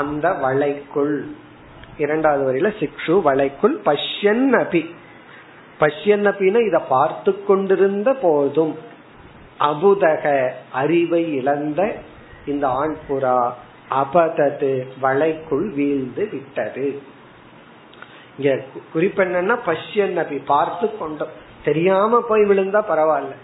அந்த 0.00 0.26
வலைக்குள். 0.44 1.16
இரண்டாவது 1.98 2.42
வரையில 2.46 2.70
சிக்ஷு 2.80 3.14
வலைக்குள் 3.28 3.76
பஷ்யன் 3.88 4.48
அபி 4.62 4.82
பஷ்யன் 5.80 6.26
அபின்னு 6.30 6.60
இத 6.68 6.78
பார்த்து 6.94 7.32
கொண்டிருந்த 7.44 8.08
போதும் 8.24 8.74
அபுதக 9.70 10.24
அறிவை 10.72 11.22
இழந்த 11.34 11.80
இந்த 12.46 12.64
ஆண் 12.80 12.96
புறா 13.08 13.38
அபதது 14.00 14.72
வலைக்குள் 15.02 15.66
வீழ்ந்து 15.78 16.24
விட்டது. 16.32 16.86
இங்க 18.36 18.50
குறிப்பென்னா 18.94 19.56
பஷ்யன் 19.70 20.16
அபி 20.22 20.38
பார்த்து 20.44 20.86
கொண்டோம். 20.98 21.34
தெரியாம 21.64 22.20
போய் 22.28 22.42
விழுந்தா 22.42 22.80
பரவாயில்ல. 22.88 23.34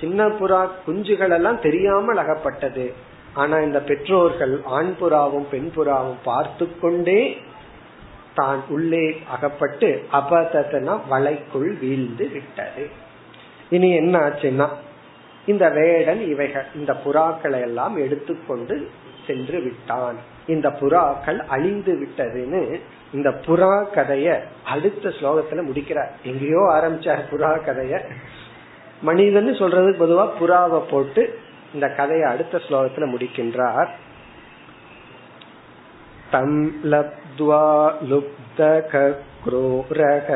சின்ன 0.00 0.26
புறா 0.26 0.68
குஞ்சுகள் 0.86 1.30
எல்லாம் 1.30 1.60
தெரியாமல் 1.60 2.16
அகப்பட்டது 2.16 2.92
ஆனா 3.34 3.58
இந்த 3.58 3.78
பெற்றோர்கள் 3.80 4.62
ஆண் 4.64 4.92
புறாவும் 5.00 5.46
பெண் 5.50 5.70
புறாவும் 5.76 6.20
பார்த்து 6.24 6.66
கொண்டே 6.80 7.36
தான் 8.34 8.62
உள்ளே 8.68 9.20
அகப்பட்டு 9.30 9.88
அபதனா 10.12 10.94
வலைக்குள் 11.10 11.78
வீழ்ந்து 11.78 12.28
விட்டது. 12.28 12.84
இனி 13.70 13.90
என்ன 13.94 14.18
ஆச்சுன்னா 14.18 14.68
இந்த 15.46 15.68
வேடன் 15.68 16.28
இவைகள் 16.28 16.66
இந்த 16.74 16.92
புறாக்களை 17.04 17.60
எல்லாம் 17.60 17.96
எடுத்துக்கொண்டு 17.96 18.90
சென்று 19.26 19.60
விட்டான். 19.60 20.16
இந்த 20.46 20.68
புறாக்கள் 20.80 21.38
அழிந்து 21.46 21.92
விட்டதுன்னு 21.94 22.80
இந்த 23.12 23.30
புறா 23.30 23.84
கதைய 23.94 24.40
அடுத்த 24.64 25.08
ஸ்லோகத்துல 25.08 25.62
முடிக்கிறார். 25.62 26.12
எங்கேயோ 26.22 26.58
ஆரம்பிச்சார் 26.58 27.22
புறா 27.30 27.50
கதைய. 27.66 28.00
மனிதன் 29.02 29.48
சொல்றதுக்கு 29.48 30.00
பொதுவா 30.00 30.28
புறாவை 30.40 30.82
போட்டு 30.90 31.38
இந்த 31.74 31.88
கதையை 31.88 32.30
அடுத்த 32.30 32.60
ஸ்லோகத்துல 32.68 33.06
முடிக்கின்றார். 33.14 33.88
தம் 36.30 36.82
லப்துவா 36.82 37.92
லுப்தக 38.10 39.14
குரோரக. 39.44 40.28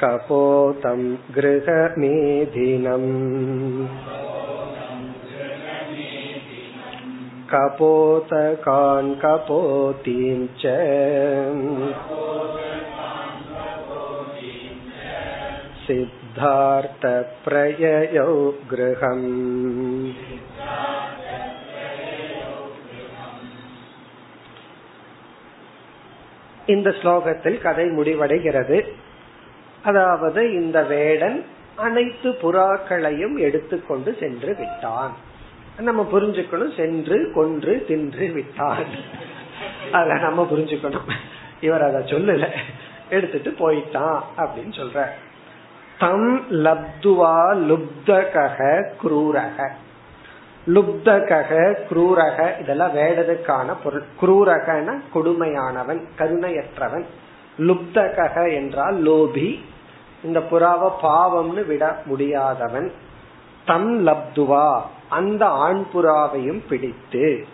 கபோதம் 0.00 1.18
கிரகமேதினம் 1.34 3.12
कपोतकान् 7.49 9.11
कपोतीं 9.15 10.39
च 10.55 10.63
सिद्धार्थप्रययौ 16.93 18.29
गृहम् 18.69 19.29
இந்த 26.67 26.89
ஸ்லோகத்தில் 26.91 27.57
கதை 27.61 27.85
முடிவடைகிறது 27.89 28.77
அதாவது 29.83 30.41
இந்த 30.53 30.77
வேடன் 30.83 31.37
அனைத்து 31.75 32.29
புறாக்களையும் 32.41 33.35
எடுத்துக்கொண்டு 33.39 34.11
சென்று 34.19 34.51
விட்டான் 34.59 35.13
நம்ம 35.78 36.08
புரிஞ்சுக்கணும் 36.12 36.76
சென்று 36.76 37.32
கொன்று 37.34 37.84
தின்று 37.88 38.30
விட்டார். 38.32 38.84
அத 39.92 40.14
நம்ம 40.14 40.48
புரிஞ்சுக்கணும். 40.52 41.10
இவர் 41.60 41.82
அத 41.82 41.98
சொல்லல. 41.98 42.50
எடுத்துட்டு 43.10 43.50
போயிட்டான் 43.50 44.20
அப்படின்னு 44.36 44.76
சொல்ற. 44.76 45.04
தம் 45.98 46.50
லப்துவா 46.50 47.54
லுப்தக 47.54 48.88
குரூரக 49.02 49.68
லுப்தக 50.66 51.74
குரூரக 51.90 52.60
இதெல்லாம் 52.60 52.96
வேடதுக்கான 52.96 53.74
பொருள். 53.84 54.02
குரூரகன 54.20 55.00
கொடுமையானவன் 55.14 56.00
கருணையற்றவன். 56.18 57.04
லுப்தக 57.58 58.52
என்றால் 58.52 59.08
லோபி. 59.08 59.60
இந்த 60.24 60.38
புறாவை 60.38 60.90
பாவம்னு 61.02 61.66
விட 61.66 62.02
முடியாதவன். 62.04 62.92
தம் 63.66 64.06
லப்துவா 64.06 64.80
அந்த 65.08 65.46
ஆண் 65.46 65.82
புறாவையும் 65.94 66.62
பிடித்து 66.68 67.46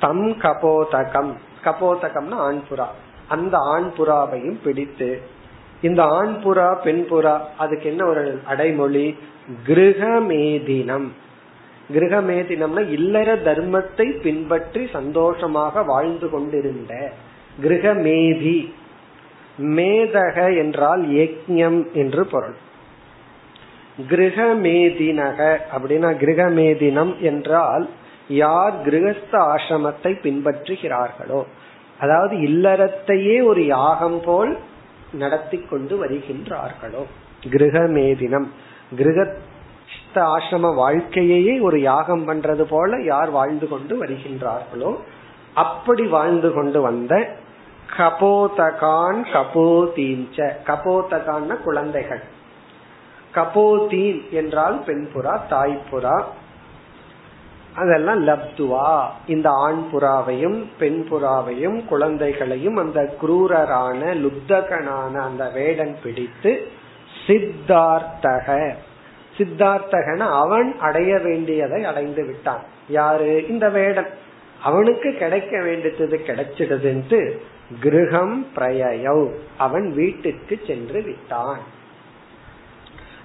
தம் 0.00 0.26
கபோதகம் 0.26 1.32
கபோதகம்னா 1.64 2.38
ஆண் 2.48 2.62
புறா 2.70 2.86
அந்த 3.28 3.58
ஆண் 3.58 3.88
புறாவையும் 3.98 4.58
பிடித்து 4.64 5.34
இந்த 5.82 6.02
ஆண் 6.02 6.34
புறா 6.44 6.68
பெண் 6.82 7.06
புறா 7.10 7.40
அதுக்கு 7.58 7.88
என்ன 7.88 8.04
ஒரு 8.04 8.40
அடைமொழி? 8.44 9.16
கிரகமேதினம். 9.66 11.08
கிரகமேதினம்னா 11.92 12.88
இல்லற 12.88 13.34
தர்மத்தை 13.36 14.06
பின்பற்றி 14.20 14.88
சந்தோஷமாக 14.92 15.82
வாழ்ந்து 15.82 16.30
கொண்டிருந்த 16.30 17.12
கிரகமேதி. 17.62 18.58
மேதக 19.58 20.56
என்றால் 20.56 21.02
யக்ஞம் 21.08 21.92
என்று 21.92 22.26
பொருள். 22.26 22.56
கிரகமேதினக 23.98 25.58
அப்படின்னா 25.76 26.08
கிரகமேதினம் 26.22 27.18
என்றால் 27.20 27.88
யார் 28.28 28.86
கிரகஸ்த 28.86 29.32
ஆசிரமத்தை 29.32 30.12
பின்பற்றுகிறார்களோ. 30.22 31.44
அதாவது 32.00 32.36
இல்லறத்தையே 32.36 33.44
ஒரு 33.44 33.66
யாகம் 33.66 34.20
போல் 34.20 34.58
நடத்தி 35.12 35.58
கொண்டு 35.58 36.04
வருகின்றார்களோ. 36.04 37.02
கிரகமேதினம். 37.50 38.46
கிரகஸ்த 38.96 40.14
ஆசிரம 40.14 40.74
வாழ்க்கையையே 40.74 41.60
ஒரு 41.60 41.80
யாகம் 41.80 42.28
பண்றது 42.28 42.62
போல 42.62 43.02
யார் 43.02 43.30
வாழ்ந்து 43.30 43.68
கொண்டு 43.68 44.04
வருகின்றார்களோ 44.04 44.96
அப்படி 45.54 46.06
வாழ்ந்து 46.06 46.52
கொண்டு 46.52 46.80
வந்த 46.80 47.36
கபோதகான் 47.96 49.20
கபோதீஞ்ச. 49.32 50.52
கபோதகான் 50.66 51.62
குழந்தைகள். 51.62 52.22
கபோதீன் 53.36 54.28
என்றால் 54.30 54.82
பெண்புறா 54.86 55.40
தாய்ப்புறா 55.50 56.24
அதெல்லாம் 57.74 58.26
லப்துவா. 58.26 59.08
இந்த 59.26 59.50
ஆண் 59.50 59.88
புறாவையும் 59.92 60.64
பெண் 60.78 61.06
புறாவையும் 61.10 61.84
குழந்தைகளையும் 61.84 62.76
அந்த 62.76 63.14
குரூரரான 63.22 64.14
லுப்தகனான 64.14 65.14
அந்த 65.14 65.48
வேடன் 65.48 65.96
பிடித்து 66.02 66.66
சித்தார்த்தக. 67.26 68.74
சித்தார்த்தகன 69.38 70.18
அவன் 70.18 70.78
அடைய 70.78 71.18
வேண்டியதை 71.18 71.84
அடைந்து 71.84 72.24
விட்டான். 72.24 72.62
யாரு? 72.88 73.48
இந்த 73.48 73.68
வேடன். 73.68 74.08
அவனுக்கு 74.62 75.14
கிடைக்க 75.14 75.62
வேண்டியது 75.62 76.20
கிடைச்சிடுதுன்ட்டு 76.26 77.38
கிரகம் 77.80 78.46
பிரயவ் 78.56 79.30
அவன் 79.58 79.94
வீட்டுக்கு 79.94 80.60
சென்று 80.66 81.02
விட்டான். 81.02 81.74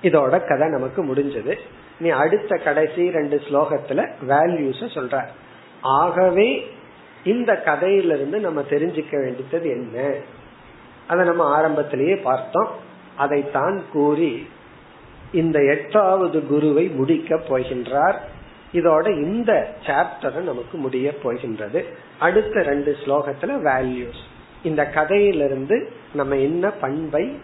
இதோட 0.03 0.47
கதை 0.47 0.69
நமக்கு 0.69 1.05
முடிஞ்சது. 1.05 1.55
நீ 1.99 2.09
அடுத்த 2.09 2.57
கடைசி 2.57 3.11
ரெண்டு 3.11 3.41
ஸ்லோகத்துல 3.49 4.09
வேல்யூஸ 4.27 4.79
சொல்ற 4.79 5.25
ஆகவே 5.81 6.71
இந்த 7.23 7.55
கதையிலிருந்து 7.55 8.39
நம்ம 8.39 8.61
தெரிஞ்சுக்க 8.61 9.11
வேண்டியது 9.11 9.69
என்ன? 9.69 10.13
அதை 11.07 11.25
நம்ம 11.25 11.43
ஆரம்பத்திலேயே 11.43 12.15
பார்த்தோம். 12.15 12.69
அதைத்தான் 13.15 13.83
கூறி 13.91 14.47
இந்த 15.31 15.63
எட்டாவது 15.63 16.47
குருவை 16.47 16.87
முடிக்க 16.87 17.35
போகின்றார். 17.35 18.15
இதோட 18.73 19.07
இந்த 19.07 19.73
சாப்டர் 19.85 20.35
நமக்கு 20.35 20.77
முடிய 20.77 21.17
போகின்றது. 21.23 21.85
அடுத்த 22.19 22.61
ரெண்டு 22.61 22.97
ஸ்லோகத்துல 23.05 23.59
வேல்யூஸ் 23.63 24.21
இந்த 24.63 24.85
கதையிலிருந்து 24.85 25.91
நம்ம 26.13 26.35
என்ன 26.35 26.71
பண்பை 26.71 27.39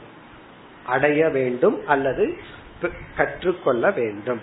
அடைய 0.87 1.29
வேண்டும் 1.29 1.79
அல்லது 1.87 2.27
கற்றுக்கொள்ள 3.17 3.91
வேண்டும் 3.91 4.43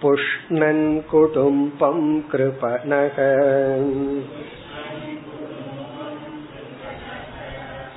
पुष्णन् 0.00 0.84
कुटुम्बं 1.10 1.98
कृपणः 2.30 3.16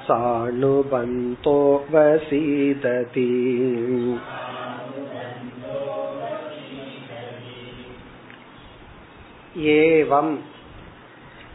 सानुबन्तो 0.09 1.57
वसीदति 1.91 3.29
ஏவம் 9.75 10.33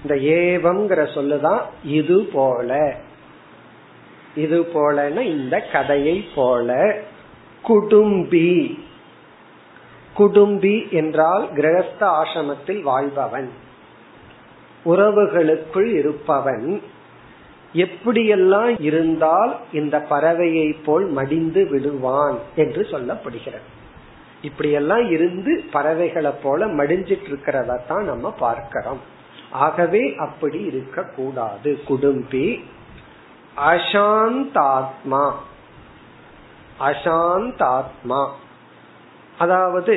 இந்த 0.03 0.15
ஏவம்ங்கிற 0.37 1.03
சொல்லுதான் 1.15 1.63
இது 1.99 2.17
போல 2.33 2.71
இது 4.37 4.59
போலன்னா 4.75 5.23
இந்த 5.35 5.57
கதையை 5.73 6.17
போல 6.35 6.71
குடும்பி 7.65 8.49
குடும்பி 10.20 10.76
என்றால் 10.92 11.44
கிரகஸ்த 11.56 12.02
ஆசிரமத்தில் 12.02 12.82
வாழ்பவன். 12.82 13.50
உறவுகளுக்குள் 14.86 15.90
இருப்பவன். 16.00 16.82
எப்படியெல்லாம் 17.74 18.82
இருந்தால் 18.82 19.54
இந்த 19.74 19.98
பறவையை 20.10 20.76
போல் 20.86 21.06
மடிந்து 21.06 21.68
விடுவான் 21.68 22.38
என்று 22.56 22.82
சொல்லப்படுகிறது. 22.92 23.68
இப்படியெல்லாம் 24.42 25.06
இருந்து 25.12 25.54
பறவைகளை 25.72 26.32
போல 26.44 26.68
மடிஞ்சிட்டு 26.68 27.28
இருக்கிறத 27.30 27.80
தான் 27.88 28.04
நம்ம 28.04 28.32
பார்க்கிறோம். 28.32 29.02
ஆகவே 29.52 30.16
அப்படி 30.16 30.60
இருக்க 30.60 31.04
கூடாது 31.16 31.70
குடும்பி 31.88 32.46
அசாந்தாத்மா. 33.58 35.26
அசாந்தாத்மா. 36.80 38.22
அதாவது 39.40 39.96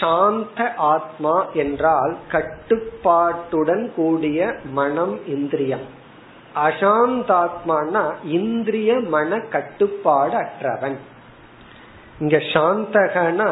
சாந்த 0.00 0.74
ஆத்மா 0.76 1.34
என்றால் 1.52 2.16
கட்டுப்பாட்டுடன் 2.30 3.92
கூடிய 3.96 4.54
மனம் 4.72 5.14
இந்திரியம். 5.26 5.86
அசாந்தாத்மானா 6.54 8.04
இந்திரிய 8.24 9.00
மன 9.08 9.40
கட்டுப்பாடு 9.40 10.36
அற்றவன். 10.36 10.96
இங்க 12.20 12.36
சாந்தகனா 12.36 13.50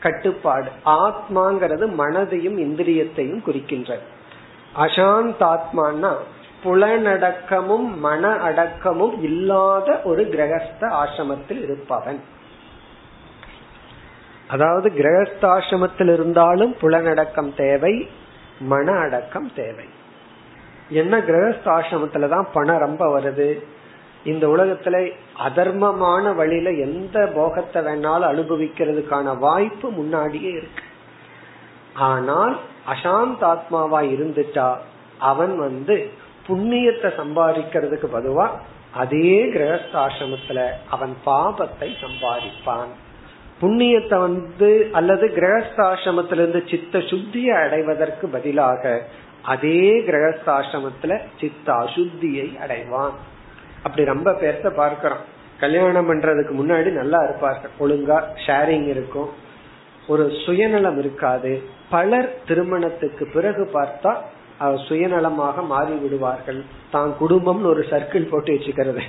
கட்டுப்பாடு. 0.00 0.68
ஆத்மாங்கிறது 0.86 1.86
மனதையும் 1.98 2.58
இந்திரியத்தையும் 2.58 3.44
குறிக்கின்றது. 3.46 4.06
அசாந்தாத்மானா 4.76 6.12
புலனடக்கமும் 6.64 7.88
மன 7.98 8.28
அடக்கமும் 8.48 9.22
இல்லாத 9.22 10.00
ஒரு 10.04 10.22
கிரகஸ்த 10.22 10.80
ஆசிரமத்தில் 10.80 11.62
இருப்பவன். 11.62 12.20
அதாவது 14.50 14.88
கிரகஸ்தாசிரமத்தில் 14.90 16.12
இருந்தாலும் 16.12 16.76
புலனடக்கம் 16.80 17.54
தேவை 17.54 18.08
மன 18.60 18.92
அடக்கம் 18.92 19.50
தேவை. 19.54 19.84
என்ன 20.88 21.18
கிரகஸ்தாசிரமத்துலதான் 21.18 22.48
பணம் 22.52 22.78
ரொம்ப 22.78 23.20
வருது? 23.20 23.62
இந்த 24.24 24.46
உலகத்துல 24.46 24.96
அதர்மமான 25.46 26.34
வழியில 26.34 26.70
எந்த 26.70 27.30
போகத்தை 27.34 27.82
வேணாலும் 27.82 28.30
அனுபவிக்கிறதுக்கான 28.32 29.38
வாய்ப்பு 29.38 29.90
முன்னாடியே 29.90 30.50
இருக்கு. 30.50 30.84
ஆனால் 31.94 32.56
அசாந்த 32.88 33.42
ஆத்மாவா 33.52 34.00
இருந்துட்டா 34.14 34.76
அவன் 35.18 35.58
வந்து 35.58 35.96
புண்ணியத்தை 36.48 37.10
சம்பாதிக்கிறதுக்கு 37.20 38.08
பதுவா 38.12 38.46
அதே 38.94 39.32
கிரகஸ்தாசிரமத்துல 39.44 40.60
அவன் 40.90 41.14
பாபத்தை 41.26 41.88
சம்பாதிப்பான். 42.04 42.92
புண்ணியத்தை 43.60 44.18
வந்து 44.26 44.68
அல்லது 44.98 45.26
கிரகஸ்தாசிரமத்திலிருந்து 45.38 46.60
சித்த 46.70 46.98
சுத்தியை 47.10 47.56
அடைவதற்கு 47.64 48.28
பதிலாக 48.28 49.02
அதே 49.52 49.82
கிரகஸ்தாசிரமத்துல 50.06 51.12
சித்த 51.40 51.66
அசுத்தியை 51.82 52.46
அடைவான். 52.64 53.14
அப்படி 53.84 54.04
ரொம்ப 54.12 54.30
பேர்த்த 54.40 54.68
பார்க்கிறோம். 54.80 55.24
கல்யாணம் 55.60 56.08
பண்றதுக்கு 56.08 56.52
முன்னாடி 56.58 56.90
நல்லா 57.00 57.20
இருப்பார்கள். 57.26 57.72
ஒழுங்கா 57.84 58.18
ஷேரிங் 58.46 58.88
இருக்கும். 58.94 59.30
ஒரு 60.12 60.24
சுயநலம் 60.44 60.98
இருக்காது. 61.02 61.52
பலர் 61.90 62.30
திருமணத்துக்கு 62.48 63.24
பிறகு 63.34 63.64
பார்த்தா 63.74 64.12
சுயநலமாக 64.88 65.66
மாறி 65.66 65.94
விடுவார்கள் 66.04 66.60
தான் 66.94 67.12
குடும்பம்னு 67.20 67.70
ஒரு 67.74 67.82
சர்க்கிள் 67.90 68.30
போட்டு 68.32 68.50
வச்சுக்கிறது. 68.54 69.04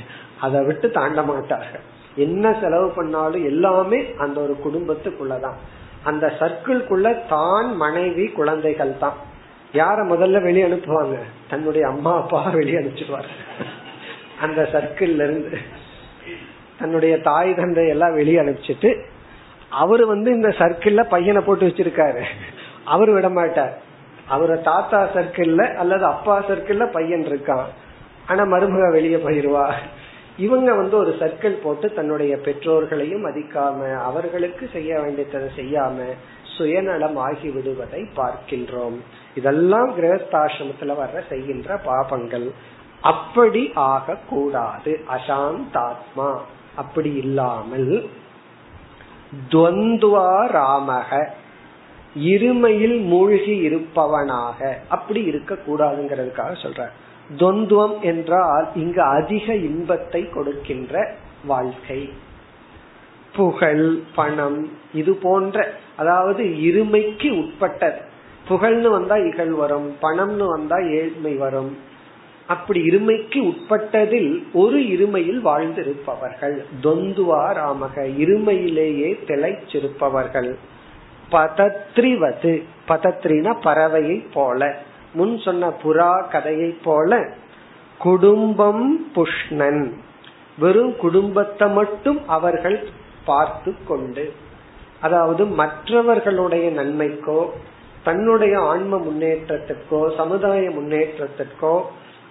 அதை 0.46 0.60
விட்டு 0.70 0.88
தாண்ட 0.98 1.22
மாட்டார்கள். 1.32 1.86
என்ன 2.16 2.58
செலவு 2.62 2.90
பண்ணாலும் 2.90 3.46
எல்லாமே 3.46 4.06
அந்த 4.18 4.42
ஒரு 4.42 4.58
குடும்பத்துக்குள்ளதான். 4.66 5.58
அந்த 6.04 6.34
சர்க்கிள்குள்ள 6.40 7.28
தான் 7.30 7.76
மனைவி 7.76 8.28
குழந்தைகள் 8.28 8.98
தான். 8.98 9.14
யார 9.74 9.98
முதல்ல 10.10 10.44
வெளியே 10.44 10.64
அனுப்புவாங்க? 10.64 11.18
தன்னுடைய 11.50 11.88
அம்மா 11.88 12.18
அப்பா 12.18 12.50
வெளியே 12.50 12.78
அனுப்பிச்சிடுவார். 12.78 13.24
அந்த 14.42 14.70
சர்க்கிள்ல 14.74 15.24
இருந்து 15.24 15.58
தன்னுடைய 16.80 17.20
தாய் 17.20 17.56
தந்தை 17.56 17.88
எல்லாம் 17.88 18.14
வெளியே 18.14 18.40
அனுப்பிச்சிட்டு 18.40 19.04
அவரு 19.70 20.08
வந்து 20.08 20.32
இந்த 20.32 20.48
சர்க்கிள்ல 20.48 21.04
பையனை 21.04 21.42
போட்டு 21.42 21.68
வச்சிருக்காரு. 21.68 22.24
அவரு 22.86 23.14
விட 23.14 23.30
மாட்டார். 23.30 23.82
அவர 24.28 24.56
தாத்தா 24.56 25.04
சர்க்கிள்ல 25.04 25.76
அல்லது 25.76 26.06
அப்பா 26.06 26.44
சர்க்கிள்ல 26.44 26.92
பையன் 26.92 27.22
இருக்கான். 27.22 27.66
ஆனா 28.28 28.44
மருமக 28.44 28.92
வெளியே 28.92 29.16
போயிருவா. 29.16 29.72
இவங்க 30.38 30.74
வந்து 30.74 30.98
ஒரு 30.98 31.16
சர்க்கிள் 31.20 31.62
போட்டு 31.64 31.94
தன்னுடைய 31.94 32.36
பெற்றோர்களையும் 32.36 33.26
மதிக்காம 33.26 33.96
அவர்களுக்கு 33.96 34.70
செய்ய 34.74 35.00
வேண்டியதை 35.00 35.42
செய்யாம 35.58 36.04
சுயநலம் 36.44 37.16
ஆகி 37.16 37.50
விடுவதை 37.50 38.08
பார்க்கின்றோம். 38.16 38.96
இதெல்லாம் 39.36 39.98
கிரகஸ்தாசிரமத்துல 39.98 40.96
வர்ற 40.96 41.22
செய்கின்ற 41.30 41.80
பாபங்கள். 41.86 42.50
அப்படி 43.02 43.72
ஆக 43.76 44.18
கூடாது 44.30 45.00
அசாந்தாத்மா. 45.10 46.38
அப்படி 46.76 47.14
இல்லாமல் 47.14 48.10
துவந்துவா 49.50 50.48
ராமக. 50.48 51.28
இருமையில் 52.18 53.04
மூழ்கி 53.04 53.70
இருப்பவனாக. 53.70 54.78
அப்படி 54.90 55.24
இருக்க 55.24 55.58
கூடாதுங்கிறதுக்காக 55.68 56.56
சொல்ற 56.64 56.90
துவந்துவம் 57.38 58.02
என்றால் 58.02 58.68
இங்கு 58.76 59.02
அதிக 59.02 59.56
இன்பத்தை 59.56 60.30
கொடுக்கின்ற 60.30 61.16
வாழ்க்கை. 61.46 62.10
புகழ் 63.36 63.98
பணம் 64.16 64.70
இது 64.94 65.14
போன்ற 65.14 65.74
அதாவது 65.98 66.44
இருமைக்கு 66.44 67.32
உட்பட்டது. 67.32 68.00
புகழ்னு 68.50 68.90
வந்தா 68.90 69.16
இகழ் 69.16 69.52
வரும் 69.52 69.96
பணம்னு 70.02 70.46
வந்தா 70.48 70.78
ஏழ்மை 70.78 71.34
வரும். 71.34 71.78
அப்படி 72.48 72.88
இருமைக்கு 72.88 73.40
உட்பட்டதில் 73.42 74.44
ஒரு 74.54 74.80
இருமையில் 74.80 75.42
வாழ்ந்திருப்பவர்கள். 75.42 76.66
தொந்துவா 76.84 77.42
ராமக 77.54 77.96
இருமையிலேயே 77.96 79.18
திளைச்சிருப்பவர்கள். 79.28 80.56
பதத்ரிவது 81.32 82.64
பதத்ரினா 82.88 83.54
பறவையை 83.64 84.26
போல. 84.34 84.78
முன் 85.14 85.34
சொன்ன 85.46 85.70
புறா 85.84 86.12
கதையை 86.30 86.70
போல 86.84 87.20
குடும்பம் 88.00 88.86
புஷ்ணன். 89.16 89.84
வெறும் 90.60 90.94
குடும்பத்தை 90.98 91.68
மட்டும் 91.70 92.20
அவர்கள் 92.28 92.78
பார்த்து 93.26 93.72
கொண்டு 93.88 94.26
அதாவது 95.02 95.44
மற்றவர்களுடைய 95.60 96.66
நன்மைக்கோ 96.72 97.40
தன்னுடைய 98.04 98.56
ஆன்ம 98.62 98.98
முன்னேற்றத்திற்கோ 98.98 100.02
சமுதாய 100.16 100.64
முன்னேற்றத்திற்கோ 100.70 101.74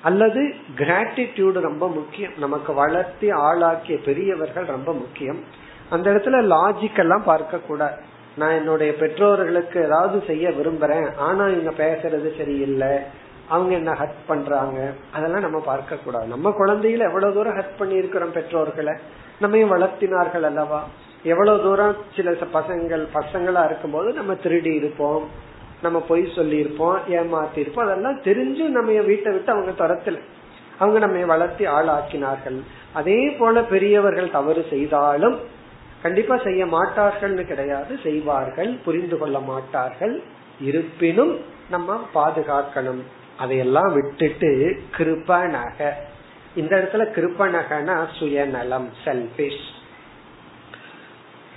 அல்லது 0.02 0.42
கிராட்டிடியூடு 0.76 1.58
ரொம்ப 1.68 1.84
முக்கியம். 1.88 2.34
நமக்கு 2.38 2.70
வளர்த்தி 2.74 3.28
ஆளாக்கிய 3.46 3.96
பெரியவர்கள் 4.04 4.66
ரொம்ப 4.74 4.90
முக்கியம். 4.92 5.40
அந்த 5.90 6.06
இடத்துல 6.12 6.38
லாஜிக் 6.54 7.00
எல்லாம் 7.04 7.24
பார்க்க 7.24 7.66
கூடாது 7.68 7.98
நான் 8.40 8.58
என்னுடைய 8.58 8.90
பெற்றோர்களுக்கு 8.94 9.78
ஏதாவது 9.84 10.22
செய்ய 10.26 10.48
விரும்புறேன் 10.48 11.08
ஆனா 11.16 11.48
இவங்க 11.48 11.72
பேசுறது 11.82 12.28
சரியில்லை 12.38 12.92
அவங்க 13.48 13.72
என்ன 13.74 13.92
ஹட் 13.92 14.18
பண்றாங்க 14.26 14.78
அதெல்லாம் 15.12 15.40
நம்ம 15.40 15.58
பார்க்க 15.60 15.98
கூடாது 16.04 16.26
நம்ம 16.26 16.54
குழந்தையில 16.58 17.06
எவ்வளவு 17.08 17.34
தூரம் 17.34 17.58
ஹட் 17.58 17.78
பண்ணிருக்கிறோம் 17.78 18.34
பெற்றோர்களை? 18.34 18.94
நம்மையும் 19.40 19.72
வளர்த்தினார்கள் 19.72 20.42
அல்லவா? 20.42 20.80
எவ்வளவு 21.22 21.62
தூரம் 21.62 21.96
சில 22.16 22.30
பசங்கள் 22.30 23.04
பசங்களா 23.14 23.64
இருக்கும்போது 23.64 24.12
நம்ம 24.12 24.34
திருடி 24.34 24.74
இருப்போம் 24.74 25.24
நம்ம 25.82 25.98
பொய் 26.00 26.32
சொல்லி 26.34 26.56
இருப்போம் 26.56 26.98
ஏமாத்தி 27.08 27.58
இருப்போம் 27.58 27.86
அதெல்லாம் 27.86 28.18
தெரிஞ்சு 28.20 28.64
நம்ம 28.68 29.00
வீட்டை 29.02 29.32
விட்டு 29.32 29.52
அவங்க 29.52 29.72
துரத்துல. 29.82 30.18
அவங்க 30.78 30.98
நம்ம 30.98 31.24
வளர்த்தி 31.24 31.64
ஆளாக்கினார்கள். 31.66 32.58
அதே 32.92 33.20
போல 33.30 33.62
பெரியவர்கள் 33.62 34.34
தவறு 34.36 34.62
செய்தாலும் 34.70 35.36
கண்டிப்பா 36.02 36.36
செய்ய 36.36 36.62
மாட்டார்கள்னு 36.66 37.44
கிடையாது 37.46 37.92
செய்வார்கள் 38.02 38.70
புரிந்து 38.84 39.16
கொள்ள 39.18 39.38
மாட்டார்கள். 39.50 40.14
இருப்பினும் 40.60 41.34
நம்ம 41.70 41.98
பாதுகாக்கணும். 42.14 43.02
அதையெல்லாம் 43.36 43.90
விட்டுட்டு 43.92 44.50
கிருபனக 44.96 45.90
இந்த 46.54 46.72
இடத்துல 46.80 47.04
கிருப்பனகனா 47.16 47.96
சுயநலம் 48.18 48.88
செல்பிஷ் 49.04 49.66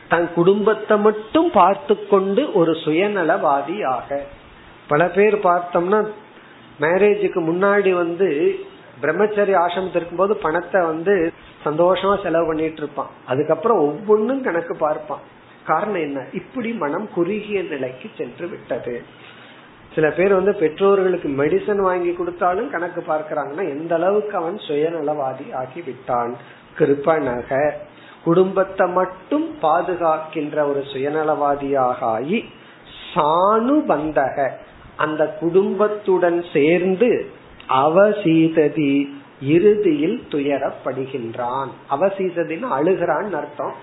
தன் 0.10 0.28
குடும்பத்தை 0.36 0.96
மட்டும் 1.00 1.50
பார்த்து 1.52 1.96
கொண்டு 2.08 2.42
ஒரு 2.54 2.74
சுயநலவாதி 2.84 3.78
ஆக 3.96 4.20
பல 4.88 5.04
பேர் 5.08 5.36
பார்த்தோம்னா 5.48 6.00
மேரேஜுக்கு 6.82 7.40
முன்னாடி 7.50 7.92
வந்து 7.94 8.30
பிரம்மச்சரி 9.04 9.54
ஆசிரமத்தில் 9.64 10.00
இருக்கும்போது 10.00 10.36
பணத்தை 10.36 10.82
வந்து 10.82 11.34
சந்தோஷமா 11.66 12.16
செலவு 12.24 12.46
பண்ணிட்டு 12.46 12.82
இருப்பான். 12.82 13.12
அதுக்கப்புறம் 13.26 13.80
ஒவ்வொன்றும் 13.80 14.44
கணக்கு 14.44 14.76
பார்ப்பான். 14.76 15.24
காரணம் 15.66 16.02
என்ன? 16.02 16.20
இப்படி 16.34 16.72
மனம் 16.74 17.08
குறுகிய 17.14 17.64
நிலைக்கு 17.64 18.10
சென்று 18.18 18.48
விட்டது. 18.48 18.96
சில 19.96 20.10
பேர் 20.10 20.34
வந்து 20.34 20.54
பெற்றோர்களுக்கு 20.56 21.30
மெடிசன் 21.30 21.82
வாங்கி 21.82 22.12
கொடுத்தாலும் 22.14 22.70
கணக்கு 22.70 23.02
பார்க்கிறாங்கன்னா 23.08 23.64
எந்த 23.70 23.96
அளவுக்கு 23.96 24.38
அவன் 24.38 24.58
சுயநலவாதி 24.68 25.48
ஆகி 25.54 25.82
விட்டான்? 25.82 26.34
கிருப்பனக 26.78 27.72
குடும்பத்தை 28.24 28.86
மட்டும் 28.90 29.46
பாதுகாக்கின்ற 29.62 30.58
ஒரு 30.70 30.82
சுயநலவாதியாக 30.94 32.00
ஆகி 32.00 32.38
சாணுபந்தக 33.14 34.50
அந்த 34.96 35.24
குடும்பத்துடன் 35.40 36.40
சேர்ந்து 36.54 37.10
அவசீததி 37.74 38.94
இறுதியில் 39.42 40.24
துயரப்படுகின்றான். 40.30 41.70
அவசீதத்தின் 41.90 42.66
அழுகிறான் 42.78 43.32
அர்த்தம் 43.34 43.76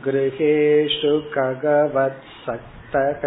गृहेषु 0.05 1.11
कगवत्सक्तः 1.35 3.21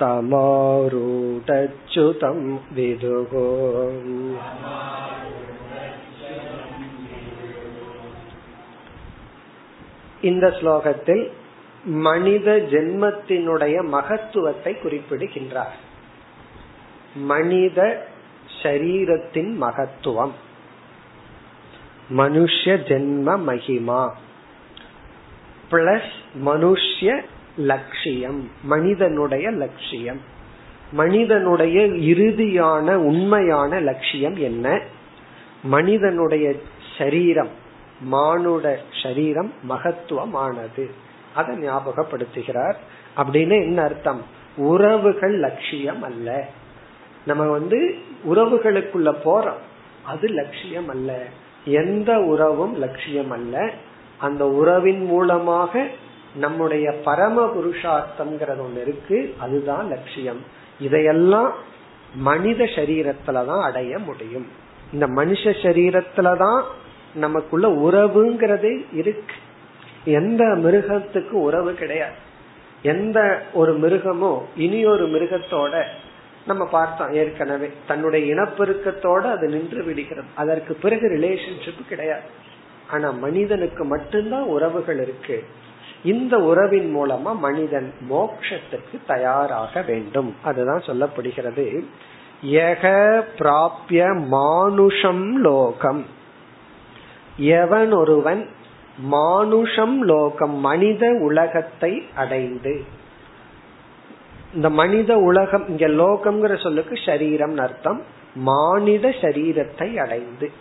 तमारूढच्युतं 0.00 0.98
विदुः 2.78 3.34
இந்த 10.23 10.47
ஸ்லோகத்தில் 10.47 11.31
மனித 11.85 12.55
ஜென்மத்தினுடைய 12.71 13.87
மகத்துவத்தை 13.87 14.75
குறிப்பிடுகின்றார். 14.79 15.75
மனித 17.15 18.07
சரீரத்தின் 18.63 19.55
மகத்துவம். 19.61 20.31
மனுஷ 22.09 22.65
ஜென்ம 22.65 23.39
மகிமா. 23.47 24.11
பிளஸ் 25.71 26.11
மனுஷ்ய 26.45 27.21
லட்சியம். 27.57 28.49
மனிதனுடைய 28.63 29.49
லட்சியம். 29.49 30.21
மனிதனுடைய 30.91 31.81
இறுதியான 31.87 32.95
உண்மையான 32.95 33.79
லட்சியம் 33.79 34.35
என்ன? 34.35 34.81
மனிதனுடைய 35.63 36.55
சரீரம். 36.97 37.61
மானுட 38.03 38.79
சரீரம் 39.03 39.53
மகத்துவமானது. 39.69 40.89
அதை 41.35 41.57
ஞாபகப்படுத்துகிறார். 41.57 42.75
அப்படின்னு 43.17 43.51
என்ன 43.51 43.81
அர்த்தம்? 43.81 44.21
உறவுகள் 44.57 45.39
லட்சியம் 45.39 46.01
அல்ல 46.03 46.47
நம்ம 47.25 47.43
வந்து 47.43 47.95
உறவுகளுக்குள்ள 48.29 49.15
போறோம். 49.25 49.61
அது 50.03 50.27
லட்சியம் 50.27 50.87
அல்ல 50.87 51.25
எந்த 51.65 52.19
உறவும் 52.19 52.75
லட்சியம் 52.75 53.31
அல்ல 53.31 53.71
அந்த 54.17 54.47
உறவின் 54.47 55.05
மூலமாக 55.05 55.87
நம்முடைய 56.35 56.91
பரம 57.03 57.45
புருஷார்த்தம்ங்கிறது 57.45 58.61
ஒண்ணு 58.61 58.81
இருக்கு. 58.81 59.35
அதுதான் 59.37 59.87
லட்சியம். 59.87 60.43
இதையெல்லாம் 60.79 61.53
மனித 62.15 62.63
சரீரத்துலதான் 62.63 63.63
அடைய 63.63 63.97
முடியும். 63.97 64.47
இந்த 64.93 65.07
மனுஷ 65.07 65.53
சரீரத்துலதான் 65.61 66.63
நமக்குள்ள 67.15 67.67
உறவுங்கிறதே 67.67 68.85
இருக்கு. 68.93 69.35
எந்த 70.05 70.43
மிருகத்துக்கு 70.43 71.31
உறவு 71.31 71.73
கிடையாது. 71.73 72.13
எந்த 72.81 73.41
ஒரு 73.53 73.79
மிருகமோ 73.79 74.41
இனி 74.55 74.85
ஒரு 74.85 75.07
மிருகத்தோட 75.07 75.83
நம்ம 76.47 76.65
பார்த்தோம் 76.65 77.11
ஏற்கனவே. 77.11 77.71
தன்னுடைய 77.87 78.35
இனப்பெருக்கத்தோட 78.35 79.21
அது 79.21 79.47
நின்று 79.47 79.83
விடுகிறது. 79.83 80.27
அதற்கு 80.35 80.73
பிறகு 80.73 81.09
ரிலேஷன்ஷிப் 81.09 81.87
கிடையாது. 81.89 82.21
ஆனா 82.89 83.11
மனிதனுக்கு 83.11 83.83
மட்டும்தான் 83.83 84.43
உறவுகள் 84.43 85.01
இருக்கு. 85.01 85.43
இந்த 86.03 86.37
உறவின் 86.37 86.95
மூலமா 86.95 87.37
மனிதன் 87.37 87.93
மோக்ஷத்துக்கு 88.09 88.99
தயாராக 89.07 89.81
வேண்டும். 89.81 90.35
அதுதான் 90.43 90.81
சொல்லப்படுகிறது. 90.81 91.83
யக 92.45 93.21
பிராபிய 93.37 94.27
மானுஷம் 94.27 95.41
லோகம். 95.41 96.05
எவன் 97.37 97.91
ஒருவன் 97.91 98.49
மானுஷம் 98.97 100.01
லோகம் 100.01 100.55
மனித 100.59 101.09
உலகத்தை 101.09 102.03
அடைந்து. 102.15 102.83
இந்த 104.53 104.69
மனித 104.69 105.17
உலகம் 105.17 105.67
இங்க 105.67 105.87
லோகம்ங்கிற 105.87 106.61
சொல்லுக்கு 106.61 106.97
சரீரம் 107.05 107.57
அர்த்தம். 107.57 108.01
மானித 108.35 109.09
சரீரத்தை 109.09 109.97
அடைந்து. 109.97 110.51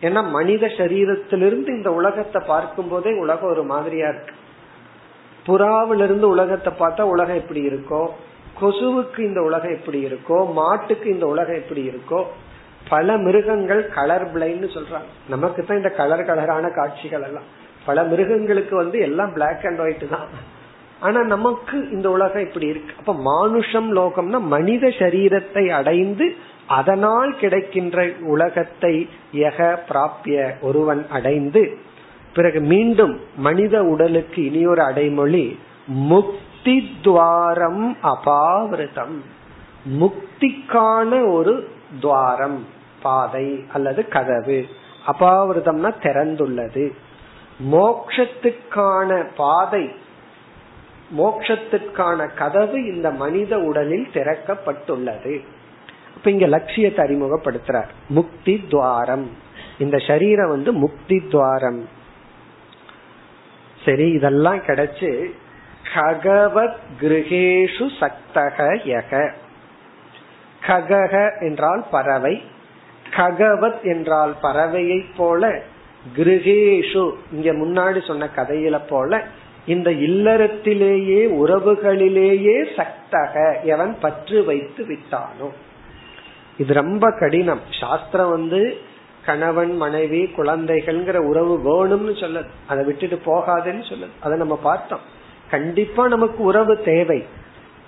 ஏன்னா 0.00 0.30
மனித 0.30 0.66
சரீரத்திலிருந்து 0.66 1.68
இந்த 1.68 1.92
உலகத்தை 1.92 2.42
பார்க்கும் 2.46 2.88
போதே 2.88 3.14
உலகம் 3.14 3.50
ஒரு 3.50 3.62
மாதிரியா 3.62 4.08
இருக்கு. 4.08 4.34
புறாவிலிருந்து 5.46 6.22
உலகத்தை 6.22 6.72
பார்த்தா 6.78 7.00
உலகம் 7.00 7.36
எப்படி 7.36 7.68
இருக்கோ 7.68 8.10
கொசுவுக்கு 8.60 9.18
இந்த 9.18 9.42
உலகம் 9.42 9.70
எப்படி 9.70 10.04
இருக்கோ 10.04 10.52
மாட்டுக்கு 10.52 11.10
இந்த 11.10 11.26
உலகம் 11.26 11.54
எப்படி 11.54 11.90
இருக்கோ 11.90 12.24
பல 12.88 13.16
மிருகங்கள் 13.16 13.82
கலர் 13.88 14.26
பிளைன்னு 14.34 14.68
சொல்றாங்க. 14.76 15.08
நமக்கு 15.28 15.64
தான் 15.64 15.76
இந்த 15.76 15.90
கலர் 15.90 16.28
கலரான 16.30 16.74
காட்சிகள் 16.74 17.22
எல்லாம். 17.22 17.48
பல 17.86 18.02
மிருகங்களுக்கு 18.02 18.76
வந்து 18.76 18.98
எல்லாம் 18.98 19.32
பிளாக் 19.32 19.66
அண்ட் 19.66 19.78
ஒயிட் 19.78 20.08
தான். 20.10 20.28
ஆனா 21.00 21.20
நமக்கு 21.22 21.90
இந்த 21.90 22.10
உலகம் 22.10 22.46
இப்படி 22.46 22.66
இருக்கு. 22.66 22.94
அப்ப 22.98 23.12
மானுஷம் 23.14 23.90
லோகம்னா 23.96 24.40
மனித 24.40 24.86
சரீரத்தை 24.88 25.64
அடைந்து 25.70 26.26
அதனால் 26.66 27.36
கிடைக்கின்ற 27.36 28.08
உலகத்தை 28.26 28.94
எக 29.32 29.84
பிராப்பிய 29.88 30.38
ஒருவன் 30.60 31.06
அடைந்து 31.08 31.62
பிறகு 32.34 32.60
மீண்டும் 32.60 33.20
மனித 33.36 33.84
உடலுக்கு 33.84 34.44
இனியொரு 34.44 34.82
அடைமொழி 34.82 35.58
முக்தி 35.86 36.76
துவாரம் 37.02 37.96
அபாவிரதம் 38.02 39.16
முக்திக்கான 40.00 41.32
ஒரு 41.32 41.54
துவாரம். 42.00 42.58
பாதை 43.02 43.64
அல்லது 43.72 44.08
கதவு. 44.08 44.66
அபாவிரதம்னா 45.06 45.94
திறந்துள்ளது. 46.02 46.92
மோக்ஷத்துக்கான 47.72 49.26
பாதை 49.36 49.94
மோக்ஷத்துக்கான 51.18 52.34
கதவு 52.34 52.94
இந்த 52.94 53.10
மனித 53.10 53.58
உடலில் 53.58 54.08
திறக்கப்பட்டுள்ளது. 54.12 55.44
இப்ப 56.16 56.30
இங்க 56.30 56.46
லட்சியத்தை 56.46 57.06
அறிமுகப்படுத்துறார். 57.06 57.88
முக்தி 58.08 58.64
துவாரம். 58.68 59.30
இந்த 59.78 59.98
சரீரம் 59.98 60.48
வந்து 60.48 60.72
முக்தி 60.72 61.22
துவாரம். 61.30 61.88
சரி 63.84 64.10
இதெல்லாம் 64.10 64.58
கிடைச்சு 64.58 65.30
ககவத் 65.94 66.76
கிரகேஷு 67.00 67.90
சக்தக 68.00 68.74
யக. 68.84 69.32
ககக 70.66 71.40
என்றால் 71.40 71.84
பறவை 71.90 72.42
ககவத் 73.10 73.82
என்றால் 73.82 74.34
பறவையை 74.42 75.04
போல 75.16 75.62
கிரகேஷு. 76.16 77.12
இங்க 77.32 77.52
முன்னாடி 77.52 78.06
சொன்ன 78.06 78.28
கதையில 78.36 78.80
போல 78.88 79.26
இந்த 79.66 79.90
இல்லறத்திலேயே 79.90 81.28
உறவுகளிலேயே 81.28 82.66
சக்தக. 82.76 83.62
எவன் 83.62 83.96
பற்று 84.00 84.44
வைத்து 84.44 84.84
விட்டானோ. 84.84 85.50
இது 86.58 86.74
ரொம்ப 86.74 87.12
கடினம். 87.18 87.60
சாஸ்திரம் 87.80 88.30
வந்து 88.30 88.76
கணவன் 89.24 89.76
மனைவி 89.76 90.30
குழந்தைகள்ங்கிற 90.36 91.16
உறவு 91.16 91.58
வேணும்னு 91.58 92.16
சொல்லுது. 92.16 92.46
அதை 92.66 92.84
விட்டுட்டு 92.84 93.20
போகாதுன்னு 93.24 93.82
சொல்லுது. 93.82 94.08
அதை 94.20 94.38
நம்ம 94.38 94.56
பார்த்தோம். 94.56 95.00
கண்டிப்பா 95.50 96.08
நமக்கு 96.08 96.42
உறவு 96.42 96.82
தேவை. 96.82 97.24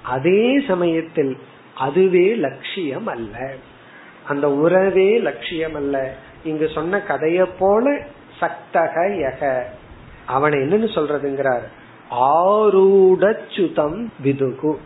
அதே 0.02 0.60
சமயத்தில் 0.60 1.36
அதுவே 1.74 2.34
லட்சியம் 2.34 3.06
அல்ல. 3.06 3.52
அந்த 4.26 4.50
உறவே 4.50 5.18
லட்சியம் 5.18 5.74
அல்ல 5.74 6.14
இங்கு 6.44 6.70
சொன்ன 6.74 7.02
கதைய 7.08 7.48
போல 7.58 7.98
சக்தக 8.40 9.08
யக 9.08 9.62
அவனை 10.26 10.58
என்னன்னு 10.58 10.88
சொல்றதுங்கிறார்? 10.94 11.62
ஆரூடச்சுதம் 12.10 14.06
விதுகு. 14.24 14.76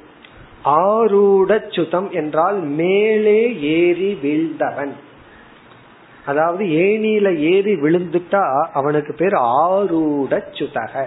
ஆரூடச்சுதம் 0.64 2.11
என்றால் 2.11 2.61
மேலே 2.61 3.61
ஏறி 3.61 4.18
வீழ்ந்தவன். 4.22 4.93
அதாவது 6.26 6.64
ஏனியில 6.64 7.37
ஏறி 7.37 7.72
விழுந்துட்டா 7.74 8.66
அவனுக்கு 8.72 9.14
பேர் 9.14 9.32
ஆரூட 9.32 10.43
சுதக 10.53 11.05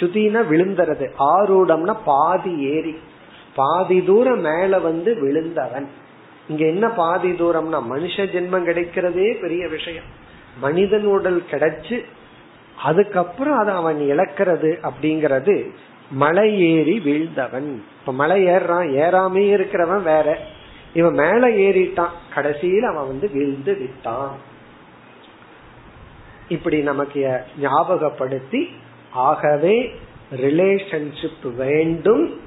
சுதினா 0.00 0.42
விழுந்துறது. 0.50 1.10
ஆரூடம்னா 1.18 1.96
பாதி 2.04 2.58
ஏறி. 2.58 2.98
பாதி 3.54 4.04
தூரம் 4.04 4.40
மேல 4.40 4.78
வந்து 4.78 5.20
விழுந்தவன். 5.20 5.88
இங்க 6.50 6.66
என்ன 6.66 6.88
பாதி 6.88 7.30
தூரம்னா 7.30 7.80
மனுஷ 7.90 8.16
ஜென்மம் 8.16 8.66
கிடைக்கிறதே 8.68 9.40
பெரிய 9.40 9.68
விஷயம். 9.68 10.08
மனிதன் 10.60 11.04
உடல் 11.04 11.44
கிடைச்சு 11.50 12.04
அதுக்கப்புறம் 12.82 13.58
அதை 13.58 13.74
அவன் 13.74 13.98
இழக்கிறது 13.98 14.90
அப்படிங்கறது 14.90 15.70
மலை 16.10 16.60
ஏறி 16.60 16.98
வீழ்ந்தவன். 16.98 17.74
இப்ப 18.00 18.12
மலை 18.12 18.44
ஏறான் 18.46 18.88
ஏறாமே 19.02 19.42
இருக்கிறவன் 19.56 20.02
வேற. 20.02 20.38
இவன் 20.94 21.12
மேல 21.12 21.48
ஏறிட்டான் 21.48 22.14
கடைசியில் 22.34 22.84
அவன் 22.84 23.06
வந்து 23.06 23.30
வீழ்ந்து 23.32 23.78
விட்டான். 23.78 24.36
இப்படி 26.48 26.82
நமக்கு 26.82 27.40
ஞாபகப்படுத்தி 27.60 28.68
ஆகவே 29.10 29.94
ரிலேஷன்ஷிப் 30.36 31.54
வேண்டும் 31.56 32.40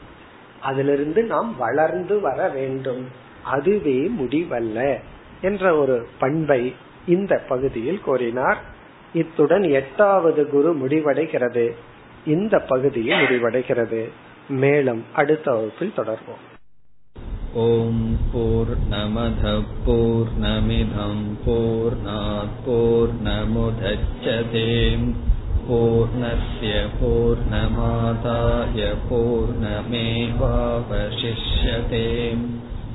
அதிலிருந்து 0.61 1.23
நாம் 1.23 1.55
வளர்ந்து 1.57 2.19
வர 2.19 2.47
வேண்டும். 2.47 3.21
அதுவே 3.52 3.98
முடிவல்ல 4.18 4.78
என்ற 5.40 5.64
ஒரு 5.76 5.96
பண்பை 6.18 6.62
இந்த 7.08 7.34
பகுதியில் 7.48 8.00
கூறினார் 8.00 8.60
இத்துடன் 9.14 9.66
எட்டாவது 9.72 10.42
குரு 10.46 10.72
முடிவடைகிறது 10.82 11.66
இந்த 12.26 12.54
பகுதியில் 12.70 13.20
முடிவடைகிறது 13.22 14.02
மேலும் 14.58 15.02
அடுத்த 15.14 15.46
வகுப்பில் 15.52 15.98
தொடர்வோம் 15.98 16.44
ॐ 17.50 17.60
पूर्णमधपूर्णमिधं 18.32 19.60
पूर्णापूर्णमुदच्छते 21.44 22.58
पूर्णस्य 25.62 26.72
पूर्णमादाय 26.94 28.80
पूर्णमेवावशिष्यते 29.06 29.96